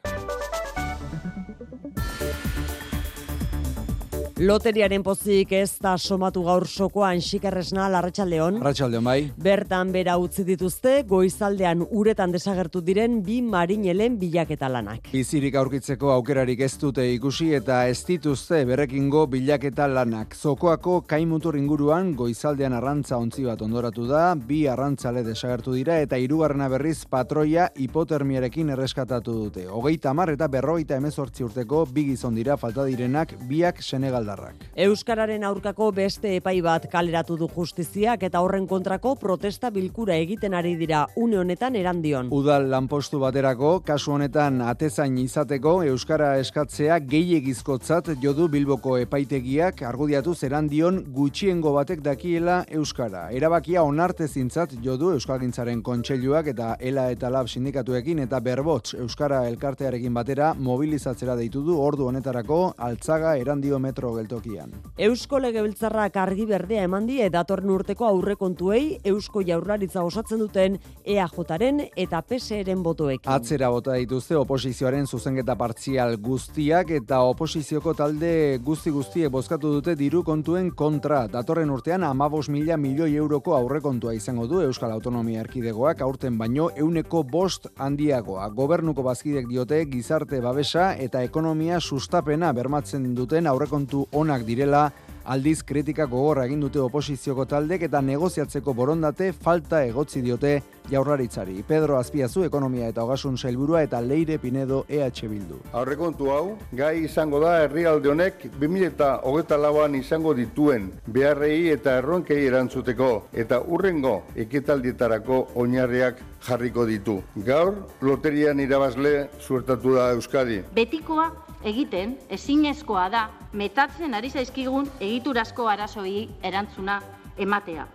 Loteriaren 4.42 5.04
pozik 5.06 5.52
ez 5.54 5.76
da 5.78 5.92
somatu 5.94 6.40
gaur 6.42 6.64
sokoan 6.66 7.20
xikerresna 7.22 7.84
larratxaldeon. 7.92 8.56
Arratxaldeon 8.58 9.04
bai. 9.06 9.18
Bertan 9.38 9.92
bera 9.94 10.16
utzi 10.18 10.42
dituzte, 10.42 11.04
goizaldean 11.06 11.84
uretan 11.86 12.32
desagertu 12.34 12.80
diren 12.82 13.20
bi 13.22 13.36
marinelen 13.46 14.16
bilaketa 14.18 14.66
lanak. 14.66 15.12
Bizirik 15.12 15.54
aurkitzeko 15.60 16.10
aukerarik 16.16 16.64
ez 16.66 16.72
dute 16.80 17.04
ikusi 17.12 17.52
eta 17.54 17.84
ez 17.86 18.00
dituzte 18.08 18.64
berrekingo 18.66 19.28
bilaketa 19.30 19.86
lanak. 19.86 20.34
Zokoako 20.34 20.96
kaimutur 21.06 21.60
inguruan 21.60 22.10
goizaldean 22.18 22.74
arrantza 22.80 23.20
ontzi 23.22 23.46
bat 23.46 23.62
ondoratu 23.62 24.08
da, 24.10 24.24
bi 24.34 24.64
arrantzale 24.66 25.22
desagertu 25.22 25.76
dira 25.78 26.00
eta 26.02 26.18
hirugarrena 26.18 26.66
berriz 26.74 27.04
patroia 27.06 27.68
hipotermiarekin 27.78 28.74
erreskatatu 28.74 29.38
dute. 29.44 29.68
Hogeita 29.70 30.10
mar 30.18 30.34
eta 30.34 30.50
berrogeita 30.50 30.98
emezortzi 30.98 31.46
urteko 31.46 31.86
bi 31.86 32.08
gizon 32.10 32.34
dira 32.34 32.58
falta 32.58 32.90
direnak 32.90 33.38
biak 33.46 33.86
Senegaldarrak. 34.32 34.68
Euskararen 34.76 35.44
aurkako 35.44 35.90
beste 35.92 36.36
epai 36.36 36.60
bat 36.62 36.86
kaleratu 36.90 37.36
du 37.36 37.48
justiziak 37.48 38.22
eta 38.22 38.40
horren 38.40 38.66
kontrako 38.66 39.14
protesta 39.16 39.70
bilkura 39.70 40.16
egiten 40.16 40.54
ari 40.54 40.74
dira 40.76 41.06
une 41.16 41.38
honetan 41.38 41.76
erandion. 41.76 42.28
Udal 42.32 42.68
lanpostu 42.70 43.18
baterako, 43.20 43.80
kasu 43.84 44.12
honetan 44.12 44.60
atezain 44.62 45.18
izateko 45.18 45.82
Euskara 45.84 46.36
eskatzea 46.38 46.98
gehiegizkotzat 46.98 48.12
jodu 48.22 48.48
Bilboko 48.48 48.96
epaitegiak 48.98 49.82
argudiatu 49.82 50.34
zerandion 50.34 51.02
gutxiengo 51.12 51.72
batek 51.72 52.02
dakiela 52.02 52.64
Euskara. 52.70 53.30
Erabakia 53.30 53.82
onarte 53.82 54.28
zintzat 54.28 54.76
jodu 54.82 55.12
Euskalgintzaren 55.12 55.82
kontseiluak 55.82 56.46
eta 56.54 56.76
ELA 56.80 57.10
eta 57.12 57.30
LAB 57.30 57.48
sindikatuekin 57.48 58.24
eta 58.26 58.40
berbots 58.40 58.94
Euskara 58.94 59.44
elkartearekin 59.48 60.14
batera 60.14 60.54
mobilizatzera 60.54 61.36
deitu 61.36 61.62
du 61.62 61.78
ordu 61.80 62.06
honetarako 62.08 62.74
altzaga 62.78 63.36
erandio 63.36 63.78
metro 63.78 64.12
geltokian. 64.22 64.72
Eusko 64.98 65.40
Legebiltzarrak 65.42 66.16
argi 66.22 66.46
berdea 66.46 66.86
eman 66.86 67.06
die 67.08 67.28
datorren 67.32 67.70
urteko 67.74 68.06
aurrekontuei 68.08 68.98
Eusko 69.04 69.42
Jaurlaritza 69.46 70.04
osatzen 70.06 70.40
duten 70.42 70.78
EAJaren 71.04 71.80
eta 71.96 72.22
PSEren 72.22 72.82
botoekin. 72.82 73.30
Atzera 73.32 73.70
bota 73.72 73.96
dituzte 73.98 74.36
oposizioaren 74.38 75.06
zuzenketa 75.06 75.56
partzial 75.58 76.16
guztiak 76.22 76.90
eta 76.98 77.22
oposizioko 77.28 77.94
talde 77.98 78.58
guzti 78.64 78.92
guztiek 78.94 79.30
bozkatu 79.32 79.72
dute 79.78 79.96
diru 79.98 80.22
kontuen 80.26 80.70
kontra. 80.76 81.26
Datorren 81.32 81.70
urtean 81.70 82.04
amabos 82.06 82.48
mila 82.52 82.76
milioi 82.76 83.14
euroko 83.16 83.56
aurrekontua 83.56 84.14
izango 84.14 84.46
du 84.46 84.62
Euskal 84.62 84.92
Autonomia 84.92 85.42
Erkidegoak 85.42 86.02
aurten 86.02 86.38
baino 86.38 86.70
euneko 86.76 87.22
bost 87.22 87.68
handiagoa. 87.76 88.48
Gobernuko 88.54 89.02
bazkidek 89.02 89.48
diote 89.50 89.82
gizarte 89.90 90.40
babesa 90.40 90.92
eta 90.94 91.22
ekonomia 91.22 91.80
sustapena 91.80 92.52
bermatzen 92.52 93.12
duten 93.14 93.46
aurrekontu 93.46 94.06
onak 94.12 94.44
direla, 94.48 94.90
aldiz 95.24 95.62
kritika 95.62 96.06
gogorra 96.06 96.46
egin 96.46 96.60
dute 96.64 96.80
oposizioko 96.82 97.44
taldek 97.46 97.86
eta 97.86 98.00
negoziatzeko 98.02 98.74
borondate 98.74 99.32
falta 99.32 99.82
egotzi 99.86 100.22
diote 100.22 100.54
jaurlaritzari. 100.90 101.62
Pedro 101.66 101.98
Azpiazu 101.98 102.42
ekonomia 102.46 102.88
eta 102.90 103.04
hogasun 103.04 103.36
sailburua 103.38 103.82
eta 103.86 104.00
Leire 104.00 104.38
Pinedo 104.42 104.84
EH 104.88 105.28
Bildu. 105.30 105.60
Aurrekontu 105.72 106.30
hau, 106.34 106.56
gai 106.72 107.04
izango 107.04 107.40
da 107.40 107.54
herrialde 107.62 108.10
honek 108.10 108.46
2008 108.58 109.60
lauan 109.62 109.94
izango 109.94 110.34
dituen 110.34 110.90
beharrei 111.06 111.70
eta 111.70 111.96
erronkei 112.00 112.42
erantzuteko 112.46 113.12
eta 113.32 113.62
urrengo 113.62 114.22
ekitaldietarako 114.36 115.46
oinarriak 115.54 116.20
jarriko 116.42 116.84
ditu. 116.86 117.20
Gaur, 117.46 117.76
loterian 118.00 118.58
irabazle 118.60 119.28
suertatu 119.38 119.94
da 119.94 120.10
Euskadi. 120.16 120.62
Betikoa 120.74 121.30
egiten 121.64 122.16
ezinezkoa 122.30 123.08
da 123.12 123.26
metatzen 123.52 124.14
ari 124.14 124.30
zaizkigun 124.30 124.88
egiturazko 125.00 125.68
arazoei 125.68 126.28
erantzuna 126.42 127.00
ematea. 127.38 127.86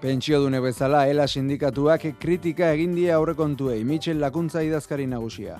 Pentsiodune 0.00 0.60
bezala, 0.60 1.06
ELA 1.08 1.24
sindikatuak 1.26 2.02
kritika 2.20 2.72
egin 2.76 2.92
die 2.96 3.12
aurrekontuei, 3.12 3.84
Michel 3.88 4.20
Lakuntza 4.20 4.60
idazkari 4.62 5.06
nagusia. 5.08 5.56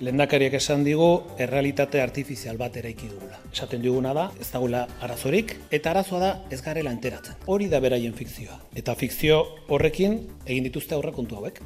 Lendakariak 0.00 0.54
esan 0.56 0.80
digu 0.80 1.08
errealitate 1.44 2.00
artifizial 2.00 2.56
bat 2.56 2.78
eraiki 2.80 3.10
dugula. 3.10 3.36
Esaten 3.52 3.82
diguna 3.84 4.14
da, 4.16 4.30
ez 4.40 4.46
dagoela 4.48 4.86
arazorik, 5.04 5.52
eta 5.76 5.90
arazoa 5.90 6.20
da 6.22 6.30
ez 6.48 6.62
garela 6.64 6.94
enteratzen. 6.96 7.36
Hori 7.52 7.68
da 7.68 7.82
beraien 7.84 8.16
fikzioa. 8.16 8.56
Eta 8.80 8.94
fikzio 8.96 9.42
horrekin 9.68 10.16
egin 10.46 10.64
dituzte 10.70 10.96
aurrekontu 10.96 11.36
hauek. 11.36 11.60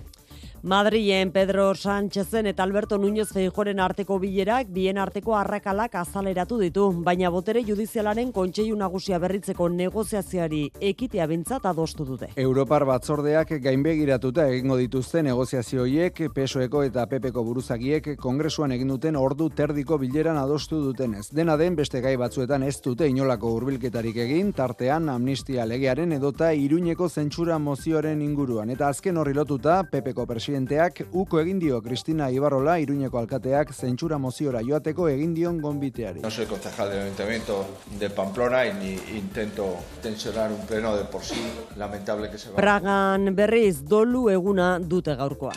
Madrilen 0.64 1.30
Pedro 1.30 1.74
Sánchezen 1.74 2.46
eta 2.46 2.62
Alberto 2.62 2.96
Núñez 2.96 3.28
Feijoren 3.34 3.80
arteko 3.80 4.16
bilerak 4.18 4.70
bien 4.72 4.96
arteko 4.96 5.34
arrakalak 5.36 5.94
azaleratu 6.00 6.56
ditu, 6.56 6.86
baina 7.04 7.28
botere 7.28 7.60
judizialaren 7.68 8.30
kontseilu 8.32 8.78
nagusia 8.80 9.18
berritzeko 9.20 9.68
negoziazioari 9.68 10.62
ekitea 10.80 11.26
bintzat 11.28 11.66
adostu 11.68 12.06
dute. 12.08 12.30
Europar 12.40 12.86
batzordeak 12.88 13.52
gainbegiratuta 13.60 14.46
egingo 14.54 14.78
dituzte 14.80 15.20
negoziazioiek 15.26 16.22
PSOEko 16.32 16.82
eta 16.88 17.04
PPko 17.12 17.44
buruzagiek 17.44 18.08
kongresuan 18.16 18.72
egin 18.72 18.88
duten 18.88 19.20
ordu 19.20 19.50
terdiko 19.50 20.00
bileran 20.00 20.40
adostu 20.40 20.80
dutenez. 20.80 21.26
Dena 21.28 21.58
den 21.60 21.76
beste 21.76 22.00
gai 22.00 22.16
batzuetan 22.16 22.62
ez 22.62 22.80
dute 22.80 23.04
inolako 23.06 23.52
hurbilketarik 23.58 24.16
egin, 24.16 24.54
tartean 24.56 25.12
amnistia 25.12 25.68
legearen 25.68 26.16
edota 26.16 26.54
iruñeko 26.56 27.10
zentsura 27.10 27.58
mozioaren 27.58 28.24
inguruan. 28.24 28.72
Eta 28.72 28.88
azken 28.88 29.20
horri 29.20 29.36
lotuta, 29.36 29.82
PPko 29.92 30.24
presidenteak 30.54 31.08
uko 31.12 31.40
egin 31.40 31.58
dio 31.58 31.80
Cristina 31.82 32.28
Ibarrola, 32.30 32.78
iruñeko 32.78 33.18
alkateak 33.18 33.72
zentsura 33.74 34.18
moziora 34.18 34.60
joateko 34.62 35.08
egin 35.08 35.34
dion 35.34 35.60
gonbiteari. 35.60 36.20
No 36.22 36.30
soy 36.30 36.46
concejal 36.46 36.90
del 36.90 37.02
Ayuntamiento 37.02 37.64
de 37.98 38.10
Pamplona 38.10 38.66
y 38.66 38.74
ni 38.74 39.18
intento 39.18 39.76
tensionar 40.02 40.52
un 40.52 40.64
pleno 40.66 40.96
de 40.96 41.04
por 41.04 41.22
sí 41.22 41.40
lamentable 41.76 42.30
que 42.30 42.38
se 42.38 42.50
va. 42.50 42.56
Pragan 42.56 43.34
berriz 43.34 43.82
dolu 43.84 44.28
eguna 44.30 44.78
dute 44.78 45.16
gaurkoa. 45.16 45.52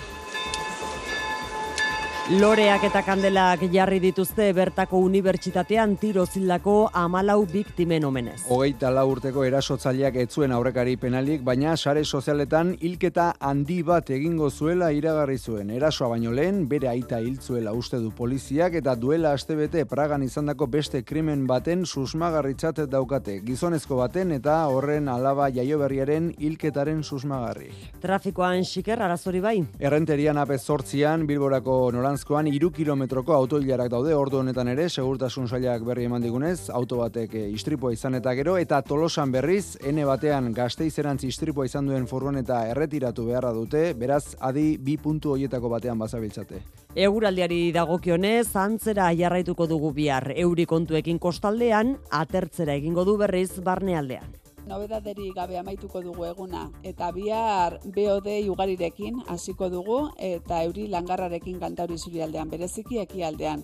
Loreak 2.27 2.83
eta 2.83 2.99
kandelak 3.07 3.61
jarri 3.71 4.01
dituzte 4.03 4.49
bertako 4.51 4.99
unibertsitatean 4.99 5.93
tiro 5.95 6.25
zildako 6.27 6.89
amalau 6.91 7.45
biktimen 7.47 8.03
omenez. 8.03 8.41
Hogeita 8.51 8.89
lau 8.91 9.05
urteko 9.13 9.45
erasotzaileak 9.47 10.17
ez 10.19 10.25
zuen 10.35 10.51
aurrekari 10.51 10.97
penalik, 10.99 11.45
baina 11.47 11.77
sare 11.77 12.03
sozialetan 12.03 12.73
hilketa 12.81 13.29
handi 13.39 13.77
bat 13.81 14.11
egingo 14.11 14.49
zuela 14.49 14.89
iragarri 14.91 15.37
zuen. 15.37 15.71
Erasoa 15.71 16.09
baino 16.17 16.33
lehen, 16.35 16.65
bere 16.67 16.89
aita 16.91 17.21
hiltzuela 17.23 17.71
uste 17.71 18.01
du 18.03 18.11
poliziak 18.11 18.75
eta 18.81 18.97
duela 18.99 19.31
astebete 19.31 19.85
Pragan 19.85 20.27
izandako 20.27 20.67
beste 20.67 21.05
krimen 21.07 21.47
baten 21.47 21.85
susmagarritzat 21.85 22.83
daukate. 22.91 23.37
Gizonezko 23.47 24.01
baten 24.01 24.35
eta 24.35 24.57
horren 24.67 25.07
alaba 25.07 25.47
jaioberriaren 25.47 26.33
hilketaren 26.37 27.05
susmagarri. 27.07 27.71
Trafikoan 28.03 28.67
xiker 28.67 28.99
arazori 29.07 29.39
bai. 29.39 29.57
Errenterian 29.79 30.43
apez 30.43 30.59
sortzian, 30.65 31.23
Bilborako 31.25 31.79
norantzkoan 32.17 32.47
iru 32.49 32.71
kilometroko 32.73 33.33
autoilarak 33.33 33.91
daude 33.91 34.13
ordu 34.15 34.39
honetan 34.39 34.67
ere, 34.71 34.87
segurtasun 34.89 35.47
sailak 35.47 35.83
berri 35.85 36.05
eman 36.05 36.21
digunez, 36.21 36.69
auto 36.73 36.97
batek 36.97 37.35
eh, 37.35 37.49
istripua 37.53 37.93
izan 37.93 38.15
eta 38.15 38.33
gero, 38.33 38.57
eta 38.57 38.81
tolosan 38.81 39.31
berriz, 39.31 39.77
ene 39.85 40.03
batean 40.05 40.51
gazteizerantz 40.51 41.23
istripua 41.25 41.65
izan 41.65 41.85
duen 41.85 42.07
furgoneta 42.07 42.65
erretiratu 42.71 43.27
beharra 43.27 43.53
dute, 43.53 43.93
beraz, 43.93 44.35
adi 44.39 44.77
bi 44.77 44.97
puntu 44.97 45.35
hoietako 45.35 45.69
batean 45.69 45.99
bazabiltzate. 45.99 46.63
Eguraldiari 46.95 47.71
dagokionez, 47.71 48.55
antzera 48.55 49.11
jarraituko 49.13 49.67
dugu 49.67 49.93
bihar. 49.93 50.31
Euri 50.35 50.65
kontuekin 50.65 51.19
kostaldean, 51.19 51.97
atertzera 52.09 52.73
egingo 52.73 53.05
du 53.05 53.17
berriz 53.17 53.59
barnealdean. 53.61 54.46
Nobedaderi 54.67 55.29
gabe 55.35 55.55
amaituko 55.59 56.01
dugu 56.03 56.25
eguna 56.27 56.61
eta 56.89 57.07
bihar 57.15 57.77
BOD 57.97 58.27
ugarirekin 58.51 59.21
hasiko 59.33 59.69
dugu 59.71 59.99
eta 60.29 60.59
euri 60.65 60.87
langarrarekin 60.95 61.61
kantauri 61.61 61.97
zurialdean 61.97 62.51
bereziki 62.51 62.99
ekialdean. 63.05 63.63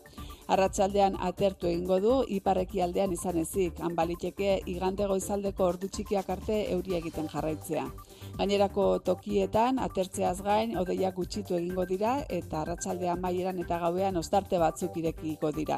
Arratsaldean 0.56 1.18
atertu 1.28 1.68
egingo 1.68 2.00
du 2.06 2.16
ipar 2.38 2.62
ekialdean 2.64 3.12
izan 3.18 3.38
ezik, 3.44 3.80
han 3.84 3.96
baliteke 4.00 4.58
igande 4.76 5.08
goizaldeko 5.12 5.68
ordu 5.74 5.92
txikiak 5.92 6.30
arte 6.38 6.60
euri 6.78 6.96
egiten 7.02 7.28
jarraitzea. 7.36 7.86
Gainerako 8.34 8.84
tokietan 9.06 9.78
atertzeaz 9.78 10.40
gain 10.46 10.72
odeiak 10.82 11.14
gutxitu 11.20 11.54
egingo 11.58 11.84
dira 11.86 12.14
eta 12.38 12.62
arratsaldean 12.64 13.22
maieran 13.22 13.60
eta 13.62 13.78
gauean 13.84 14.18
ostarte 14.22 14.58
batzuk 14.64 14.98
irekiko 15.02 15.52
dira. 15.58 15.78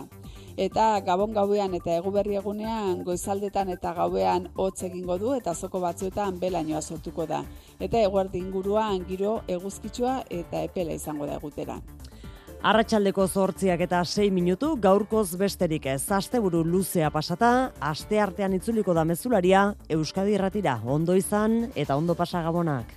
Eta 0.65 0.85
gabon 1.09 1.35
gauean 1.35 1.75
eta 1.75 1.97
eguberri 1.99 2.39
egunean 2.39 3.03
goizaldetan 3.03 3.73
eta 3.75 3.91
gauean 3.99 4.47
hotz 4.55 4.87
egingo 4.87 5.17
du 5.25 5.33
eta 5.35 5.53
zoko 5.53 5.83
batzuetan 5.83 6.39
belainoa 6.39 6.81
sortuko 6.81 7.27
da. 7.33 7.43
Eta 7.79 7.99
eguerdi 8.07 8.39
inguruan 8.39 9.03
giro 9.11 9.41
eguzkitsua 9.59 10.21
eta 10.39 10.63
epela 10.69 10.95
izango 10.95 11.27
da 11.27 11.35
egutera. 11.41 11.81
Arratxaldeko 12.65 13.27
zortziak 13.29 13.83
eta 13.85 13.99
6 14.09 14.31
minutu 14.33 14.71
gaurkoz 14.81 15.35
besterik 15.37 15.83
ez. 15.91 15.99
Asteburu 16.17 16.63
luzea 16.65 17.11
pasata, 17.13 17.51
aste 17.77 18.17
artean 18.17 18.55
itzuliko 18.57 18.95
da 18.97 19.03
mezularia 19.05 19.67
Euskadi 19.97 20.33
Irratira. 20.33 20.79
Ondo 20.83 21.13
izan 21.13 21.67
eta 21.75 21.93
ondo 22.01 22.17
pasa 22.17 22.41
gabonak. 22.41 22.89